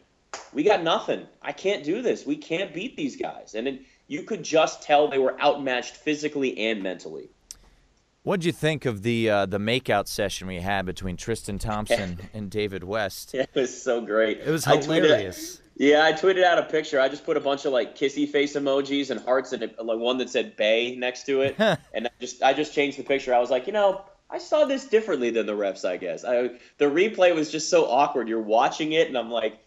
"We 0.53 0.65
got 0.65 0.83
nothing. 0.83 1.27
I 1.41 1.53
can't 1.53 1.85
do 1.85 2.03
this. 2.03 2.27
We 2.27 2.37
can't 2.37 2.75
beat 2.75 2.97
these 2.97 3.17
guys." 3.17 3.55
And 3.55 3.69
it, 3.69 3.83
you 4.07 4.23
could 4.23 4.43
just 4.43 4.83
tell 4.83 5.09
they 5.09 5.19
were 5.19 5.41
outmatched 5.41 5.97
physically 5.97 6.59
and 6.59 6.83
mentally. 6.83 7.31
What'd 8.23 8.45
you 8.45 8.53
think 8.53 8.85
of 8.85 9.03
the 9.03 9.31
uh, 9.31 9.47
the 9.47 9.59
makeout 9.59 10.09
session 10.09 10.47
we 10.47 10.61
had 10.61 10.85
between 10.85 11.17
Tristan 11.17 11.59
Thompson 11.71 12.19
and 12.35 12.51
David 12.51 12.85
West? 12.85 13.35
It 13.35 13.49
was 13.55 13.83
so 13.83 14.03
great. 14.03 14.41
It 14.41 14.51
was 14.51 14.67
hilarious. 14.67 15.60
Yeah, 15.81 16.05
I 16.05 16.13
tweeted 16.13 16.45
out 16.45 16.59
a 16.59 16.65
picture. 16.65 17.01
I 17.01 17.09
just 17.09 17.25
put 17.25 17.39
a 17.39 17.41
bunch 17.41 17.65
of 17.65 17.73
like 17.73 17.97
kissy 17.97 18.29
face 18.29 18.55
emojis 18.55 19.09
and 19.09 19.19
hearts 19.19 19.55
and 19.55 19.63
like 19.63 19.99
one 19.99 20.19
that 20.19 20.29
said 20.29 20.55
"Bay" 20.55 20.95
next 20.95 21.25
to 21.25 21.41
it, 21.41 21.57
and 21.95 22.07
I 22.07 22.11
just 22.21 22.43
I 22.43 22.53
just 22.53 22.75
changed 22.75 22.99
the 22.99 23.03
picture. 23.03 23.35
I 23.35 23.39
was 23.39 23.49
like, 23.49 23.67
you 23.67 23.73
know, 23.73 24.05
I 24.29 24.37
saw 24.37 24.67
this 24.67 24.85
differently 24.85 25.31
than 25.31 25.47
the 25.47 25.55
refs. 25.55 25.89
I 25.89 25.97
guess 25.97 26.23
I, 26.23 26.51
the 26.77 26.85
replay 26.85 27.35
was 27.35 27.51
just 27.51 27.71
so 27.71 27.87
awkward. 27.87 28.29
You're 28.29 28.43
watching 28.43 28.93
it, 28.93 29.09
and 29.09 29.17
I'm 29.17 29.31
like, 29.31 29.59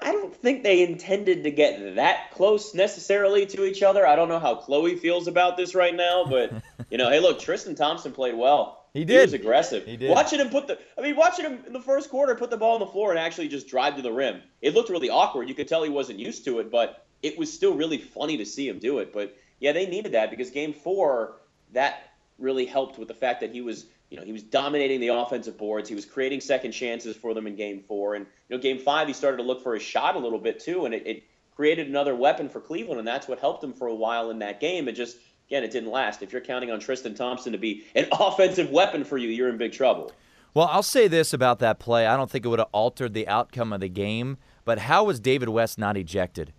I 0.00 0.12
don't 0.12 0.32
think 0.32 0.62
they 0.62 0.84
intended 0.84 1.42
to 1.42 1.50
get 1.50 1.96
that 1.96 2.30
close 2.30 2.72
necessarily 2.72 3.44
to 3.46 3.64
each 3.64 3.82
other. 3.82 4.06
I 4.06 4.14
don't 4.14 4.28
know 4.28 4.38
how 4.38 4.60
Khloé 4.60 4.96
feels 4.96 5.26
about 5.26 5.56
this 5.56 5.74
right 5.74 5.96
now, 5.96 6.24
but 6.24 6.52
you 6.88 6.98
know, 6.98 7.10
hey, 7.10 7.18
look, 7.18 7.40
Tristan 7.40 7.74
Thompson 7.74 8.12
played 8.12 8.36
well. 8.36 8.81
He 8.94 9.04
did. 9.06 9.16
He 9.16 9.20
was 9.20 9.32
aggressive. 9.32 9.86
He 9.86 9.96
did. 9.96 10.10
Watching 10.10 10.38
him 10.38 10.50
put 10.50 10.66
the, 10.66 10.78
I 10.98 11.00
mean, 11.00 11.16
watching 11.16 11.46
him 11.46 11.64
in 11.66 11.72
the 11.72 11.80
first 11.80 12.10
quarter 12.10 12.34
put 12.34 12.50
the 12.50 12.58
ball 12.58 12.74
on 12.74 12.80
the 12.80 12.86
floor 12.86 13.10
and 13.10 13.18
actually 13.18 13.48
just 13.48 13.66
drive 13.66 13.96
to 13.96 14.02
the 14.02 14.12
rim. 14.12 14.42
It 14.60 14.74
looked 14.74 14.90
really 14.90 15.08
awkward. 15.08 15.48
You 15.48 15.54
could 15.54 15.66
tell 15.66 15.82
he 15.82 15.88
wasn't 15.88 16.18
used 16.18 16.44
to 16.44 16.58
it, 16.58 16.70
but 16.70 17.06
it 17.22 17.38
was 17.38 17.50
still 17.50 17.74
really 17.74 17.98
funny 17.98 18.36
to 18.36 18.44
see 18.44 18.68
him 18.68 18.78
do 18.78 18.98
it. 18.98 19.12
But 19.12 19.34
yeah, 19.60 19.72
they 19.72 19.86
needed 19.86 20.12
that 20.12 20.30
because 20.30 20.50
game 20.50 20.74
four, 20.74 21.36
that 21.72 22.12
really 22.38 22.66
helped 22.66 22.98
with 22.98 23.08
the 23.08 23.14
fact 23.14 23.40
that 23.40 23.50
he 23.50 23.62
was, 23.62 23.86
you 24.10 24.18
know, 24.18 24.24
he 24.24 24.32
was 24.32 24.42
dominating 24.42 25.00
the 25.00 25.08
offensive 25.08 25.56
boards. 25.56 25.88
He 25.88 25.94
was 25.94 26.04
creating 26.04 26.42
second 26.42 26.72
chances 26.72 27.16
for 27.16 27.32
them 27.32 27.46
in 27.46 27.56
game 27.56 27.80
four. 27.88 28.14
And, 28.14 28.26
you 28.48 28.56
know, 28.56 28.60
game 28.62 28.78
five, 28.78 29.06
he 29.06 29.14
started 29.14 29.38
to 29.38 29.42
look 29.42 29.62
for 29.62 29.72
his 29.72 29.82
shot 29.82 30.16
a 30.16 30.18
little 30.18 30.38
bit 30.38 30.60
too. 30.60 30.84
And 30.84 30.92
it, 30.92 31.06
it 31.06 31.22
created 31.56 31.88
another 31.88 32.14
weapon 32.14 32.50
for 32.50 32.60
Cleveland. 32.60 32.98
And 32.98 33.08
that's 33.08 33.26
what 33.26 33.38
helped 33.38 33.64
him 33.64 33.72
for 33.72 33.86
a 33.86 33.94
while 33.94 34.30
in 34.30 34.40
that 34.40 34.60
game. 34.60 34.86
It 34.86 34.92
just, 34.92 35.16
again, 35.52 35.64
it 35.64 35.70
didn't 35.70 35.90
last. 35.90 36.22
If 36.22 36.32
you're 36.32 36.40
counting 36.40 36.70
on 36.70 36.80
Tristan 36.80 37.14
Thompson 37.14 37.52
to 37.52 37.58
be 37.58 37.84
an 37.94 38.06
offensive 38.12 38.70
weapon 38.70 39.04
for 39.04 39.18
you, 39.18 39.28
you're 39.28 39.50
in 39.50 39.58
big 39.58 39.72
trouble. 39.72 40.10
Well, 40.54 40.66
I'll 40.70 40.82
say 40.82 41.08
this 41.08 41.34
about 41.34 41.58
that 41.58 41.78
play. 41.78 42.06
I 42.06 42.16
don't 42.16 42.30
think 42.30 42.46
it 42.46 42.48
would 42.48 42.58
have 42.58 42.70
altered 42.72 43.12
the 43.12 43.28
outcome 43.28 43.72
of 43.72 43.80
the 43.80 43.88
game, 43.88 44.38
but 44.64 44.78
how 44.78 45.04
was 45.04 45.20
David 45.20 45.50
West 45.50 45.78
not 45.78 45.98
ejected? 45.98 46.54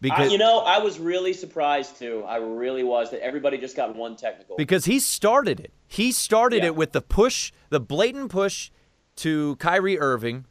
Because 0.00 0.30
uh, 0.30 0.32
you 0.32 0.38
know, 0.38 0.60
I 0.60 0.78
was 0.78 0.98
really 0.98 1.34
surprised 1.34 1.98
too. 1.98 2.24
I 2.26 2.36
really 2.36 2.82
was 2.82 3.10
that 3.10 3.22
everybody 3.22 3.58
just 3.58 3.76
got 3.76 3.94
one 3.94 4.16
technical. 4.16 4.56
Because 4.56 4.86
he 4.86 4.98
started 4.98 5.60
it. 5.60 5.72
He 5.86 6.10
started 6.10 6.62
yeah. 6.62 6.68
it 6.68 6.76
with 6.76 6.92
the 6.92 7.02
push, 7.02 7.52
the 7.68 7.80
blatant 7.80 8.30
push 8.30 8.70
to 9.16 9.56
Kyrie 9.56 9.98
Irving, 9.98 10.46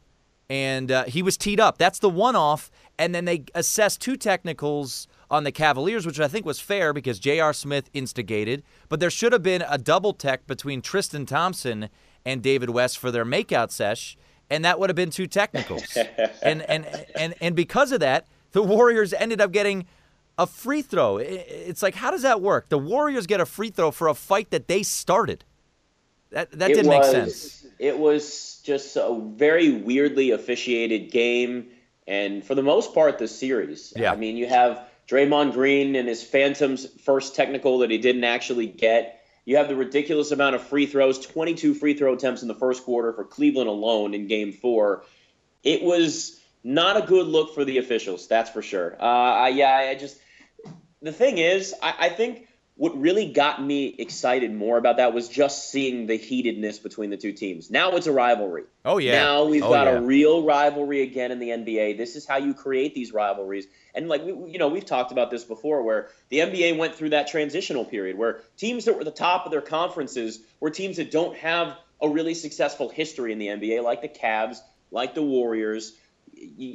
and 0.48 0.90
uh, 0.90 1.04
he 1.04 1.20
was 1.20 1.36
teed 1.36 1.58
up. 1.58 1.78
That's 1.78 1.98
the 1.98 2.08
one 2.08 2.36
off, 2.36 2.70
and 2.96 3.12
then 3.12 3.24
they 3.24 3.44
assessed 3.54 4.00
two 4.00 4.16
technicals 4.16 5.08
on 5.32 5.44
the 5.44 5.50
Cavaliers, 5.50 6.04
which 6.04 6.20
I 6.20 6.28
think 6.28 6.44
was 6.44 6.60
fair 6.60 6.92
because 6.92 7.18
J.R. 7.18 7.54
Smith 7.54 7.88
instigated. 7.94 8.62
But 8.90 9.00
there 9.00 9.10
should 9.10 9.32
have 9.32 9.42
been 9.42 9.64
a 9.66 9.78
double 9.78 10.12
tech 10.12 10.46
between 10.46 10.82
Tristan 10.82 11.24
Thompson 11.24 11.88
and 12.24 12.42
David 12.42 12.68
West 12.68 12.98
for 12.98 13.10
their 13.10 13.24
makeout 13.24 13.70
sesh, 13.70 14.18
and 14.50 14.62
that 14.66 14.78
would 14.78 14.90
have 14.90 14.96
been 14.96 15.10
two 15.10 15.26
technicals. 15.26 15.96
and, 16.42 16.60
and, 16.62 16.86
and, 17.16 17.34
and 17.40 17.56
because 17.56 17.92
of 17.92 18.00
that, 18.00 18.26
the 18.52 18.62
Warriors 18.62 19.14
ended 19.14 19.40
up 19.40 19.52
getting 19.52 19.86
a 20.36 20.46
free 20.46 20.82
throw. 20.82 21.16
It's 21.16 21.82
like, 21.82 21.94
how 21.94 22.10
does 22.10 22.22
that 22.22 22.42
work? 22.42 22.68
The 22.68 22.78
Warriors 22.78 23.26
get 23.26 23.40
a 23.40 23.46
free 23.46 23.70
throw 23.70 23.90
for 23.90 24.08
a 24.08 24.14
fight 24.14 24.50
that 24.50 24.68
they 24.68 24.82
started. 24.82 25.44
That, 26.30 26.50
that 26.52 26.68
didn't 26.68 26.88
was, 26.88 26.98
make 26.98 27.04
sense. 27.04 27.66
It 27.78 27.98
was 27.98 28.60
just 28.62 28.96
a 28.96 29.18
very 29.34 29.72
weirdly 29.72 30.30
officiated 30.30 31.10
game. 31.10 31.68
And 32.06 32.44
for 32.44 32.54
the 32.54 32.62
most 32.62 32.92
part, 32.92 33.18
the 33.18 33.28
series. 33.28 33.94
Yeah. 33.96 34.12
I 34.12 34.16
mean, 34.16 34.36
you 34.36 34.46
have 34.46 34.88
Draymond 35.12 35.52
Green 35.52 35.94
and 35.94 36.08
his 36.08 36.24
Phantoms 36.24 36.86
first 37.02 37.36
technical 37.36 37.80
that 37.80 37.90
he 37.90 37.98
didn't 37.98 38.24
actually 38.24 38.66
get. 38.66 39.20
You 39.44 39.58
have 39.58 39.68
the 39.68 39.76
ridiculous 39.76 40.30
amount 40.30 40.54
of 40.54 40.62
free 40.62 40.86
throws, 40.86 41.18
22 41.26 41.74
free 41.74 41.92
throw 41.92 42.14
attempts 42.14 42.40
in 42.40 42.48
the 42.48 42.54
first 42.54 42.84
quarter 42.84 43.12
for 43.12 43.24
Cleveland 43.24 43.68
alone 43.68 44.14
in 44.14 44.26
game 44.26 44.52
four. 44.52 45.04
It 45.62 45.82
was 45.82 46.40
not 46.64 46.96
a 46.96 47.06
good 47.06 47.26
look 47.26 47.54
for 47.54 47.62
the 47.62 47.76
officials, 47.76 48.26
that's 48.26 48.48
for 48.48 48.62
sure. 48.62 48.96
Uh, 49.02 49.48
yeah, 49.48 49.74
I 49.90 49.94
just. 49.96 50.18
The 51.02 51.12
thing 51.12 51.36
is, 51.36 51.74
I, 51.82 51.94
I 51.98 52.08
think 52.08 52.48
what 52.76 52.98
really 52.98 53.30
got 53.30 53.62
me 53.62 53.86
excited 53.98 54.52
more 54.52 54.78
about 54.78 54.96
that 54.96 55.12
was 55.12 55.28
just 55.28 55.70
seeing 55.70 56.06
the 56.06 56.16
heatedness 56.16 56.78
between 56.82 57.10
the 57.10 57.16
two 57.16 57.32
teams. 57.32 57.70
Now 57.70 57.92
it's 57.92 58.06
a 58.06 58.12
rivalry. 58.12 58.64
Oh 58.84 58.98
yeah. 58.98 59.22
Now 59.22 59.44
we've 59.44 59.62
oh, 59.62 59.70
got 59.70 59.86
yeah. 59.86 59.98
a 59.98 60.00
real 60.00 60.42
rivalry 60.42 61.02
again 61.02 61.32
in 61.32 61.38
the 61.38 61.50
NBA. 61.50 61.98
This 61.98 62.16
is 62.16 62.26
how 62.26 62.38
you 62.38 62.54
create 62.54 62.94
these 62.94 63.12
rivalries. 63.12 63.66
And 63.94 64.08
like 64.08 64.24
we, 64.24 64.52
you 64.52 64.58
know, 64.58 64.68
we've 64.68 64.86
talked 64.86 65.12
about 65.12 65.30
this 65.30 65.44
before, 65.44 65.82
where 65.82 66.08
the 66.30 66.38
NBA 66.38 66.78
went 66.78 66.94
through 66.94 67.10
that 67.10 67.28
transitional 67.28 67.84
period 67.84 68.16
where 68.16 68.40
teams 68.56 68.86
that 68.86 68.96
were 68.96 69.04
the 69.04 69.10
top 69.10 69.44
of 69.44 69.52
their 69.52 69.60
conferences 69.60 70.40
were 70.58 70.70
teams 70.70 70.96
that 70.96 71.10
don't 71.10 71.36
have 71.36 71.76
a 72.00 72.08
really 72.08 72.34
successful 72.34 72.88
history 72.88 73.32
in 73.32 73.38
the 73.38 73.48
NBA, 73.48 73.84
like 73.84 74.00
the 74.00 74.08
Cavs, 74.08 74.58
like 74.90 75.14
the 75.14 75.22
Warriors 75.22 75.92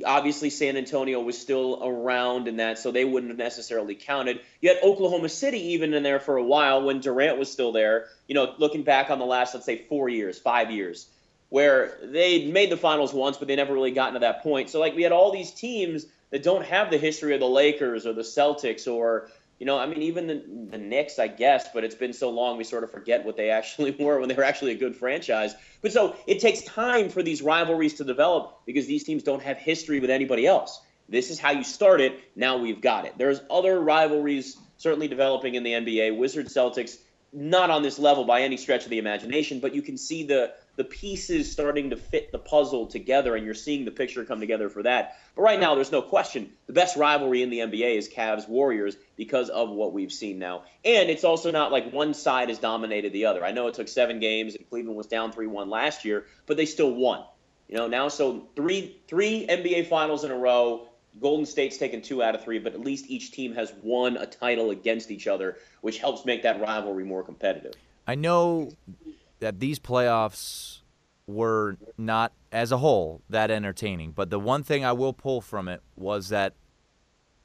obviously 0.06 0.50
San 0.50 0.78
Antonio 0.78 1.22
was 1.22 1.38
still 1.38 1.82
around 1.84 2.48
in 2.48 2.58
that, 2.58 2.80
so 2.80 2.92
they 2.92 3.06
wouldn't 3.06 3.32
have 3.32 3.38
necessarily 3.38 3.96
counted. 3.96 4.40
You 4.62 4.70
had 4.70 4.84
Oklahoma 4.84 5.30
City 5.30 5.74
even 5.74 5.94
in 5.94 6.04
there 6.04 6.20
for 6.20 6.38
a 6.38 6.44
while 6.44 6.84
when 6.84 7.00
Durant 7.00 7.38
was 7.38 7.52
still 7.52 7.72
there. 7.72 8.08
You 8.28 8.36
know, 8.36 8.54
looking 8.58 8.84
back 8.84 9.10
on 9.10 9.20
the 9.20 9.26
last, 9.26 9.54
let's 9.54 9.66
say, 9.66 9.86
four 9.90 10.10
years, 10.10 10.38
five 10.40 10.72
years, 10.72 11.08
where 11.50 11.98
they 12.04 12.48
made 12.52 12.70
the 12.70 12.78
finals 12.78 13.14
once, 13.14 13.38
but 13.38 13.48
they 13.48 13.56
never 13.56 13.74
really 13.74 13.92
gotten 13.92 14.16
to 14.16 14.20
that 14.22 14.44
point. 14.44 14.70
So 14.70 14.80
like 14.80 14.96
we 14.96 15.04
had 15.04 15.12
all 15.12 15.32
these 15.32 15.52
teams 15.52 16.06
that 16.30 16.44
don't 16.44 16.66
have 16.66 16.92
the 16.92 16.98
history 16.98 17.34
of 17.34 17.40
the 17.40 17.48
Lakers 17.48 18.06
or 18.06 18.14
the 18.14 18.22
Celtics 18.22 18.92
or 18.92 19.30
you 19.60 19.66
know, 19.66 19.80
I 19.80 19.88
mean, 19.88 20.04
even 20.04 20.28
the, 20.28 20.44
the 20.70 20.78
Knicks, 20.78 21.18
I 21.18 21.28
guess, 21.28 21.68
but 21.74 21.84
it's 21.84 21.96
been 21.96 22.14
so 22.14 22.30
long 22.30 22.58
we 22.58 22.64
sort 22.64 22.84
of 22.84 22.92
forget 22.92 23.26
what 23.26 23.38
they 23.38 23.50
actually 23.60 23.92
were 23.92 24.20
when 24.20 24.30
they 24.30 24.36
were 24.36 24.44
actually 24.44 24.72
a 24.72 24.78
good 24.78 24.96
franchise. 24.96 25.56
But 25.82 25.92
so 25.92 26.16
it 26.28 26.40
takes 26.40 26.62
time 26.62 27.10
for 27.10 27.24
these 27.24 27.42
rivalries 27.42 27.96
to 27.96 28.04
develop 28.04 28.60
because 28.66 28.86
these 28.86 29.04
teams 29.04 29.24
don't 29.24 29.42
have 29.42 29.58
history 29.58 30.00
with 30.00 30.10
anybody 30.10 30.46
else. 30.46 30.82
This 31.10 31.32
is 31.32 31.40
how 31.40 31.52
you 31.52 31.64
start 31.64 32.02
it. 32.02 32.20
Now 32.36 32.58
we've 32.58 32.82
got 32.82 33.06
it. 33.06 33.18
There's 33.18 33.40
other 33.50 33.80
rivalries 33.80 34.58
certainly 34.78 35.08
developing 35.08 35.56
in 35.56 35.64
the 35.64 35.72
NBA. 35.72 36.18
Wizards 36.18 36.54
Celtics, 36.54 36.98
not 37.34 37.70
on 37.70 37.82
this 37.82 37.98
level 37.98 38.26
by 38.26 38.42
any 38.42 38.58
stretch 38.58 38.84
of 38.84 38.90
the 38.90 39.00
imagination, 39.00 39.60
but 39.60 39.74
you 39.74 39.82
can 39.82 39.98
see 39.98 40.24
the 40.24 40.54
the 40.78 40.84
pieces 40.84 41.52
starting 41.52 41.90
to 41.90 41.98
fit 41.98 42.32
the 42.32 42.38
puzzle 42.38 42.86
together, 42.86 43.36
and 43.36 43.44
you're 43.44 43.56
seeing 43.56 43.84
the 43.84 43.92
picture 43.92 44.24
come 44.24 44.40
together 44.40 44.70
for 44.70 44.84
that. 44.84 45.18
But 45.36 45.42
right 45.42 45.60
now, 45.60 45.76
there's 45.76 45.92
no 45.92 46.02
question 46.02 46.52
the 46.68 46.74
best 46.74 46.96
rivalry 46.96 47.42
in 47.42 47.50
the 47.50 47.60
NBA 47.60 47.98
is 47.98 48.08
Cavs 48.08 48.48
Warriors 48.48 48.96
because 49.18 49.50
of 49.50 49.70
what 49.70 49.92
we've 49.92 50.12
seen 50.12 50.40
now. 50.40 50.64
And 50.86 51.10
it's 51.10 51.24
also 51.24 51.52
not 51.52 51.72
like 51.72 51.92
one 51.92 52.14
side 52.14 52.50
has 52.50 52.60
dominated 52.60 53.12
the 53.12 53.26
other. 53.26 53.44
I 53.44 53.52
know 53.52 53.68
it 53.68 53.74
took 53.74 53.88
seven 53.88 54.20
games, 54.20 54.56
and 54.56 54.70
Cleveland 54.70 54.96
was 54.96 55.08
down 55.08 55.32
3 55.32 55.48
1 55.48 55.70
last 55.70 56.06
year, 56.06 56.26
but 56.46 56.56
they 56.56 56.66
still 56.66 56.94
won. 56.94 57.24
You 57.68 57.78
know, 57.78 57.88
now 57.88 58.08
so 58.08 58.48
three 58.56 58.98
three 59.08 59.46
NBA 59.48 59.88
finals 59.88 60.24
in 60.24 60.32
a 60.32 60.38
row. 60.38 60.88
Golden 61.20 61.48
State's 61.48 61.78
taken 61.78 62.04
two 62.04 62.22
out 62.22 62.36
of 62.36 62.44
three, 62.44 62.60
but 62.60 62.74
at 62.74 62.80
least 62.80 63.10
each 63.10 63.32
team 63.32 63.56
has 63.56 63.74
won 63.82 64.18
a 64.18 64.28
title 64.28 64.70
against 64.70 65.10
each 65.10 65.26
other, 65.26 65.58
which 65.82 65.98
helps 65.98 66.26
make 66.26 66.44
that 66.44 66.62
rivalry 66.62 67.04
more 67.04 67.24
competitive. 67.24 67.74
I 68.06 68.14
know 68.14 68.72
that 69.40 69.60
these 69.60 69.80
playoffs 69.80 70.82
were 71.28 71.78
not 71.98 72.34
as 72.52 72.72
a 72.72 72.78
whole 72.78 73.22
that 73.30 73.52
entertaining. 73.52 74.12
But 74.12 74.30
the 74.30 74.40
one 74.40 74.64
thing 74.64 74.86
I 74.86 74.94
will 74.94 75.14
pull 75.14 75.42
from 75.42 75.68
it 75.68 75.82
was 75.96 76.30
that 76.30 76.56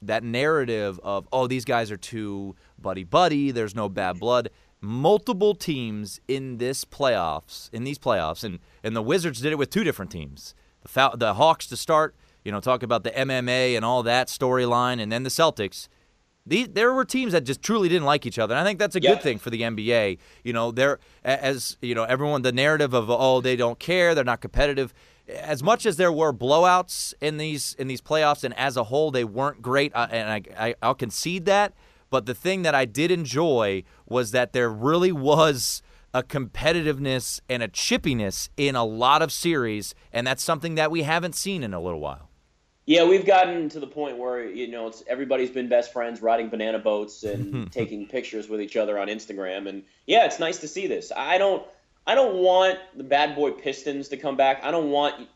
that 0.00 0.24
narrative 0.24 0.98
of 1.02 1.28
oh 1.32 1.46
these 1.46 1.64
guys 1.64 1.90
are 1.90 1.96
too 1.96 2.56
buddy 2.78 3.04
buddy, 3.04 3.50
there's 3.50 3.74
no 3.74 3.88
bad 3.88 4.18
blood. 4.18 4.50
Multiple 4.80 5.54
teams 5.54 6.20
in 6.26 6.58
this 6.58 6.84
playoffs, 6.84 7.70
in 7.72 7.84
these 7.84 7.98
playoffs, 7.98 8.42
and 8.42 8.58
and 8.82 8.96
the 8.96 9.02
Wizards 9.02 9.40
did 9.40 9.52
it 9.52 9.58
with 9.58 9.70
two 9.70 9.84
different 9.84 10.10
teams. 10.10 10.54
The 10.82 11.12
the 11.14 11.34
Hawks 11.34 11.66
to 11.68 11.76
start, 11.76 12.16
you 12.44 12.50
know, 12.50 12.60
talk 12.60 12.82
about 12.82 13.04
the 13.04 13.10
MMA 13.10 13.76
and 13.76 13.84
all 13.84 14.02
that 14.02 14.28
storyline, 14.28 15.00
and 15.00 15.12
then 15.12 15.22
the 15.22 15.30
Celtics 15.30 15.88
these, 16.46 16.68
there 16.68 16.92
were 16.92 17.04
teams 17.04 17.32
that 17.32 17.44
just 17.44 17.62
truly 17.62 17.88
didn't 17.88 18.04
like 18.04 18.26
each 18.26 18.38
other. 18.38 18.54
And 18.54 18.60
I 18.60 18.64
think 18.64 18.78
that's 18.78 18.96
a 18.96 19.00
yeah. 19.00 19.14
good 19.14 19.22
thing 19.22 19.38
for 19.38 19.50
the 19.50 19.62
NBA. 19.62 20.18
You 20.42 20.52
know, 20.52 20.70
there 20.70 20.98
as 21.24 21.76
you 21.80 21.94
know, 21.94 22.04
everyone 22.04 22.42
the 22.42 22.52
narrative 22.52 22.94
of 22.94 23.10
oh 23.10 23.40
they 23.40 23.56
don't 23.56 23.78
care, 23.78 24.14
they're 24.14 24.24
not 24.24 24.40
competitive. 24.40 24.92
As 25.28 25.62
much 25.62 25.86
as 25.86 25.96
there 25.96 26.12
were 26.12 26.32
blowouts 26.32 27.14
in 27.20 27.36
these 27.36 27.74
in 27.78 27.86
these 27.86 28.00
playoffs, 28.00 28.42
and 28.42 28.56
as 28.58 28.76
a 28.76 28.84
whole 28.84 29.10
they 29.10 29.24
weren't 29.24 29.62
great, 29.62 29.94
uh, 29.94 30.08
and 30.10 30.28
I, 30.30 30.68
I 30.68 30.74
I'll 30.82 30.94
concede 30.94 31.44
that. 31.46 31.74
But 32.10 32.26
the 32.26 32.34
thing 32.34 32.62
that 32.62 32.74
I 32.74 32.84
did 32.84 33.10
enjoy 33.10 33.84
was 34.06 34.32
that 34.32 34.52
there 34.52 34.68
really 34.68 35.12
was 35.12 35.80
a 36.12 36.22
competitiveness 36.22 37.40
and 37.48 37.62
a 37.62 37.68
chippiness 37.68 38.50
in 38.56 38.74
a 38.76 38.84
lot 38.84 39.22
of 39.22 39.32
series, 39.32 39.94
and 40.12 40.26
that's 40.26 40.42
something 40.42 40.74
that 40.74 40.90
we 40.90 41.04
haven't 41.04 41.34
seen 41.34 41.62
in 41.62 41.72
a 41.72 41.80
little 41.80 42.00
while. 42.00 42.28
Yeah, 42.84 43.04
we've 43.04 43.24
gotten 43.24 43.68
to 43.70 43.80
the 43.80 43.86
point 43.86 44.18
where 44.18 44.44
you 44.44 44.68
know 44.68 44.88
it's 44.88 45.04
everybody's 45.06 45.50
been 45.50 45.68
best 45.68 45.92
friends, 45.92 46.20
riding 46.20 46.48
banana 46.48 46.78
boats 46.78 47.22
and 47.22 47.70
taking 47.72 48.06
pictures 48.06 48.48
with 48.48 48.60
each 48.60 48.76
other 48.76 48.98
on 48.98 49.08
Instagram, 49.08 49.68
and 49.68 49.84
yeah, 50.06 50.24
it's 50.24 50.40
nice 50.40 50.58
to 50.58 50.68
see 50.68 50.86
this. 50.88 51.12
I 51.14 51.38
don't, 51.38 51.64
I 52.06 52.14
don't 52.14 52.36
want 52.36 52.78
the 52.96 53.04
bad 53.04 53.36
boy 53.36 53.52
Pistons 53.52 54.08
to 54.08 54.16
come 54.16 54.36
back. 54.36 54.64
I 54.64 54.72
don't 54.72 54.90
want 54.90 55.28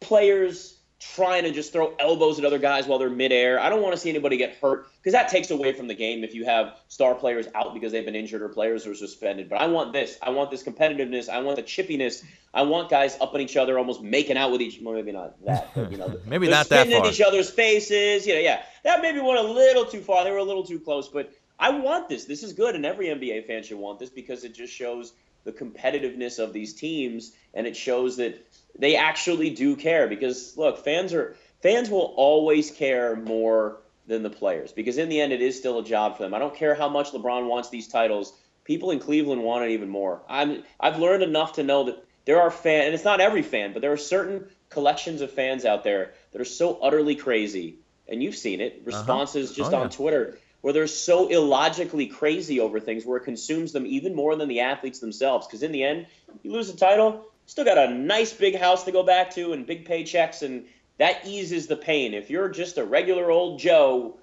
players 0.00 0.76
trying 1.02 1.42
to 1.42 1.50
just 1.50 1.72
throw 1.72 1.94
elbows 1.98 2.38
at 2.38 2.44
other 2.44 2.58
guys 2.58 2.86
while 2.86 2.98
they're 2.98 3.10
midair. 3.10 3.58
I 3.58 3.68
don't 3.68 3.82
want 3.82 3.94
to 3.94 4.00
see 4.00 4.08
anybody 4.08 4.36
get 4.36 4.56
hurt 4.62 4.86
because 4.96 5.12
that 5.12 5.28
takes 5.28 5.50
away 5.50 5.72
from 5.72 5.88
the 5.88 5.94
game 5.94 6.22
if 6.22 6.34
you 6.34 6.44
have 6.44 6.78
star 6.88 7.14
players 7.14 7.46
out 7.54 7.74
because 7.74 7.92
they've 7.92 8.04
been 8.04 8.14
injured 8.14 8.40
or 8.40 8.48
players 8.48 8.86
are 8.86 8.94
suspended. 8.94 9.48
But 9.48 9.60
I 9.60 9.66
want 9.66 9.92
this. 9.92 10.16
I 10.22 10.30
want 10.30 10.50
this 10.50 10.62
competitiveness. 10.62 11.28
I 11.28 11.40
want 11.40 11.56
the 11.56 11.62
chippiness. 11.62 12.24
I 12.54 12.62
want 12.62 12.88
guys 12.88 13.16
up 13.20 13.34
on 13.34 13.40
each 13.40 13.56
other, 13.56 13.78
almost 13.78 14.00
making 14.00 14.36
out 14.36 14.52
with 14.52 14.60
each. 14.60 14.80
Well, 14.80 14.94
maybe 14.94 15.12
not 15.12 15.44
that, 15.44 15.74
but 15.74 15.90
you 15.90 15.98
know, 15.98 16.18
maybe 16.26 16.48
not 16.48 16.68
that 16.68 16.88
far. 16.88 17.06
in 17.06 17.12
each 17.12 17.20
other's 17.20 17.50
faces. 17.50 18.26
You 18.26 18.34
know, 18.34 18.40
yeah, 18.40 18.62
that 18.84 19.02
maybe 19.02 19.20
went 19.20 19.38
a 19.38 19.42
little 19.42 19.84
too 19.84 20.00
far. 20.00 20.24
They 20.24 20.30
were 20.30 20.38
a 20.38 20.44
little 20.44 20.64
too 20.64 20.78
close, 20.78 21.08
but 21.08 21.32
I 21.58 21.70
want 21.70 22.08
this. 22.08 22.26
This 22.26 22.42
is 22.42 22.52
good, 22.52 22.74
and 22.74 22.86
every 22.86 23.06
NBA 23.06 23.46
fan 23.46 23.62
should 23.62 23.78
want 23.78 23.98
this 23.98 24.10
because 24.10 24.44
it 24.44 24.54
just 24.54 24.72
shows 24.72 25.12
the 25.44 25.52
competitiveness 25.52 26.38
of 26.38 26.52
these 26.52 26.74
teams, 26.74 27.32
and 27.54 27.66
it 27.66 27.76
shows 27.76 28.16
that 28.16 28.46
they 28.78 28.96
actually 28.96 29.50
do 29.50 29.76
care. 29.76 30.08
Because 30.08 30.56
look, 30.56 30.84
fans 30.84 31.12
are 31.12 31.36
fans 31.62 31.90
will 31.90 32.14
always 32.16 32.70
care 32.70 33.16
more 33.16 33.78
than 34.06 34.22
the 34.22 34.30
players 34.30 34.72
because 34.72 34.98
in 34.98 35.08
the 35.08 35.20
end, 35.20 35.32
it 35.32 35.40
is 35.40 35.58
still 35.58 35.78
a 35.78 35.84
job 35.84 36.16
for 36.16 36.22
them. 36.24 36.34
I 36.34 36.38
don't 36.38 36.54
care 36.54 36.74
how 36.74 36.88
much 36.88 37.12
LeBron 37.12 37.46
wants 37.46 37.70
these 37.70 37.88
titles. 37.88 38.32
People 38.64 38.90
in 38.90 38.98
Cleveland 38.98 39.42
want 39.42 39.64
it 39.64 39.70
even 39.70 39.88
more. 39.88 40.22
I'm 40.28 40.62
I've 40.78 40.98
learned 40.98 41.22
enough 41.22 41.54
to 41.54 41.62
know 41.62 41.84
that 41.84 42.04
there 42.24 42.40
are 42.40 42.50
fans, 42.50 42.86
and 42.86 42.94
it's 42.94 43.04
not 43.04 43.20
every 43.20 43.42
fan, 43.42 43.72
but 43.72 43.82
there 43.82 43.92
are 43.92 43.96
certain 43.96 44.48
collections 44.68 45.20
of 45.20 45.30
fans 45.30 45.64
out 45.64 45.84
there 45.84 46.14
that 46.32 46.40
are 46.40 46.46
so 46.46 46.78
utterly 46.80 47.16
crazy, 47.16 47.78
and 48.08 48.22
you've 48.22 48.36
seen 48.36 48.60
it. 48.60 48.74
Uh-huh. 48.74 48.96
Responses 48.96 49.50
uh-huh. 49.50 49.56
just 49.56 49.72
oh, 49.72 49.80
on 49.80 49.90
Twitter 49.90 50.38
where 50.62 50.72
they're 50.72 50.86
so 50.86 51.28
illogically 51.28 52.06
crazy 52.06 52.60
over 52.60 52.80
things 52.80 53.04
where 53.04 53.18
it 53.18 53.24
consumes 53.24 53.72
them 53.72 53.84
even 53.84 54.14
more 54.14 54.34
than 54.36 54.48
the 54.48 54.60
athletes 54.60 55.00
themselves. 55.00 55.46
Because 55.46 55.62
in 55.62 55.72
the 55.72 55.82
end, 55.82 56.06
you 56.42 56.52
lose 56.52 56.70
a 56.70 56.76
title, 56.76 57.26
still 57.46 57.64
got 57.64 57.78
a 57.78 57.92
nice 57.92 58.32
big 58.32 58.56
house 58.56 58.84
to 58.84 58.92
go 58.92 59.02
back 59.02 59.34
to 59.34 59.52
and 59.52 59.66
big 59.66 59.86
paychecks, 59.86 60.42
and 60.42 60.64
that 60.98 61.26
eases 61.26 61.66
the 61.66 61.76
pain. 61.76 62.14
If 62.14 62.30
you're 62.30 62.48
just 62.48 62.78
a 62.78 62.84
regular 62.84 63.30
old 63.30 63.58
Joe, 63.58 64.18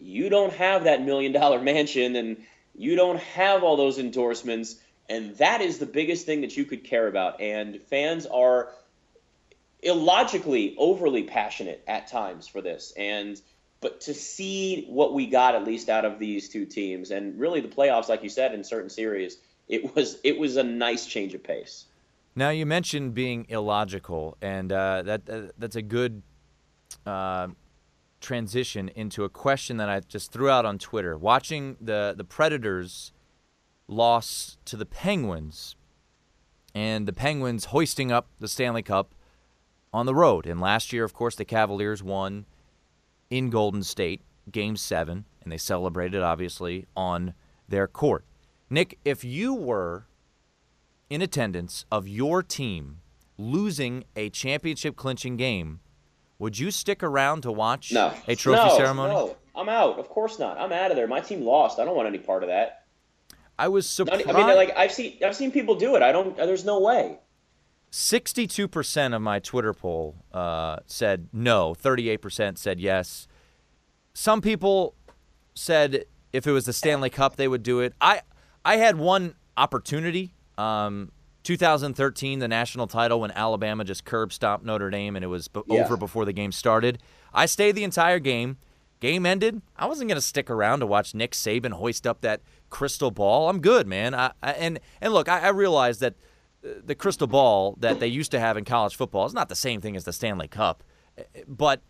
you 0.00 0.28
don't 0.28 0.52
have 0.54 0.84
that 0.84 1.02
million 1.02 1.32
dollar 1.32 1.60
mansion 1.62 2.16
and 2.16 2.44
you 2.76 2.96
don't 2.96 3.20
have 3.20 3.64
all 3.64 3.76
those 3.76 3.98
endorsements. 3.98 4.76
And 5.08 5.36
that 5.38 5.60
is 5.60 5.78
the 5.78 5.86
biggest 5.86 6.24
thing 6.24 6.42
that 6.42 6.56
you 6.56 6.64
could 6.64 6.84
care 6.84 7.08
about. 7.08 7.40
And 7.40 7.82
fans 7.82 8.26
are 8.26 8.68
illogically 9.82 10.76
overly 10.78 11.24
passionate 11.24 11.82
at 11.88 12.06
times 12.06 12.46
for 12.46 12.60
this. 12.60 12.92
And 12.96 13.40
but 13.80 14.00
to 14.02 14.14
see 14.14 14.84
what 14.88 15.14
we 15.14 15.26
got 15.26 15.54
at 15.54 15.64
least 15.64 15.88
out 15.88 16.04
of 16.04 16.18
these 16.18 16.48
two 16.48 16.66
teams 16.66 17.10
and 17.10 17.38
really 17.38 17.60
the 17.60 17.68
playoffs 17.68 18.08
like 18.08 18.22
you 18.22 18.28
said 18.28 18.54
in 18.54 18.62
certain 18.62 18.90
series 18.90 19.38
it 19.70 19.94
was 19.94 20.18
it 20.24 20.38
was 20.38 20.56
a 20.56 20.62
nice 20.62 21.06
change 21.06 21.32
of 21.32 21.42
pace. 21.42 21.86
Now 22.34 22.50
you 22.50 22.66
mentioned 22.66 23.14
being 23.14 23.46
illogical 23.48 24.36
and 24.42 24.72
uh, 24.72 25.02
that 25.02 25.30
uh, 25.30 25.42
that's 25.56 25.76
a 25.76 25.82
good 25.82 26.22
uh, 27.06 27.48
transition 28.20 28.88
into 28.94 29.24
a 29.24 29.28
question 29.28 29.76
that 29.78 29.88
I 29.88 30.00
just 30.00 30.32
threw 30.32 30.50
out 30.50 30.66
on 30.66 30.78
Twitter. 30.78 31.16
Watching 31.16 31.76
the 31.80 32.14
the 32.16 32.24
Predators 32.24 33.12
loss 33.86 34.58
to 34.64 34.76
the 34.76 34.86
Penguins 34.86 35.76
and 36.74 37.06
the 37.06 37.12
Penguins 37.12 37.66
hoisting 37.66 38.12
up 38.12 38.28
the 38.40 38.48
Stanley 38.48 38.82
Cup 38.82 39.14
on 39.92 40.06
the 40.06 40.14
road. 40.14 40.46
And 40.46 40.60
last 40.60 40.92
year 40.92 41.04
of 41.04 41.14
course 41.14 41.36
the 41.36 41.44
Cavaliers 41.44 42.02
won 42.02 42.46
in 43.30 43.48
Golden 43.48 43.82
State, 43.82 44.22
game 44.50 44.76
seven, 44.76 45.24
and 45.42 45.50
they 45.50 45.56
celebrated, 45.56 46.22
obviously, 46.22 46.86
on 46.96 47.34
their 47.68 47.86
court. 47.86 48.24
Nick, 48.68 48.98
if 49.04 49.24
you 49.24 49.54
were 49.54 50.06
in 51.08 51.22
attendance 51.22 51.84
of 51.90 52.06
your 52.06 52.42
team 52.42 52.98
losing 53.38 54.04
a 54.16 54.28
championship 54.30 54.96
clinching 54.96 55.36
game, 55.36 55.80
would 56.38 56.58
you 56.58 56.70
stick 56.70 57.02
around 57.02 57.42
to 57.42 57.52
watch 57.52 57.92
no. 57.92 58.12
a 58.28 58.34
trophy 58.34 58.68
no, 58.68 58.76
ceremony? 58.76 59.14
No, 59.14 59.36
I'm 59.54 59.68
out. 59.68 59.98
Of 59.98 60.08
course 60.08 60.38
not. 60.38 60.58
I'm 60.58 60.72
out 60.72 60.90
of 60.90 60.96
there. 60.96 61.06
My 61.06 61.20
team 61.20 61.42
lost. 61.42 61.78
I 61.78 61.84
don't 61.84 61.96
want 61.96 62.08
any 62.08 62.18
part 62.18 62.42
of 62.42 62.48
that. 62.48 62.84
I 63.58 63.68
was 63.68 63.86
surprised. 63.86 64.26
I 64.28 64.32
mean, 64.32 64.46
like 64.56 64.76
I've 64.76 64.92
seen, 64.92 65.18
I've 65.24 65.36
seen 65.36 65.52
people 65.52 65.74
do 65.74 65.96
it. 65.96 66.02
I 66.02 66.12
don't. 66.12 66.34
There's 66.36 66.64
no 66.64 66.80
way. 66.80 67.18
62% 67.90 69.14
of 69.14 69.22
my 69.22 69.38
Twitter 69.40 69.74
poll 69.74 70.16
uh, 70.32 70.78
said 70.86 71.28
no. 71.32 71.74
38% 71.74 72.56
said 72.58 72.80
yes. 72.80 73.26
Some 74.14 74.40
people 74.40 74.94
said 75.54 76.04
if 76.32 76.46
it 76.46 76.52
was 76.52 76.66
the 76.66 76.72
Stanley 76.72 77.10
Cup, 77.10 77.36
they 77.36 77.48
would 77.48 77.62
do 77.62 77.80
it. 77.80 77.94
I 78.00 78.22
I 78.64 78.76
had 78.76 78.96
one 78.96 79.34
opportunity. 79.56 80.34
Um, 80.58 81.12
2013, 81.42 82.38
the 82.38 82.48
national 82.48 82.86
title, 82.86 83.20
when 83.20 83.30
Alabama 83.30 83.82
just 83.82 84.04
curb 84.04 84.32
stomped 84.32 84.64
Notre 84.64 84.90
Dame, 84.90 85.16
and 85.16 85.24
it 85.24 85.28
was 85.28 85.48
b- 85.48 85.62
yeah. 85.66 85.82
over 85.82 85.96
before 85.96 86.24
the 86.24 86.32
game 86.32 86.52
started. 86.52 86.98
I 87.32 87.46
stayed 87.46 87.72
the 87.72 87.84
entire 87.84 88.18
game. 88.18 88.58
Game 89.00 89.24
ended. 89.24 89.62
I 89.76 89.86
wasn't 89.86 90.08
going 90.08 90.16
to 90.16 90.22
stick 90.22 90.50
around 90.50 90.80
to 90.80 90.86
watch 90.86 91.14
Nick 91.14 91.32
Saban 91.32 91.72
hoist 91.72 92.06
up 92.06 92.20
that 92.20 92.42
crystal 92.68 93.10
ball. 93.10 93.48
I'm 93.48 93.60
good, 93.60 93.86
man. 93.86 94.14
I, 94.14 94.32
I, 94.42 94.52
and 94.52 94.78
and 95.00 95.14
look, 95.14 95.28
I, 95.28 95.40
I 95.40 95.48
realize 95.48 96.00
that 96.00 96.14
the 96.62 96.94
crystal 96.94 97.26
ball 97.26 97.76
that 97.78 98.00
they 98.00 98.06
used 98.06 98.30
to 98.32 98.40
have 98.40 98.56
in 98.56 98.64
college 98.64 98.94
football 98.94 99.26
is 99.26 99.34
not 99.34 99.48
the 99.48 99.54
same 99.54 99.80
thing 99.80 99.96
as 99.96 100.04
the 100.04 100.12
Stanley 100.12 100.48
Cup, 100.48 100.84
but 101.46 101.82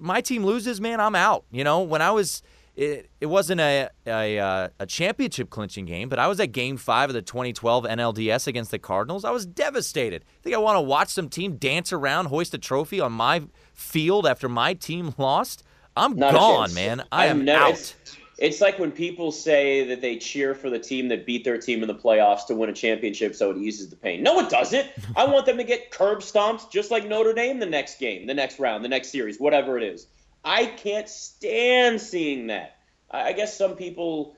my 0.00 0.20
team 0.20 0.44
loses, 0.44 0.80
man, 0.80 1.00
I'm 1.00 1.14
out. 1.14 1.44
You 1.50 1.64
know, 1.64 1.80
when 1.82 2.02
I 2.02 2.10
was 2.10 2.42
it, 2.78 3.10
it 3.20 3.26
wasn't 3.26 3.60
a, 3.60 3.88
a 4.06 4.38
uh, 4.38 4.68
a 4.78 4.86
championship 4.86 5.50
clinching 5.50 5.84
game, 5.84 6.08
but 6.08 6.20
I 6.20 6.28
was 6.28 6.38
at 6.38 6.52
Game 6.52 6.76
Five 6.76 7.10
of 7.10 7.14
the 7.14 7.22
2012 7.22 7.84
NLDS 7.84 8.46
against 8.46 8.70
the 8.70 8.78
Cardinals. 8.78 9.24
I 9.24 9.32
was 9.32 9.46
devastated. 9.46 10.24
I 10.24 10.42
think 10.42 10.54
I 10.54 10.58
want 10.58 10.76
to 10.76 10.82
watch 10.82 11.08
some 11.08 11.28
team 11.28 11.56
dance 11.56 11.92
around, 11.92 12.26
hoist 12.26 12.54
a 12.54 12.58
trophy 12.58 13.00
on 13.00 13.10
my 13.12 13.42
field 13.74 14.26
after 14.26 14.48
my 14.48 14.74
team 14.74 15.12
lost. 15.18 15.64
I'm 15.96 16.14
Not 16.14 16.32
gone, 16.34 16.72
man. 16.74 17.02
I 17.10 17.26
am 17.26 17.48
out. 17.48 17.70
It's, 17.70 18.16
it's 18.38 18.60
like 18.60 18.78
when 18.78 18.92
people 18.92 19.32
say 19.32 19.88
that 19.88 20.00
they 20.00 20.16
cheer 20.16 20.54
for 20.54 20.70
the 20.70 20.78
team 20.78 21.08
that 21.08 21.26
beat 21.26 21.44
their 21.44 21.58
team 21.58 21.82
in 21.82 21.88
the 21.88 21.94
playoffs 21.94 22.46
to 22.46 22.54
win 22.54 22.70
a 22.70 22.72
championship 22.72 23.34
so 23.34 23.50
it 23.50 23.58
eases 23.58 23.90
the 23.90 23.96
pain. 23.96 24.22
No, 24.22 24.38
it 24.38 24.48
doesn't. 24.48 24.88
I 25.16 25.26
want 25.26 25.46
them 25.46 25.56
to 25.56 25.64
get 25.64 25.90
curb 25.90 26.22
stomped 26.22 26.72
just 26.72 26.90
like 26.90 27.06
Notre 27.06 27.32
Dame 27.32 27.58
the 27.58 27.66
next 27.66 27.98
game, 27.98 28.26
the 28.26 28.34
next 28.34 28.58
round, 28.58 28.84
the 28.84 28.88
next 28.88 29.10
series, 29.10 29.38
whatever 29.38 29.76
it 29.76 29.82
is. 29.82 30.06
I 30.44 30.66
can't 30.66 31.08
stand 31.08 32.00
seeing 32.00 32.46
that. 32.46 32.76
I 33.10 33.32
guess 33.32 33.56
some 33.56 33.74
people. 33.76 34.36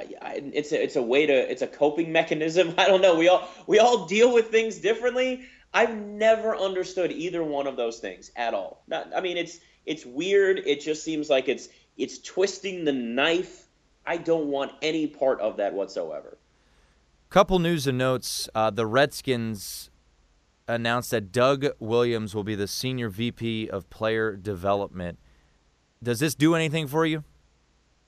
It's 0.00 0.70
a 0.72 0.82
it's 0.82 0.96
a 0.96 1.02
way 1.02 1.26
to 1.26 1.32
it's 1.32 1.62
a 1.62 1.66
coping 1.66 2.12
mechanism. 2.12 2.74
I 2.78 2.86
don't 2.86 3.02
know. 3.02 3.16
We 3.16 3.28
all 3.28 3.48
we 3.66 3.78
all 3.78 4.06
deal 4.06 4.32
with 4.32 4.48
things 4.48 4.78
differently. 4.78 5.44
I've 5.74 5.94
never 5.94 6.56
understood 6.56 7.12
either 7.12 7.44
one 7.44 7.66
of 7.66 7.76
those 7.76 7.98
things 7.98 8.30
at 8.36 8.54
all. 8.54 8.82
Not, 8.86 9.10
I 9.14 9.20
mean, 9.20 9.36
it's 9.36 9.58
it's 9.84 10.06
weird. 10.06 10.62
It 10.66 10.80
just 10.80 11.04
seems 11.04 11.28
like 11.28 11.48
it's 11.48 11.68
it's 11.98 12.18
twisting 12.18 12.84
the 12.84 12.92
knife. 12.92 13.66
I 14.06 14.16
don't 14.16 14.46
want 14.46 14.72
any 14.80 15.06
part 15.06 15.40
of 15.40 15.58
that 15.58 15.74
whatsoever. 15.74 16.38
Couple 17.28 17.58
news 17.58 17.86
and 17.86 17.98
notes. 17.98 18.48
Uh, 18.54 18.70
the 18.70 18.86
Redskins 18.86 19.90
announced 20.66 21.10
that 21.10 21.32
Doug 21.32 21.66
Williams 21.78 22.34
will 22.34 22.44
be 22.44 22.54
the 22.54 22.68
senior 22.68 23.10
VP 23.10 23.68
of 23.68 23.90
player 23.90 24.36
development. 24.36 25.18
Does 26.02 26.20
this 26.20 26.34
do 26.34 26.54
anything 26.54 26.86
for 26.86 27.04
you? 27.04 27.24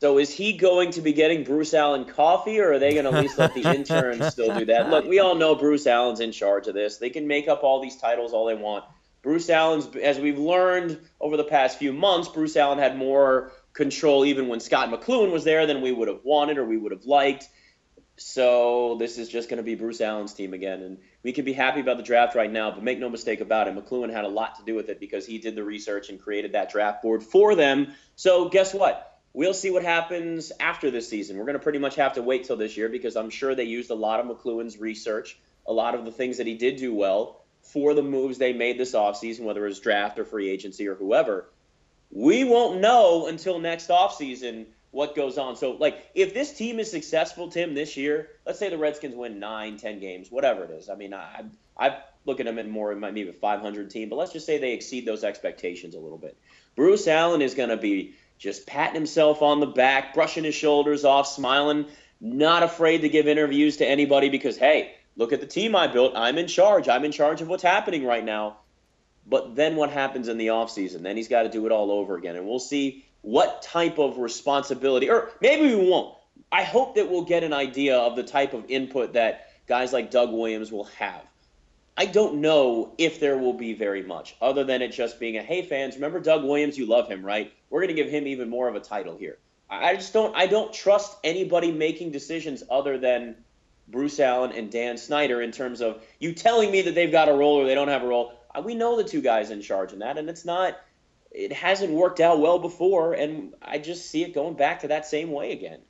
So 0.01 0.16
is 0.16 0.32
he 0.32 0.55
going 0.55 0.93
to 0.93 1.03
be 1.03 1.12
getting 1.12 1.45
Bruce 1.45 1.74
Allen 1.74 2.07
coffee, 2.07 2.59
or 2.59 2.72
are 2.72 2.78
they 2.78 2.95
going 2.95 3.05
to 3.05 3.12
at 3.12 3.22
least 3.22 3.38
let 3.38 3.53
the 3.53 3.70
interns 3.74 4.32
still 4.32 4.57
do 4.59 4.64
that? 4.66 4.88
Look, 4.88 5.05
we 5.05 5.18
all 5.18 5.34
know 5.34 5.55
Bruce 5.55 5.86
Allen's 5.86 6.20
in 6.20 6.32
charge 6.32 6.68
of 6.68 6.74
this. 6.74 6.97
They 6.97 7.11
can 7.11 7.26
make 7.26 7.49
up 7.49 7.62
all 7.62 7.82
these 7.82 7.97
titles 7.97 8.32
all 8.32 8.47
they 8.47 8.55
want. 8.55 8.84
Bruce 9.22 9.51
Allen's, 9.51 9.95
as 9.97 10.18
we've 10.18 10.38
learned 10.38 10.99
over 11.20 11.36
the 11.36 11.45
past 11.45 11.78
few 11.78 11.93
months, 11.93 12.28
Bruce 12.28 12.57
Allen 12.57 12.78
had 12.78 12.97
more 12.97 13.53
control 13.72 14.24
even 14.24 14.48
when 14.48 14.60
Scott 14.60 14.90
McCloughan 14.90 15.32
was 15.32 15.44
there 15.44 15.66
than 15.66 15.80
we 15.80 15.92
would 15.92 16.08
have 16.08 16.24
wanted 16.24 16.58
or 16.58 16.64
we 16.64 16.76
would 16.76 16.92
have 16.92 17.04
liked. 17.04 17.48
So 18.16 18.96
this 18.98 19.16
is 19.16 19.30
just 19.30 19.48
going 19.48 19.56
to 19.56 19.62
be 19.62 19.76
Bruce 19.76 20.02
Allen's 20.02 20.34
team 20.34 20.52
again, 20.52 20.82
and 20.82 20.98
we 21.22 21.32
can 21.32 21.46
be 21.46 21.54
happy 21.54 21.80
about 21.80 21.96
the 21.96 22.02
draft 22.02 22.34
right 22.34 22.52
now. 22.52 22.70
But 22.70 22.82
make 22.82 22.98
no 22.98 23.08
mistake 23.08 23.40
about 23.40 23.66
it, 23.66 23.74
McCloughan 23.74 24.12
had 24.12 24.24
a 24.24 24.28
lot 24.28 24.56
to 24.58 24.64
do 24.64 24.74
with 24.74 24.90
it 24.90 25.00
because 25.00 25.24
he 25.24 25.38
did 25.38 25.54
the 25.54 25.64
research 25.64 26.10
and 26.10 26.20
created 26.20 26.52
that 26.52 26.70
draft 26.70 27.02
board 27.02 27.22
for 27.22 27.54
them. 27.54 27.94
So 28.16 28.50
guess 28.50 28.74
what? 28.74 29.18
We'll 29.32 29.54
see 29.54 29.70
what 29.70 29.84
happens 29.84 30.52
after 30.60 30.90
this 30.90 31.08
season. 31.08 31.38
We're 31.38 31.46
going 31.46 31.54
to 31.54 31.62
pretty 31.62 31.78
much 31.78 31.94
have 31.96 32.14
to 32.14 32.22
wait 32.22 32.44
till 32.44 32.56
this 32.56 32.76
year 32.76 32.90
because 32.90 33.16
I'm 33.16 33.30
sure 33.30 33.54
they 33.54 33.64
used 33.64 33.90
a 33.90 33.94
lot 33.94 34.20
of 34.20 34.26
McCloughan's 34.26 34.78
research, 34.78 35.38
a 35.66 35.72
lot 35.72 35.94
of 35.94 36.04
the 36.04 36.12
things 36.12 36.38
that 36.38 36.46
he 36.46 36.56
did 36.56 36.76
do 36.76 36.92
well 36.92 37.40
for 37.62 37.94
the 37.94 38.02
moves 38.02 38.36
they 38.36 38.52
made 38.52 38.76
this 38.76 38.94
offseason, 38.94 39.44
whether 39.44 39.64
it 39.64 39.68
was 39.68 39.80
draft 39.80 40.18
or 40.18 40.24
free 40.26 40.50
agency 40.50 40.88
or 40.88 40.94
whoever. 40.94 41.48
We 42.11 42.44
won't 42.44 42.80
know 42.80 43.26
until 43.28 43.58
next 43.58 43.88
offseason 43.88 44.66
what 44.90 45.14
goes 45.14 45.38
on. 45.38 45.56
So, 45.56 45.72
like, 45.72 46.11
if 46.14 46.34
this 46.34 46.52
team 46.52 46.80
is 46.80 46.90
successful, 46.90 47.48
Tim, 47.48 47.74
this 47.74 47.96
year, 47.96 48.30
let's 48.44 48.58
say 48.58 48.68
the 48.68 48.78
Redskins 48.78 49.14
win 49.14 49.38
nine, 49.38 49.76
ten 49.76 50.00
games, 50.00 50.30
whatever 50.30 50.64
it 50.64 50.70
is. 50.70 50.88
I 50.88 50.96
mean, 50.96 51.14
I 51.14 51.44
I 51.78 51.98
look 52.26 52.40
at 52.40 52.46
them 52.46 52.58
at 52.58 52.68
more 52.68 52.94
maybe 52.94 53.28
a 53.28 53.32
500 53.32 53.90
team, 53.90 54.08
but 54.08 54.16
let's 54.16 54.32
just 54.32 54.46
say 54.46 54.58
they 54.58 54.72
exceed 54.72 55.06
those 55.06 55.24
expectations 55.24 55.94
a 55.94 55.98
little 55.98 56.18
bit. 56.18 56.36
Bruce 56.76 57.08
Allen 57.08 57.42
is 57.42 57.54
going 57.54 57.70
to 57.70 57.76
be 57.76 58.14
just 58.38 58.66
patting 58.66 58.94
himself 58.94 59.42
on 59.42 59.61
the 59.61 59.66
back, 59.66 60.14
brushing 60.14 60.44
his 60.44 60.54
shoulders 60.54 61.04
off, 61.04 61.26
smiling, 61.26 61.86
not 62.20 62.62
afraid 62.62 63.02
to 63.02 63.08
give 63.08 63.28
interviews 63.28 63.78
to 63.78 63.86
anybody 63.86 64.28
because 64.28 64.56
hey, 64.56 64.94
look 65.16 65.32
at 65.32 65.40
the 65.40 65.46
team 65.46 65.76
I 65.76 65.86
built. 65.86 66.12
I'm 66.16 66.38
in 66.38 66.46
charge. 66.46 66.88
I'm 66.88 67.04
in 67.04 67.12
charge 67.12 67.40
of 67.40 67.48
what's 67.48 67.62
happening 67.62 68.04
right 68.04 68.24
now. 68.24 68.58
But 69.31 69.55
then 69.55 69.76
what 69.76 69.91
happens 69.91 70.28
in 70.28 70.37
the 70.37 70.49
offseason? 70.49 71.03
Then 71.03 71.16
he's 71.16 71.28
got 71.28 71.45
to 71.45 71.49
do 71.49 71.64
it 71.64 71.72
all 71.72 71.91
over 71.93 72.16
again. 72.16 72.37
And 72.37 72.47
we'll 72.47 72.59
see 72.59 73.07
what 73.22 73.62
type 73.62 73.99
of 73.99 74.18
responsibility, 74.18 75.09
or 75.09 75.31
maybe 75.41 75.74
we 75.74 75.89
won't. 75.89 76.16
I 76.51 76.64
hope 76.64 76.97
that 76.97 77.09
we'll 77.09 77.24
get 77.24 77.45
an 77.45 77.53
idea 77.53 77.97
of 77.97 78.16
the 78.16 78.24
type 78.24 78.55
of 78.55 78.64
input 78.68 79.12
that 79.12 79.49
guys 79.68 79.93
like 79.93 80.11
Doug 80.11 80.33
Williams 80.33 80.72
will 80.72 80.85
have. 80.85 81.22
I 81.97 82.07
don't 82.07 82.41
know 82.41 82.95
if 82.99 83.20
there 83.20 83.37
will 83.37 83.53
be 83.53 83.74
very 83.74 84.03
much, 84.03 84.35
other 84.41 84.64
than 84.64 84.81
it 84.83 84.89
just 84.89 85.20
being 85.20 85.37
a 85.37 85.43
hey 85.43 85.62
fans, 85.62 85.97
remember 85.97 86.18
Doug 86.18 86.45
Williams, 86.45 86.78
you 86.78 86.87
love 86.87 87.09
him, 87.09 87.24
right? 87.24 87.53
We're 87.68 87.83
gonna 87.83 87.93
give 87.93 88.09
him 88.09 88.26
even 88.26 88.49
more 88.49 88.68
of 88.68 88.74
a 88.74 88.81
title 88.81 89.16
here. 89.16 89.39
I 89.68 89.95
just 89.95 90.12
don't 90.12 90.35
I 90.35 90.47
don't 90.47 90.72
trust 90.72 91.16
anybody 91.22 91.70
making 91.70 92.11
decisions 92.11 92.62
other 92.70 92.99
than 92.99 93.37
Bruce 93.87 94.18
Allen 94.18 94.53
and 94.53 94.70
Dan 94.70 94.97
Snyder 94.97 95.43
in 95.43 95.53
terms 95.53 95.81
of 95.81 96.03
you 96.18 96.33
telling 96.33 96.70
me 96.70 96.83
that 96.83 96.95
they've 96.95 97.12
got 97.12 97.28
a 97.28 97.35
role 97.35 97.61
or 97.61 97.66
they 97.66 97.74
don't 97.74 97.89
have 97.89 98.03
a 98.03 98.07
role. 98.07 98.33
We 98.64 98.74
know 98.74 98.96
the 98.96 99.05
two 99.05 99.20
guys 99.20 99.51
in 99.51 99.61
charge 99.61 99.92
in 99.92 99.98
that, 100.01 100.18
and 100.18 100.28
it's 100.28 100.44
not 100.44 100.78
it 101.30 101.53
hasn't 101.53 101.92
worked 101.92 102.18
out 102.20 102.40
well 102.40 102.59
before, 102.59 103.12
and 103.14 103.55
I 103.62 103.78
just 103.78 104.11
see 104.11 104.24
it 104.24 104.34
going 104.34 104.55
back 104.55 104.80
to 104.80 104.88
that 104.88 105.07
same 105.07 105.30
way 105.30 105.53
again. 105.53 105.80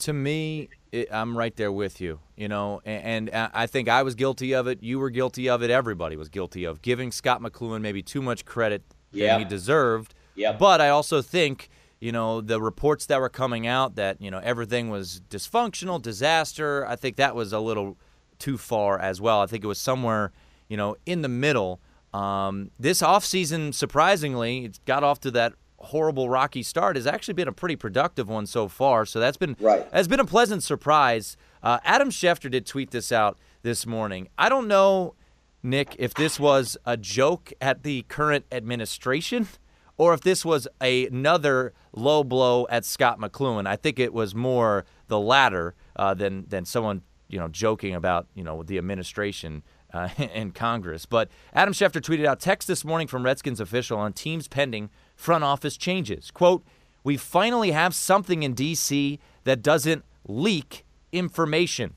to 0.00 0.12
me, 0.12 0.68
it, 0.92 1.08
I'm 1.12 1.36
right 1.36 1.54
there 1.56 1.72
with 1.72 2.00
you. 2.00 2.20
You 2.36 2.48
know, 2.48 2.80
and, 2.84 3.28
and 3.28 3.50
I 3.52 3.66
think 3.66 3.88
I 3.88 4.02
was 4.04 4.14
guilty 4.14 4.54
of 4.54 4.66
it. 4.68 4.82
You 4.82 4.98
were 5.00 5.10
guilty 5.10 5.48
of 5.48 5.62
it. 5.62 5.70
Everybody 5.70 6.16
was 6.16 6.28
guilty 6.28 6.64
of 6.64 6.80
giving 6.82 7.10
Scott 7.12 7.42
McCloughan 7.42 7.80
maybe 7.82 8.00
too 8.02 8.22
much 8.22 8.44
credit 8.44 8.82
Yeah. 9.12 9.32
than 9.34 9.40
he 9.40 9.44
deserved. 9.44 10.14
Yep. 10.36 10.58
But 10.60 10.80
I 10.80 10.88
also 10.90 11.20
think, 11.20 11.68
you 12.00 12.12
know, 12.12 12.40
the 12.40 12.60
reports 12.62 13.06
that 13.06 13.20
were 13.20 13.28
coming 13.28 13.66
out 13.66 13.96
that 13.96 14.22
you 14.22 14.30
know 14.30 14.38
everything 14.42 14.88
was 14.88 15.20
dysfunctional, 15.28 16.00
disaster. 16.00 16.86
I 16.86 16.94
think 16.96 17.16
that 17.16 17.34
was 17.34 17.52
a 17.52 17.58
little 17.60 17.98
too 18.38 18.56
far 18.56 18.98
as 19.00 19.20
well. 19.20 19.40
I 19.40 19.46
think 19.46 19.64
it 19.64 19.66
was 19.66 19.78
somewhere, 19.80 20.30
you 20.68 20.76
know, 20.76 20.96
in 21.06 21.22
the 21.22 21.28
middle. 21.28 21.80
Um, 22.14 22.70
this 22.78 23.02
offseason, 23.02 23.74
surprisingly, 23.74 24.64
it 24.66 24.80
got 24.86 25.02
off 25.04 25.20
to 25.20 25.30
that 25.32 25.52
horrible 25.78 26.28
rocky 26.28 26.62
start. 26.62 26.96
Has 26.96 27.06
actually 27.06 27.34
been 27.34 27.48
a 27.48 27.52
pretty 27.52 27.76
productive 27.76 28.28
one 28.28 28.46
so 28.46 28.68
far. 28.68 29.04
So 29.06 29.20
that's 29.20 29.36
been 29.36 29.56
Right. 29.60 29.86
has 29.92 30.08
been 30.08 30.20
a 30.20 30.24
pleasant 30.24 30.62
surprise. 30.62 31.36
Uh, 31.62 31.78
Adam 31.84 32.10
Schefter 32.10 32.50
did 32.50 32.66
tweet 32.66 32.90
this 32.90 33.12
out 33.12 33.38
this 33.62 33.86
morning. 33.86 34.28
I 34.38 34.48
don't 34.48 34.68
know, 34.68 35.14
Nick, 35.62 35.94
if 35.98 36.14
this 36.14 36.40
was 36.40 36.76
a 36.84 36.96
joke 36.96 37.52
at 37.60 37.82
the 37.82 38.02
current 38.08 38.44
administration 38.50 39.48
or 39.96 40.14
if 40.14 40.20
this 40.22 40.44
was 40.44 40.66
a, 40.80 41.06
another 41.06 41.74
low 41.92 42.24
blow 42.24 42.66
at 42.70 42.84
Scott 42.84 43.18
McCloughan. 43.20 43.66
I 43.66 43.76
think 43.76 43.98
it 43.98 44.12
was 44.12 44.34
more 44.34 44.84
the 45.08 45.18
latter 45.20 45.74
uh, 45.96 46.14
than 46.14 46.46
than 46.48 46.64
someone 46.64 47.02
you 47.28 47.38
know 47.38 47.48
joking 47.48 47.94
about 47.94 48.26
you 48.34 48.42
know 48.42 48.62
the 48.62 48.78
administration 48.78 49.62
uh, 49.92 50.08
in 50.34 50.52
Congress. 50.52 51.06
But 51.06 51.28
Adam 51.52 51.74
Schefter 51.74 52.00
tweeted 52.00 52.24
out 52.26 52.40
text 52.40 52.68
this 52.68 52.84
morning 52.84 53.06
from 53.06 53.24
Redskins 53.24 53.60
official 53.60 53.98
on 53.98 54.12
teams 54.12 54.48
pending 54.48 54.90
front 55.16 55.44
office 55.44 55.76
changes. 55.76 56.30
Quote: 56.30 56.64
We 57.04 57.16
finally 57.16 57.70
have 57.72 57.94
something 57.94 58.42
in 58.42 58.54
D.C. 58.54 59.18
that 59.44 59.62
doesn't 59.62 60.04
leak 60.26 60.84
information. 61.12 61.94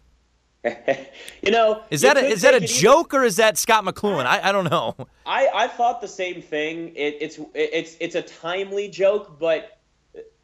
you 1.42 1.50
know, 1.50 1.82
Is 1.90 2.02
that 2.02 2.18
a, 2.18 2.26
is 2.26 2.44
that 2.44 2.54
a 2.54 2.58
it 2.58 2.64
either- 2.64 2.74
joke 2.82 3.16
or 3.16 3.24
is 3.24 3.38
that 3.38 3.58
Scott 3.58 3.84
McCloughan? 3.84 4.28
I, 4.28 4.50
I 4.50 4.52
don't 4.52 4.70
know. 4.70 4.96
I, 5.26 5.50
I 5.52 5.68
thought 5.68 6.02
the 6.02 6.08
same 6.08 6.40
thing. 6.40 6.90
It, 6.96 7.18
it's 7.20 7.40
it's 7.56 7.98
it's 8.00 8.14
a 8.14 8.22
timely 8.22 8.88
joke, 8.88 9.40
but 9.40 9.80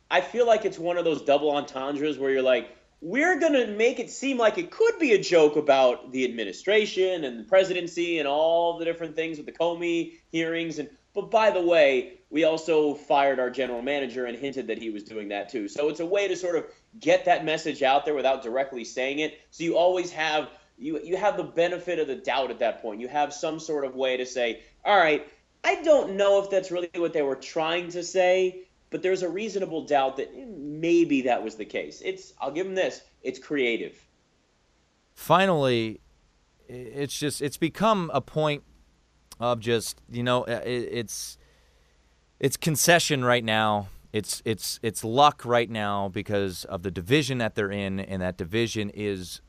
I 0.09 0.21
feel 0.21 0.47
like 0.47 0.65
it's 0.65 0.79
one 0.79 0.97
of 0.97 1.05
those 1.05 1.21
double 1.21 1.51
entendres 1.51 2.17
where 2.17 2.31
you're 2.31 2.41
like, 2.41 2.75
we're 3.01 3.39
gonna 3.39 3.67
make 3.67 3.99
it 3.99 4.09
seem 4.09 4.37
like 4.37 4.57
it 4.57 4.71
could 4.71 4.97
be 4.99 5.13
a 5.13 5.21
joke 5.21 5.55
about 5.55 6.11
the 6.11 6.25
administration 6.25 7.23
and 7.23 7.39
the 7.39 7.43
presidency 7.43 8.19
and 8.19 8.27
all 8.27 8.77
the 8.77 8.85
different 8.85 9.15
things 9.15 9.37
with 9.37 9.45
the 9.45 9.51
Comey 9.51 10.13
hearings, 10.31 10.79
and 10.79 10.89
but 11.13 11.31
by 11.31 11.49
the 11.49 11.61
way, 11.61 12.19
we 12.29 12.43
also 12.43 12.93
fired 12.93 13.39
our 13.39 13.49
general 13.49 13.81
manager 13.81 14.25
and 14.25 14.37
hinted 14.37 14.67
that 14.67 14.77
he 14.77 14.89
was 14.89 15.03
doing 15.03 15.29
that 15.29 15.49
too. 15.49 15.67
So 15.67 15.89
it's 15.89 15.99
a 15.99 16.05
way 16.05 16.27
to 16.27 16.35
sort 16.35 16.55
of 16.55 16.65
get 16.99 17.25
that 17.25 17.45
message 17.45 17.81
out 17.81 18.05
there 18.05 18.13
without 18.13 18.43
directly 18.43 18.83
saying 18.83 19.19
it. 19.19 19.39
So 19.49 19.63
you 19.63 19.77
always 19.77 20.11
have 20.11 20.49
you 20.77 20.99
you 21.03 21.17
have 21.17 21.37
the 21.37 21.43
benefit 21.43 21.99
of 21.99 22.07
the 22.07 22.15
doubt 22.15 22.51
at 22.51 22.59
that 22.59 22.81
point. 22.81 23.01
You 23.01 23.07
have 23.07 23.33
some 23.33 23.59
sort 23.59 23.85
of 23.85 23.95
way 23.95 24.17
to 24.17 24.25
say, 24.25 24.61
all 24.85 24.97
right, 24.97 25.27
I 25.63 25.81
don't 25.83 26.17
know 26.17 26.41
if 26.41 26.49
that's 26.49 26.71
really 26.71 26.89
what 26.95 27.13
they 27.13 27.21
were 27.21 27.35
trying 27.35 27.89
to 27.89 28.03
say, 28.03 28.66
but 28.89 29.01
there's 29.01 29.23
a 29.23 29.29
reasonable 29.29 29.85
doubt 29.85 30.17
that 30.17 30.29
maybe 30.47 31.21
that 31.23 31.43
was 31.43 31.55
the 31.55 31.65
case. 31.65 32.01
It's 32.03 32.33
I'll 32.39 32.51
give 32.51 32.65
them 32.65 32.75
this. 32.75 33.01
It's 33.21 33.39
creative. 33.39 34.07
finally, 35.13 35.99
it's 36.67 37.17
just 37.17 37.41
it's 37.41 37.57
become 37.57 38.11
a 38.13 38.21
point 38.21 38.63
of 39.39 39.59
just 39.59 40.01
you 40.09 40.23
know 40.23 40.43
it's 40.45 41.37
it's 42.39 42.57
concession 42.57 43.23
right 43.25 43.43
now. 43.43 43.87
It's 44.13 44.41
it's 44.45 44.79
it's 44.81 45.03
luck 45.03 45.43
right 45.45 45.69
now 45.69 46.09
because 46.09 46.65
of 46.65 46.83
the 46.83 46.91
division 46.91 47.39
that 47.39 47.55
they're 47.55 47.71
in, 47.71 47.99
and 47.99 48.21
that 48.21 48.37
division 48.37 48.89
is 48.93 49.41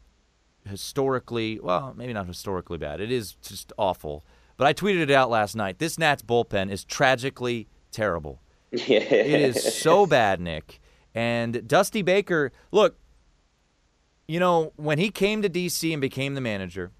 historically 0.67 1.61
well, 1.61 1.95
maybe 1.97 2.13
not 2.13 2.27
historically 2.27 2.79
bad. 2.79 3.01
It 3.01 3.13
is 3.13 3.35
just 3.35 3.73
awful. 3.79 4.25
But 4.57 4.67
I 4.67 4.75
tweeted 4.75 5.03
it 5.03 5.11
out 5.11 5.31
last 5.31 5.55
night. 5.55 5.79
This 5.79 5.99
Nats 5.99 6.23
bullpen 6.23 6.71
is 6.71 6.85
tragically 6.85 7.69
terrible. 7.93 8.43
It 8.73 9.41
is 9.41 9.75
so 9.81 10.07
bad, 10.07 10.41
Nick. 10.41 10.81
And 11.15 11.67
Dusty 11.67 12.03
Baker, 12.03 12.53
look, 12.71 12.99
you 14.27 14.39
know, 14.39 14.73
when 14.77 14.99
he 14.99 15.11
came 15.11 15.43
to 15.43 15.49
DC 15.49 15.91
and 15.93 16.01
became 16.01 16.35
the 16.35 16.41
manager, 16.41 16.93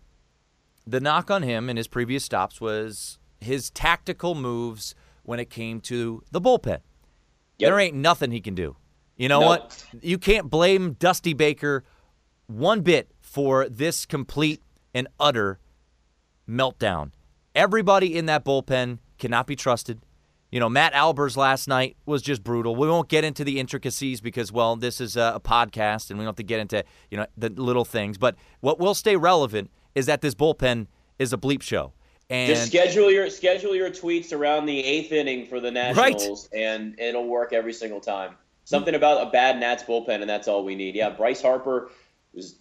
the 0.87 1.01
knock 1.01 1.31
on 1.31 1.43
him 1.43 1.69
in 1.69 1.77
his 1.77 1.87
previous 1.87 2.25
stops 2.25 2.61
was 2.61 3.19
his 3.41 3.71
tactical 3.71 4.35
moves 4.35 4.95
when 5.23 5.39
it 5.39 5.51
came 5.51 5.81
to 5.83 6.23
the 6.31 6.41
bullpen. 6.41 6.81
Yep. 7.59 7.69
There 7.71 7.79
ain't 7.79 7.97
nothing 7.97 8.31
he 8.31 8.41
can 8.41 8.55
do. 8.55 8.77
You 9.17 9.29
know 9.29 9.41
Nope. 9.41 9.49
what? 9.49 9.85
You 10.01 10.17
can't 10.17 10.49
blame 10.49 10.93
Dusty 10.95 11.35
Baker 11.35 11.85
one 12.47 12.81
bit 12.81 13.11
for 13.21 13.69
this 13.69 14.07
complete 14.07 14.63
and 14.95 15.07
utter 15.21 15.59
meltdown. 16.49 17.11
Everybody 17.55 18.17
in 18.17 18.27
that 18.27 18.45
bullpen 18.45 18.99
cannot 19.19 19.47
be 19.47 19.57
trusted. 19.57 20.01
You 20.51 20.61
know, 20.61 20.69
Matt 20.69 20.95
Albers 20.95 21.37
last 21.37 21.69
night 21.69 21.97
was 22.07 22.23
just 22.23 22.43
brutal. 22.43 22.75
We 22.75 22.89
won't 22.89 23.09
get 23.09 23.23
into 23.23 23.45
the 23.45 23.61
intricacies 23.61 24.21
because, 24.21 24.51
well, 24.51 24.77
this 24.77 25.01
is 25.01 25.17
a, 25.17 25.33
a 25.35 25.41
podcast 25.41 26.09
and 26.11 26.19
we 26.19 26.25
don't 26.25 26.31
have 26.31 26.37
to 26.37 26.43
get 26.43 26.61
into, 26.61 26.85
you 27.11 27.19
know, 27.19 27.27
the 27.37 27.51
little 27.51 27.85
things. 27.85 28.17
But 28.17 28.37
what 28.61 28.79
will 28.79 28.95
stay 28.95 29.17
relevant 29.17 29.71
is 29.95 30.07
that 30.07 30.23
this 30.23 30.35
bullpen 30.35 30.87
is 31.19 31.33
a 31.33 31.37
bleep 31.37 31.61
show. 31.61 31.93
And 32.31 32.55
Just 32.55 32.69
schedule 32.69 33.11
your 33.11 33.31
schedule 33.31 33.75
your 33.75 33.91
tweets 33.91 34.33
around 34.33 34.67
the 34.67 34.85
eighth 34.85 35.13
inning 35.13 35.47
for 35.47 35.61
the 35.61 35.71
Nationals, 35.71 36.49
and 36.55 36.99
it'll 37.01 37.27
work 37.27 37.55
every 37.55 37.73
single 37.73 38.01
time. 38.01 38.35
Something 38.65 38.95
about 38.95 39.27
a 39.27 39.31
bad 39.31 39.59
Nats 39.59 39.83
bullpen, 39.83 40.21
and 40.21 40.29
that's 40.29 40.47
all 40.47 40.63
we 40.63 40.75
need. 40.75 40.95
Yeah, 40.95 41.09
Bryce 41.09 41.41
Harper 41.41 41.91
was. 42.35 42.57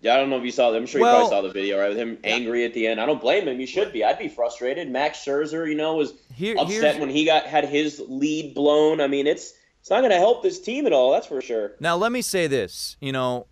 Yeah, 0.00 0.14
I 0.14 0.18
don't 0.18 0.30
know 0.30 0.38
if 0.38 0.44
you 0.44 0.52
saw. 0.52 0.72
I'm 0.72 0.86
sure 0.86 1.00
you 1.00 1.04
Well- 1.04 1.28
probably 1.28 1.36
saw 1.36 1.42
the 1.42 1.52
video, 1.52 1.78
right? 1.80 1.88
With 1.88 1.98
him 1.98 2.18
angry 2.22 2.64
at 2.64 2.72
the 2.74 2.86
end. 2.86 3.00
I 3.00 3.06
don't 3.06 3.20
blame 3.20 3.48
him. 3.48 3.60
You 3.60 3.66
should 3.66 3.92
be. 3.92 4.04
I'd 4.04 4.18
be 4.18 4.28
frustrated. 4.28 4.88
Max 4.90 5.18
Scherzer, 5.24 5.68
you 5.68 5.74
know, 5.74 5.96
was 5.96 6.14
Here- 6.34 6.54
upset 6.58 7.00
when 7.00 7.08
he 7.10 7.24
got 7.24 7.44
had 7.44 7.64
his 7.64 8.00
lead 8.08 8.54
blown. 8.54 9.00
I 9.00 9.08
mean, 9.08 9.26
it's 9.26 9.54
it's 9.80 9.90
not 9.90 10.00
going 10.00 10.10
to 10.10 10.18
help 10.18 10.42
this 10.42 10.60
team 10.60 10.86
at 10.86 10.92
all. 10.92 11.12
That's 11.12 11.26
for 11.26 11.40
sure. 11.40 11.72
Now, 11.80 11.96
let 11.96 12.12
me 12.12 12.20
say 12.22 12.46
this. 12.46 12.96
You 13.00 13.12
know, 13.12 13.46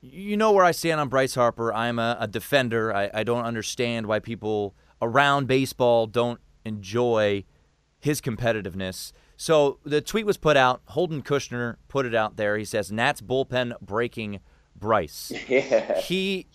you 0.00 0.36
know 0.36 0.52
where 0.52 0.64
I 0.64 0.70
stand 0.70 1.00
on 1.00 1.08
Bryce 1.08 1.34
Harper. 1.34 1.72
I'm 1.72 1.98
a, 1.98 2.16
a 2.20 2.26
defender. 2.28 2.94
I, 2.94 3.10
I 3.12 3.24
don't 3.24 3.44
understand 3.44 4.06
why 4.06 4.18
people 4.20 4.74
around 5.02 5.46
baseball 5.46 6.06
don't 6.06 6.40
enjoy 6.64 7.44
his 7.98 8.20
competitiveness. 8.20 9.12
So 9.36 9.78
the 9.84 10.00
tweet 10.00 10.24
was 10.26 10.36
put 10.36 10.56
out. 10.56 10.80
Holden 10.86 11.22
Kushner 11.22 11.76
put 11.88 12.06
it 12.06 12.14
out 12.14 12.36
there. 12.36 12.56
He 12.56 12.64
says, 12.64 12.90
Nats 12.90 13.20
bullpen 13.20 13.78
breaking 13.80 14.40
Bryce. 14.78 15.32
Yeah. 15.48 16.00
he 16.00 16.46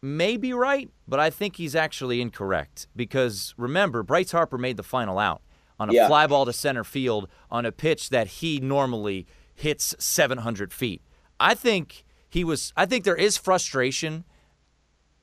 may 0.00 0.36
be 0.36 0.52
right, 0.52 0.88
but 1.08 1.18
I 1.18 1.30
think 1.30 1.56
he's 1.56 1.74
actually 1.74 2.20
incorrect 2.20 2.86
because 2.94 3.54
remember, 3.56 4.02
Bryce 4.02 4.30
Harper 4.30 4.58
made 4.58 4.76
the 4.76 4.82
final 4.82 5.18
out 5.18 5.42
on 5.80 5.90
a 5.90 5.92
Yeah. 5.92 6.06
fly 6.08 6.26
ball 6.26 6.44
to 6.46 6.52
center 6.52 6.84
field 6.84 7.28
on 7.50 7.64
a 7.66 7.72
pitch 7.72 8.10
that 8.10 8.26
he 8.28 8.60
normally 8.60 9.26
hits 9.54 9.94
700 9.98 10.72
feet. 10.72 11.02
I 11.40 11.54
think 11.54 12.04
he 12.28 12.44
was. 12.44 12.72
I 12.76 12.86
think 12.86 13.04
there 13.04 13.16
is 13.16 13.36
frustration 13.36 14.24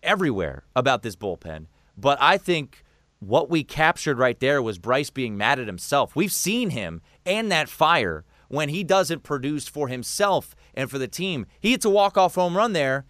everywhere 0.03 0.63
about 0.75 1.01
this 1.03 1.15
bullpen, 1.15 1.65
but 1.97 2.17
I 2.21 2.37
think 2.37 2.83
what 3.19 3.49
we 3.49 3.63
captured 3.63 4.19
right 4.19 4.39
there 4.39 4.61
was 4.61 4.77
Bryce 4.77 5.09
being 5.09 5.37
mad 5.37 5.59
at 5.59 5.67
himself. 5.67 6.15
We've 6.15 6.31
seen 6.31 6.71
him 6.71 7.01
and 7.25 7.51
that 7.51 7.69
fire 7.69 8.23
when 8.47 8.69
he 8.69 8.83
doesn't 8.83 9.23
produce 9.23 9.67
for 9.67 9.87
himself 9.87 10.55
and 10.73 10.89
for 10.89 10.97
the 10.97 11.07
team. 11.07 11.45
He 11.59 11.71
hits 11.71 11.85
a 11.85 11.89
walk-off 11.89 12.35
home 12.35 12.55
run 12.55 12.73
there. 12.73 13.05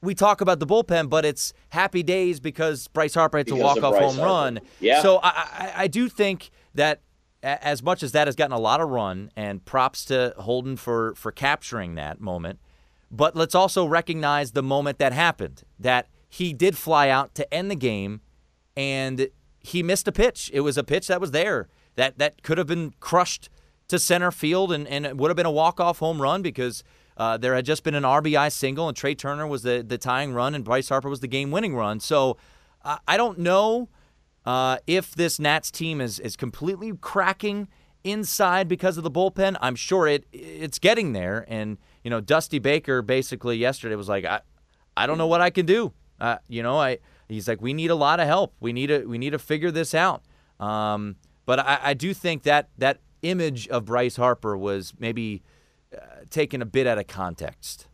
We 0.00 0.14
talk 0.14 0.40
about 0.40 0.60
the 0.60 0.66
bullpen, 0.66 1.10
but 1.10 1.24
it's 1.24 1.52
happy 1.70 2.02
days 2.02 2.38
because 2.40 2.88
Bryce 2.88 3.14
Harper 3.14 3.38
hits 3.38 3.50
a 3.50 3.56
walk-off 3.56 3.96
home 3.96 4.16
Harper. 4.16 4.22
run. 4.22 4.60
Yeah. 4.80 5.02
So 5.02 5.18
I, 5.22 5.28
I, 5.28 5.72
I 5.76 5.86
do 5.88 6.08
think 6.08 6.50
that 6.74 7.00
as 7.42 7.82
much 7.82 8.02
as 8.02 8.12
that 8.12 8.26
has 8.26 8.34
gotten 8.34 8.52
a 8.52 8.58
lot 8.58 8.80
of 8.80 8.88
run, 8.88 9.30
and 9.36 9.64
props 9.64 10.04
to 10.06 10.34
Holden 10.38 10.76
for 10.76 11.14
for 11.14 11.30
capturing 11.30 11.94
that 11.94 12.20
moment, 12.20 12.58
but 13.10 13.36
let's 13.36 13.54
also 13.54 13.86
recognize 13.86 14.52
the 14.52 14.62
moment 14.62 14.98
that 14.98 15.12
happened 15.12 15.62
that 15.78 16.08
he 16.28 16.52
did 16.52 16.76
fly 16.76 17.08
out 17.08 17.34
to 17.36 17.54
end 17.54 17.70
the 17.70 17.76
game 17.76 18.20
and 18.76 19.28
he 19.60 19.82
missed 19.82 20.08
a 20.08 20.12
pitch. 20.12 20.50
It 20.52 20.60
was 20.60 20.76
a 20.76 20.84
pitch 20.84 21.06
that 21.08 21.20
was 21.20 21.30
there 21.30 21.68
that 21.96 22.18
that 22.18 22.42
could 22.42 22.58
have 22.58 22.66
been 22.66 22.92
crushed 23.00 23.48
to 23.88 23.98
center 23.98 24.30
field 24.30 24.72
and, 24.72 24.86
and 24.86 25.06
it 25.06 25.16
would 25.16 25.30
have 25.30 25.36
been 25.36 25.46
a 25.46 25.50
walk-off 25.50 25.98
home 25.98 26.20
run 26.20 26.42
because 26.42 26.84
uh, 27.16 27.36
there 27.36 27.54
had 27.54 27.64
just 27.64 27.82
been 27.82 27.94
an 27.94 28.04
RBI 28.04 28.52
single 28.52 28.86
and 28.86 28.96
Trea 28.96 29.14
Turner 29.14 29.46
was 29.46 29.62
the, 29.62 29.84
the 29.86 29.98
tying 29.98 30.32
run 30.32 30.54
and 30.54 30.64
Bryce 30.64 30.88
Harper 30.88 31.08
was 31.08 31.20
the 31.20 31.28
game-winning 31.28 31.74
run. 31.74 31.98
So 32.00 32.36
I 33.06 33.16
don't 33.16 33.38
know 33.38 33.88
uh, 34.46 34.78
if 34.86 35.14
this 35.14 35.38
Nats 35.38 35.70
team 35.70 36.00
is, 36.00 36.18
is 36.20 36.36
completely 36.36 36.92
cracking 37.00 37.68
inside 38.04 38.68
because 38.68 38.96
of 38.96 39.04
the 39.04 39.10
bullpen. 39.10 39.56
I'm 39.60 39.74
sure 39.74 40.06
it 40.06 40.24
it's 40.32 40.78
getting 40.78 41.12
there. 41.12 41.44
And, 41.48 41.76
you 42.02 42.10
know, 42.10 42.20
Dusty 42.20 42.58
Baker 42.58 43.02
basically 43.02 43.56
yesterday 43.56 43.94
was 43.94 44.08
like, 44.08 44.24
I, 44.24 44.40
I 44.96 45.06
don't 45.06 45.18
know 45.18 45.26
what 45.26 45.40
I 45.40 45.50
can 45.50 45.66
do. 45.66 45.92
Uh, 46.20 46.36
you 46.48 46.62
know, 46.62 46.78
I 46.78 46.98
he's 47.28 47.48
like, 47.48 47.60
we 47.60 47.74
need 47.74 47.90
a 47.90 47.94
lot 47.94 48.20
of 48.20 48.26
help. 48.26 48.54
We 48.60 48.72
need 48.72 48.88
to 48.88 49.04
we 49.04 49.18
need 49.18 49.30
to 49.30 49.38
figure 49.38 49.70
this 49.70 49.94
out. 49.94 50.22
Um, 50.58 51.16
but 51.46 51.58
I, 51.58 51.78
I 51.82 51.94
do 51.94 52.14
think 52.14 52.44
that 52.44 52.68
that 52.78 53.00
image 53.22 53.68
of 53.68 53.84
Bryce 53.86 54.16
Harper 54.16 54.56
was 54.56 54.92
maybe 54.98 55.42
uh, 55.94 56.00
taken 56.30 56.62
a 56.62 56.66
bit 56.66 56.86
out 56.86 56.98
of 56.98 57.06
context. 57.06 57.86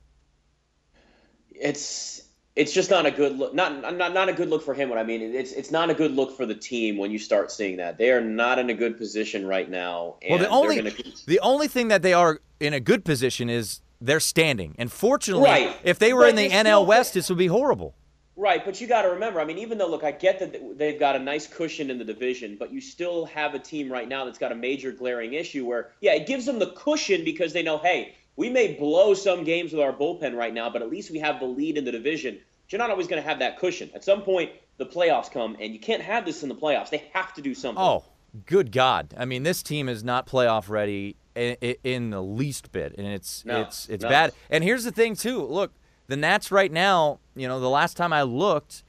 it's 1.50 2.22
it's 2.56 2.72
just 2.72 2.88
not 2.88 3.04
a 3.04 3.10
good 3.10 3.36
look. 3.36 3.52
Not 3.54 3.96
not 3.96 4.12
not 4.14 4.28
a 4.28 4.32
good 4.32 4.48
look 4.48 4.62
for 4.62 4.74
him. 4.74 4.88
What 4.88 4.98
I 4.98 5.02
mean, 5.02 5.20
it's 5.22 5.52
it's 5.52 5.70
not 5.72 5.90
a 5.90 5.94
good 5.94 6.12
look 6.12 6.36
for 6.36 6.46
the 6.46 6.54
team 6.54 6.96
when 6.98 7.10
you 7.10 7.18
start 7.18 7.50
seeing 7.50 7.76
that 7.78 7.98
they 7.98 8.10
are 8.12 8.20
not 8.20 8.58
in 8.58 8.70
a 8.70 8.74
good 8.74 8.96
position 8.96 9.46
right 9.46 9.68
now. 9.68 10.16
Well, 10.28 10.38
the 10.38 10.48
only 10.48 10.76
gonna, 10.76 10.92
the 11.26 11.40
only 11.40 11.66
thing 11.68 11.88
that 11.88 12.02
they 12.02 12.12
are 12.12 12.40
in 12.60 12.72
a 12.72 12.80
good 12.80 13.04
position 13.04 13.50
is 13.50 13.80
they're 14.00 14.20
standing. 14.20 14.74
And 14.78 14.92
fortunately, 14.92 15.48
Right. 15.48 15.76
if 15.82 15.98
they 15.98 16.12
were 16.12 16.22
But 16.22 16.30
in 16.30 16.36
the 16.36 16.48
NL 16.50 16.86
West, 16.86 17.14
this 17.14 17.28
would 17.28 17.38
be 17.38 17.46
horrible. 17.48 17.94
Right, 18.36 18.64
but 18.64 18.80
you 18.80 18.86
got 18.86 19.02
to 19.02 19.08
remember. 19.08 19.40
I 19.40 19.44
mean, 19.44 19.58
even 19.58 19.78
though 19.78 19.88
look, 19.88 20.04
I 20.04 20.12
get 20.12 20.38
that 20.40 20.78
they've 20.78 20.98
got 20.98 21.16
a 21.16 21.18
nice 21.18 21.46
cushion 21.46 21.90
in 21.90 21.98
the 21.98 22.04
division, 22.04 22.56
but 22.58 22.72
you 22.72 22.80
still 22.80 23.26
have 23.26 23.54
a 23.54 23.58
team 23.58 23.90
right 23.90 24.08
now 24.08 24.24
that's 24.24 24.38
got 24.38 24.52
a 24.52 24.56
major 24.56 24.92
glaring 24.92 25.34
issue. 25.34 25.64
Where 25.64 25.92
yeah, 26.00 26.14
it 26.14 26.26
gives 26.26 26.46
them 26.46 26.58
the 26.58 26.70
cushion 26.70 27.24
because 27.24 27.52
they 27.52 27.62
know, 27.62 27.78
hey, 27.78 28.14
we 28.36 28.50
may 28.50 28.74
blow 28.74 29.14
some 29.14 29.44
games 29.44 29.72
with 29.72 29.80
our 29.80 29.92
bullpen 29.92 30.36
right 30.36 30.52
now, 30.52 30.70
but 30.70 30.82
at 30.82 30.90
least 30.90 31.10
we 31.10 31.18
have 31.18 31.40
the 31.40 31.46
lead 31.46 31.76
in 31.78 31.84
the 31.84 31.92
division. 31.92 32.38
But 32.64 32.72
you're 32.72 32.78
not 32.78 32.90
always 32.90 33.06
going 33.06 33.22
to 33.22 33.28
have 33.28 33.40
that 33.40 33.58
cushion. 33.58 33.90
At 33.94 34.04
some 34.04 34.22
point, 34.22 34.50
the 34.78 34.86
playoffs 34.86 35.30
come, 35.30 35.56
and 35.60 35.72
you 35.72 35.78
can't 35.78 36.02
have 36.02 36.24
this 36.24 36.42
in 36.42 36.48
the 36.48 36.54
playoffs. 36.54 36.90
They 36.90 37.04
have 37.12 37.32
to 37.34 37.42
do 37.42 37.54
something. 37.54 37.82
Oh, 37.82 38.04
good 38.46 38.72
God! 38.72 39.14
I 39.16 39.24
mean, 39.24 39.42
this 39.42 39.62
team 39.62 39.88
is 39.88 40.02
not 40.02 40.26
playoff 40.26 40.68
ready 40.68 41.16
in, 41.36 42.10
the 42.10 42.22
least 42.22 42.72
bit, 42.72 42.94
and 42.96 43.06
it's 43.06 43.44
No, 43.44 43.60
it's 43.62 43.88
it's 43.88 44.02
no. 44.02 44.08
bad. 44.08 44.32
And 44.50 44.64
here's 44.64 44.84
the 44.84 44.92
thing, 44.92 45.14
too. 45.14 45.44
Look, 45.44 45.72
the 46.06 46.16
Nats 46.16 46.50
right 46.50 46.72
now. 46.72 47.20
You 47.36 47.48
know, 47.48 47.60
the 47.60 47.68
last 47.70 47.96
time 47.96 48.12
I 48.12 48.22
looked, 48.22 48.82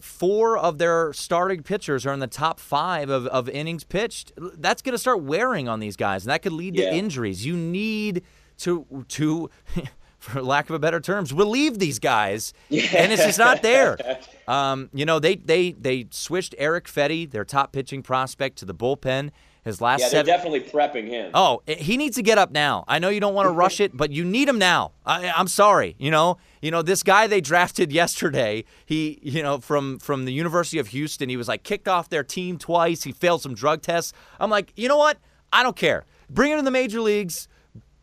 four 0.00 0.56
of 0.58 0.78
their 0.78 1.12
starting 1.12 1.62
pitchers 1.62 2.04
are 2.06 2.12
in 2.12 2.20
the 2.20 2.26
top 2.26 2.60
five 2.60 3.08
of, 3.08 3.26
of 3.28 3.48
innings 3.48 3.84
pitched. 3.84 4.32
That's 4.36 4.82
going 4.82 4.92
to 4.92 4.98
start 4.98 5.22
wearing 5.22 5.68
on 5.68 5.80
these 5.80 5.96
guys, 5.96 6.24
and 6.24 6.30
that 6.30 6.42
could 6.42 6.52
lead 6.52 6.76
Yeah. 6.76 6.90
to 6.90 6.96
injuries. 6.96 7.44
You 7.46 7.56
need 7.56 8.22
to 8.58 9.04
to. 9.08 9.50
For 10.20 10.42
lack 10.42 10.68
of 10.68 10.74
a 10.74 10.80
better 10.80 10.98
terms, 10.98 11.32
relieve 11.32 11.78
these 11.78 12.00
guys, 12.00 12.52
and 12.70 13.12
it's 13.12 13.22
just 13.24 13.38
not 13.38 13.62
there. 13.62 13.96
Um, 14.48 14.88
you 14.92 15.04
know, 15.04 15.20
they 15.20 15.36
they 15.36 15.72
they 15.72 16.06
switched 16.10 16.54
Erick 16.58 16.86
Fedde, 16.86 17.30
their 17.30 17.44
top 17.44 17.70
pitching 17.70 18.02
prospect, 18.02 18.56
to 18.58 18.64
the 18.64 18.74
bullpen. 18.74 19.30
His 19.64 19.80
last 19.80 20.00
yeah, 20.00 20.08
they're 20.08 20.24
seven. 20.24 20.26
definitely 20.26 20.60
prepping 20.60 21.08
him. 21.08 21.30
Oh, 21.34 21.62
eh, 21.66 21.74
he 21.74 21.96
needs 21.96 22.16
to 22.16 22.22
get 22.22 22.38
up 22.38 22.50
now. 22.50 22.84
I 22.88 22.98
know 22.98 23.08
you 23.08 23.20
don't 23.20 23.34
want 23.34 23.46
to 23.46 23.52
rush 23.64 23.80
it, 23.80 23.96
but 23.96 24.10
you 24.10 24.24
need 24.24 24.48
him 24.48 24.58
now. 24.58 24.92
I, 25.04 25.28
I'm 25.30 25.48
sorry. 25.48 25.94
You 25.98 26.10
know, 26.10 26.38
you 26.62 26.70
know 26.70 26.82
this 26.82 27.02
guy 27.02 27.26
they 27.26 27.40
drafted 27.40 27.92
yesterday. 28.02 28.64
He, 28.86 29.18
you 29.22 29.42
know, 29.42 29.58
from 29.58 29.98
from 29.98 30.24
the 30.24 30.32
University 30.32 30.78
of 30.78 30.88
Houston. 30.88 31.28
He 31.28 31.36
was 31.36 31.48
like 31.48 31.62
kicked 31.62 31.88
off 31.88 32.08
their 32.08 32.24
team 32.24 32.58
twice. 32.58 33.02
He 33.02 33.12
failed 33.12 33.42
some 33.42 33.54
drug 33.54 33.82
tests. 33.82 34.12
I'm 34.40 34.50
like, 34.50 34.72
you 34.76 34.88
know 34.88 34.96
what? 34.96 35.18
I 35.52 35.62
don't 35.62 35.76
care. 35.76 36.04
Bring 36.30 36.52
him 36.52 36.58
to 36.58 36.64
the 36.64 36.70
major 36.70 37.00
leagues. 37.00 37.48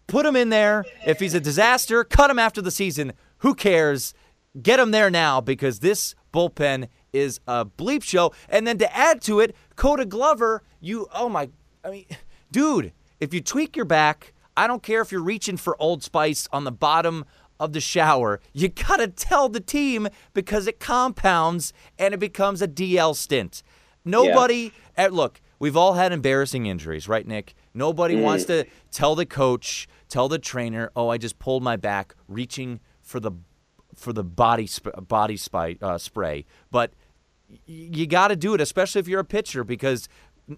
Put 0.08 0.26
him 0.26 0.36
in 0.36 0.50
there. 0.50 0.86
If 1.06 1.20
he's 1.20 1.34
a 1.34 1.40
disaster, 1.40 2.04
cut 2.04 2.30
him 2.30 2.40
after 2.40 2.62
the 2.62 2.72
season. 2.72 3.14
Who 3.40 3.56
cares? 3.56 4.14
Get 4.62 4.80
him 4.80 4.92
there 4.92 5.10
now 5.10 5.42
because 5.42 5.80
this 5.80 6.16
bullpen 6.34 6.88
is 7.16 7.40
a 7.48 7.66
bleep 7.66 8.04
show. 8.04 8.34
And 8.50 8.68
then 8.68 8.78
to 8.80 8.96
add 8.96 9.22
to 9.24 9.40
it, 9.40 9.56
Koda 9.76 10.06
Glover, 10.06 10.64
you, 10.80 11.08
oh 11.14 11.30
my, 11.30 11.50
I 11.84 11.90
mean, 11.90 12.06
dude, 12.52 12.92
if 13.20 13.34
you 13.34 13.42
tweak 13.42 13.76
your 13.76 13.86
back, 13.86 14.34
I 14.58 14.68
don't 14.68 14.84
care 14.84 15.02
if 15.02 15.12
you're 15.12 15.22
reaching 15.24 15.58
for 15.58 15.76
Old 15.82 16.04
Spice 16.04 16.48
on 16.52 16.64
the 16.64 16.72
bottom 16.72 17.26
of 17.60 17.74
the 17.74 17.82
shower, 17.82 18.40
you 18.54 18.68
gotta 18.68 19.08
tell 19.08 19.50
the 19.50 19.60
team 19.60 20.08
because 20.34 20.68
it 20.68 20.80
compounds 20.80 21.74
and 21.98 22.14
it 22.14 22.20
becomes 22.20 22.62
a 22.62 22.68
DL 22.68 23.16
stint. 23.16 23.64
Nobody, 24.04 24.72
eh, 24.98 25.08
look, 25.12 25.42
we've 25.58 25.76
all 25.78 25.94
had 25.94 26.12
embarrassing 26.12 26.66
injuries, 26.66 27.08
right, 27.08 27.26
Nick? 27.26 27.56
Nobody 27.74 28.16
wants 28.16 28.46
to 28.46 28.66
tell 28.92 29.16
the 29.16 29.26
coach, 29.26 29.88
tell 30.10 30.30
the 30.30 30.38
trainer, 30.40 30.92
"Oh, 30.96 31.10
I 31.10 31.18
just 31.18 31.40
pulled 31.40 31.64
my 31.64 31.76
back 31.76 32.14
reaching 32.28 32.80
for 33.02 33.20
the 33.20 33.32
for 33.96 34.12
the 34.12 34.24
body 34.24 34.68
sp- 34.68 34.92
body 35.08 35.38
spy, 35.38 35.78
uh, 35.82 35.98
spray." 35.98 36.46
But 36.72 36.94
you 37.66 38.08
got 38.08 38.30
to 38.30 38.36
do 38.36 38.54
it, 38.54 38.62
especially 38.62 39.00
if 39.00 39.08
you're 39.08 39.20
a 39.20 39.26
pitcher, 39.26 39.64
because 39.64 40.08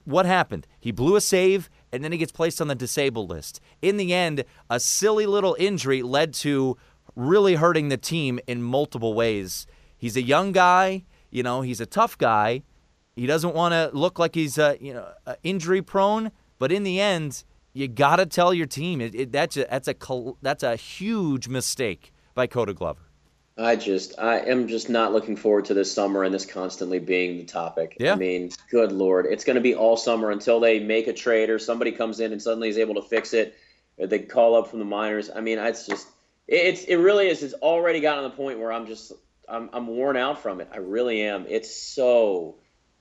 what 0.03 0.25
happened? 0.25 0.67
He 0.79 0.91
blew 0.91 1.15
a 1.15 1.21
save 1.21 1.69
and 1.91 2.03
then 2.03 2.11
he 2.11 2.17
gets 2.17 2.31
placed 2.31 2.61
on 2.61 2.67
the 2.67 2.75
disabled 2.75 3.29
list. 3.29 3.59
In 3.81 3.97
the 3.97 4.13
end, 4.13 4.43
a 4.69 4.79
silly 4.79 5.25
little 5.25 5.55
injury 5.59 6.01
led 6.01 6.33
to 6.35 6.77
really 7.15 7.55
hurting 7.55 7.89
the 7.89 7.97
team 7.97 8.39
in 8.47 8.61
multiple 8.61 9.13
ways. 9.13 9.65
He's 9.97 10.17
a 10.17 10.21
young 10.21 10.51
guy, 10.51 11.05
you 11.31 11.43
know, 11.43 11.61
he's 11.61 11.81
a 11.81 11.85
tough 11.85 12.17
guy. 12.17 12.63
He 13.15 13.25
doesn't 13.25 13.55
want 13.55 13.73
to 13.73 13.89
look 13.97 14.19
like 14.19 14.35
he's 14.35 14.59
uh, 14.59 14.75
you 14.79 14.93
know 14.93 15.07
uh, 15.25 15.35
injury 15.43 15.81
prone, 15.81 16.31
but 16.59 16.71
in 16.71 16.83
the 16.83 16.99
end, 16.99 17.43
you 17.73 17.87
got 17.87 18.17
to 18.17 18.27
tell 18.27 18.53
your 18.53 18.67
team 18.67 19.01
it, 19.01 19.15
it, 19.15 19.31
that's 19.31 19.57
a 19.57 19.65
that's 19.69 19.87
a 19.87 19.95
that's 20.43 20.63
a 20.63 20.75
huge 20.75 21.47
mistake 21.47 22.13
by 22.35 22.45
Koda 22.45 22.75
Glover. 22.75 23.06
I 23.57 23.75
just, 23.75 24.19
I 24.19 24.39
am 24.39 24.67
just 24.67 24.89
not 24.89 25.13
looking 25.13 25.35
forward 25.35 25.65
to 25.65 25.73
this 25.73 25.91
summer 25.91 26.23
and 26.23 26.33
this 26.33 26.45
constantly 26.45 26.99
being 26.99 27.37
the 27.37 27.45
topic. 27.45 27.97
Yeah. 27.99 28.13
I 28.13 28.15
mean, 28.15 28.51
good 28.69 28.91
lord, 28.91 29.25
it's 29.25 29.43
going 29.43 29.55
to 29.55 29.61
be 29.61 29.73
all 29.73 29.97
summer 29.97 30.29
until 30.29 30.59
they 30.59 30.79
make 30.79 31.07
a 31.07 31.13
trade 31.13 31.49
or 31.49 31.57
somebody 31.57 31.91
comes 31.91 32.19
in 32.19 32.31
and 32.31 32.41
suddenly 32.41 32.69
is 32.69 32.77
able 32.77 32.95
to 32.95 33.01
fix 33.01 33.33
it. 33.33 33.55
Or 33.97 34.05
they 34.05 34.19
call 34.19 34.55
up 34.55 34.67
from 34.67 34.79
the 34.79 34.85
minors. 34.85 35.31
I 35.35 35.41
mean, 35.41 35.57
it's 35.57 35.87
just, 35.87 36.07
it's, 36.47 36.83
it 36.83 36.97
really 36.97 37.27
is. 37.29 37.41
It's 37.41 37.55
already 37.55 37.99
gotten 37.99 38.23
to 38.23 38.29
the 38.29 38.35
point 38.35 38.59
where 38.59 38.71
I'm 38.71 38.85
just, 38.85 39.11
I'm, 39.49 39.69
I'm 39.73 39.87
worn 39.87 40.17
out 40.17 40.43
from 40.43 40.61
it. 40.61 40.69
I 40.71 40.77
really 40.77 41.23
am. 41.23 41.45
It's 41.49 41.75
so 41.75 42.57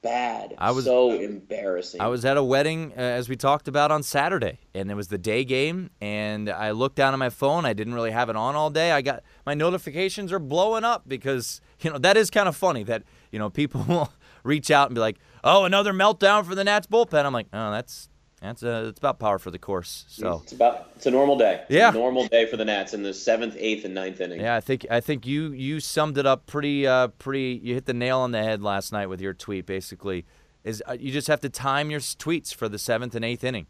bad. 0.07 0.55
I 0.59 0.71
was 0.71 0.85
so 0.85 1.13
embarrassing. 1.13 2.01
I 2.01 2.07
was 2.07 2.25
at 2.25 2.37
a 2.37 2.43
wedding 2.43 2.93
uh, 2.97 3.01
as 3.01 3.29
we 3.29 3.37
talked 3.37 3.67
about 3.67 3.91
on 3.91 4.03
Saturday, 4.03 4.61
and 4.75 4.91
it 4.91 4.95
was 4.95 5.09
the 5.09 5.19
day 5.19 5.45
game. 5.45 5.91
And 6.01 6.49
I 6.49 6.71
looked 6.71 6.97
down 6.97 7.13
at 7.13 7.19
my 7.19 7.31
phone. 7.31 7.65
I 7.65 7.73
didn't 7.73 7.95
really 7.95 8.13
have 8.13 8.29
it 8.31 8.37
on 8.37 8.55
all 8.55 8.71
day. 8.71 8.93
I 8.93 9.03
got 9.03 9.23
my 9.45 9.55
notifications 9.55 10.33
are 10.33 10.39
blowing 10.39 10.85
up 10.85 11.09
because 11.09 11.61
you 11.81 11.91
know 11.91 11.99
that 11.99 12.17
is 12.17 12.31
kind 12.31 12.49
of 12.49 12.57
funny 12.57 12.85
that 12.85 13.03
you 13.33 13.39
know 13.39 13.51
people 13.51 13.85
will 13.89 14.13
reach 14.45 14.71
out 14.71 14.89
and 14.89 14.95
be 14.95 15.01
like, 15.01 15.19
"Oh, 15.43 15.65
another 15.65 15.93
meltdown 15.93 16.45
for 16.45 16.55
the 16.55 16.65
Nats 16.65 16.87
bullpen." 16.87 17.25
I'm 17.25 17.33
like, 17.33 17.49
"Oh, 17.53 17.71
that's 17.73 18.09
that's 18.41 18.63
a, 18.63 18.89
it's 18.89 18.99
about 18.99 19.19
power 19.19 19.39
for 19.39 19.51
the 19.51 19.59
course." 19.59 20.05
So 20.09 20.41
it's 20.43 20.53
about 20.53 20.91
it's 20.97 21.07
a 21.07 21.11
normal 21.11 21.37
day. 21.39 21.61
It's 21.63 21.71
Yeah. 21.71 21.91
a 21.91 21.93
normal 21.93 22.27
day 22.29 22.47
for 22.47 22.57
the 22.57 22.65
Nats 22.65 22.93
in 22.95 23.03
the 23.03 23.15
seventh, 23.15 23.57
eighth, 23.59 23.85
and 23.85 23.95
ninth 23.95 24.21
inning. 24.21 24.41
Yeah, 24.41 24.57
I 24.57 24.61
think 24.61 24.87
I 24.91 25.01
think 25.01 25.27
you 25.27 25.53
you 25.53 25.81
summed 25.81 26.19
it 26.19 26.27
up 26.27 26.47
pretty 26.47 26.87
uh, 26.87 27.09
pretty. 27.09 27.61
You 27.63 27.75
hit 27.75 27.87
the 27.87 27.95
nail 27.95 28.19
on 28.19 28.33
the 28.33 28.43
head 28.43 28.63
last 28.63 28.93
night 28.93 29.07
with 29.07 29.21
your 29.21 29.33
tweet. 29.35 29.67
Basically, 29.67 30.25
is 30.65 30.83
uh, 30.87 30.97
you 30.99 31.13
just 31.13 31.29
have 31.29 31.41
to 31.41 31.49
time 31.49 31.91
your 31.91 32.01
tweets 32.01 32.55
for 32.55 32.69
the 32.69 32.79
seventh 32.79 33.15
and 33.15 33.25
eighth 33.25 33.43
inning, 33.45 33.67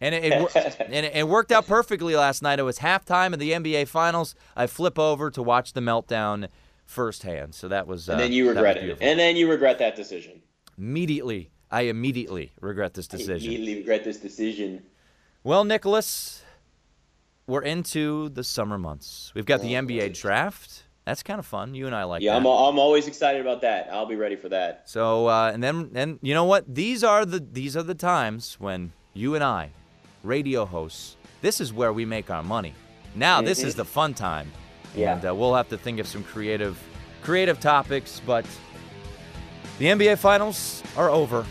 and 0.00 0.14
it, 0.14 0.24
it 0.24 0.76
and 0.80 1.06
it, 1.06 1.14
it 1.14 1.28
worked 1.28 1.52
out 1.52 1.66
perfectly 1.66 2.16
last 2.16 2.42
night. 2.42 2.58
It 2.58 2.62
was 2.64 2.78
halftime 2.80 3.32
of 3.32 3.38
the 3.38 3.52
NBA 3.52 3.86
Finals. 3.88 4.34
I 4.56 4.66
flip 4.66 4.98
over 4.98 5.30
to 5.30 5.42
watch 5.42 5.72
the 5.74 5.80
meltdown 5.80 6.48
firsthand. 6.86 7.54
So 7.54 7.68
that 7.68 7.86
was. 7.86 8.08
Uh, 8.08 8.12
And 8.12 8.20
then 8.20 8.32
you 8.32 8.48
regret 8.48 8.78
it. 8.78 8.98
And 9.00 9.18
then 9.18 9.36
you 9.36 9.48
regret 9.48 9.78
that 9.78 9.94
decision. 9.94 10.40
immediately, 10.76 11.50
I 11.70 11.82
immediately 11.82 12.52
regret 12.60 12.94
this 12.94 13.06
decision. 13.06 13.50
I 13.50 13.54
Immediately 13.54 13.76
regret 13.80 14.04
this 14.04 14.16
decision. 14.18 14.82
Well, 15.44 15.64
Nicholas, 15.64 16.42
we're 17.46 17.62
into 17.62 18.28
the 18.30 18.44
summer 18.44 18.78
months. 18.78 19.32
We've 19.34 19.46
got 19.46 19.60
the 19.60 19.72
NBA 19.74 20.18
draft. 20.18 20.84
That's 21.04 21.22
kind 21.22 21.38
of 21.38 21.46
fun. 21.46 21.74
You 21.74 21.86
and 21.86 21.94
I 21.94 22.04
like 22.04 22.20
Yeah, 22.22 22.32
that. 22.32 22.36
I'm, 22.38 22.46
I'm 22.46 22.78
always 22.78 23.06
excited 23.06 23.40
about 23.40 23.62
that. 23.62 23.88
I'll 23.90 24.04
be 24.06 24.16
ready 24.16 24.36
for 24.36 24.50
that. 24.50 24.82
So 24.88 25.26
uh, 25.28 25.50
and 25.52 25.62
then 25.62 25.90
and 25.94 26.18
you 26.20 26.34
know 26.34 26.44
what? 26.44 26.74
These 26.74 27.02
are 27.02 27.24
the 27.24 27.40
these 27.40 27.76
are 27.78 27.82
the 27.82 27.94
times 27.94 28.56
when 28.58 28.92
you 29.14 29.34
and 29.34 29.42
I, 29.42 29.70
radio 30.22 30.66
hosts, 30.66 31.16
this 31.40 31.60
is 31.62 31.72
where 31.72 31.92
we 31.94 32.04
make 32.04 32.30
our 32.30 32.42
money. 32.42 32.74
Now 33.14 33.40
this 33.40 33.62
is 33.62 33.74
the 33.74 33.86
fun 33.86 34.12
time, 34.12 34.52
Yeah. 34.94 35.14
and 35.14 35.24
uh, 35.26 35.34
we'll 35.34 35.54
have 35.54 35.68
to 35.70 35.78
think 35.78 35.98
of 35.98 36.06
some 36.06 36.22
creative 36.24 36.78
creative 37.22 37.58
topics. 37.58 38.20
But 38.26 38.44
the 39.78 39.86
NBA 39.86 40.18
finals 40.18 40.82
are 40.94 41.08
over, 41.08 41.46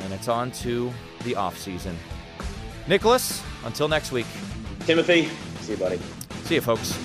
and 0.00 0.12
it's 0.12 0.28
on 0.28 0.50
to 0.52 0.92
the 1.24 1.34
off 1.36 1.58
season. 1.58 1.96
Nicholas, 2.86 3.42
until 3.64 3.88
next 3.88 4.12
week. 4.12 4.26
Timothy, 4.80 5.28
see 5.60 5.72
you, 5.72 5.78
buddy. 5.78 5.98
See 6.44 6.56
you, 6.56 6.60
folks. 6.60 6.98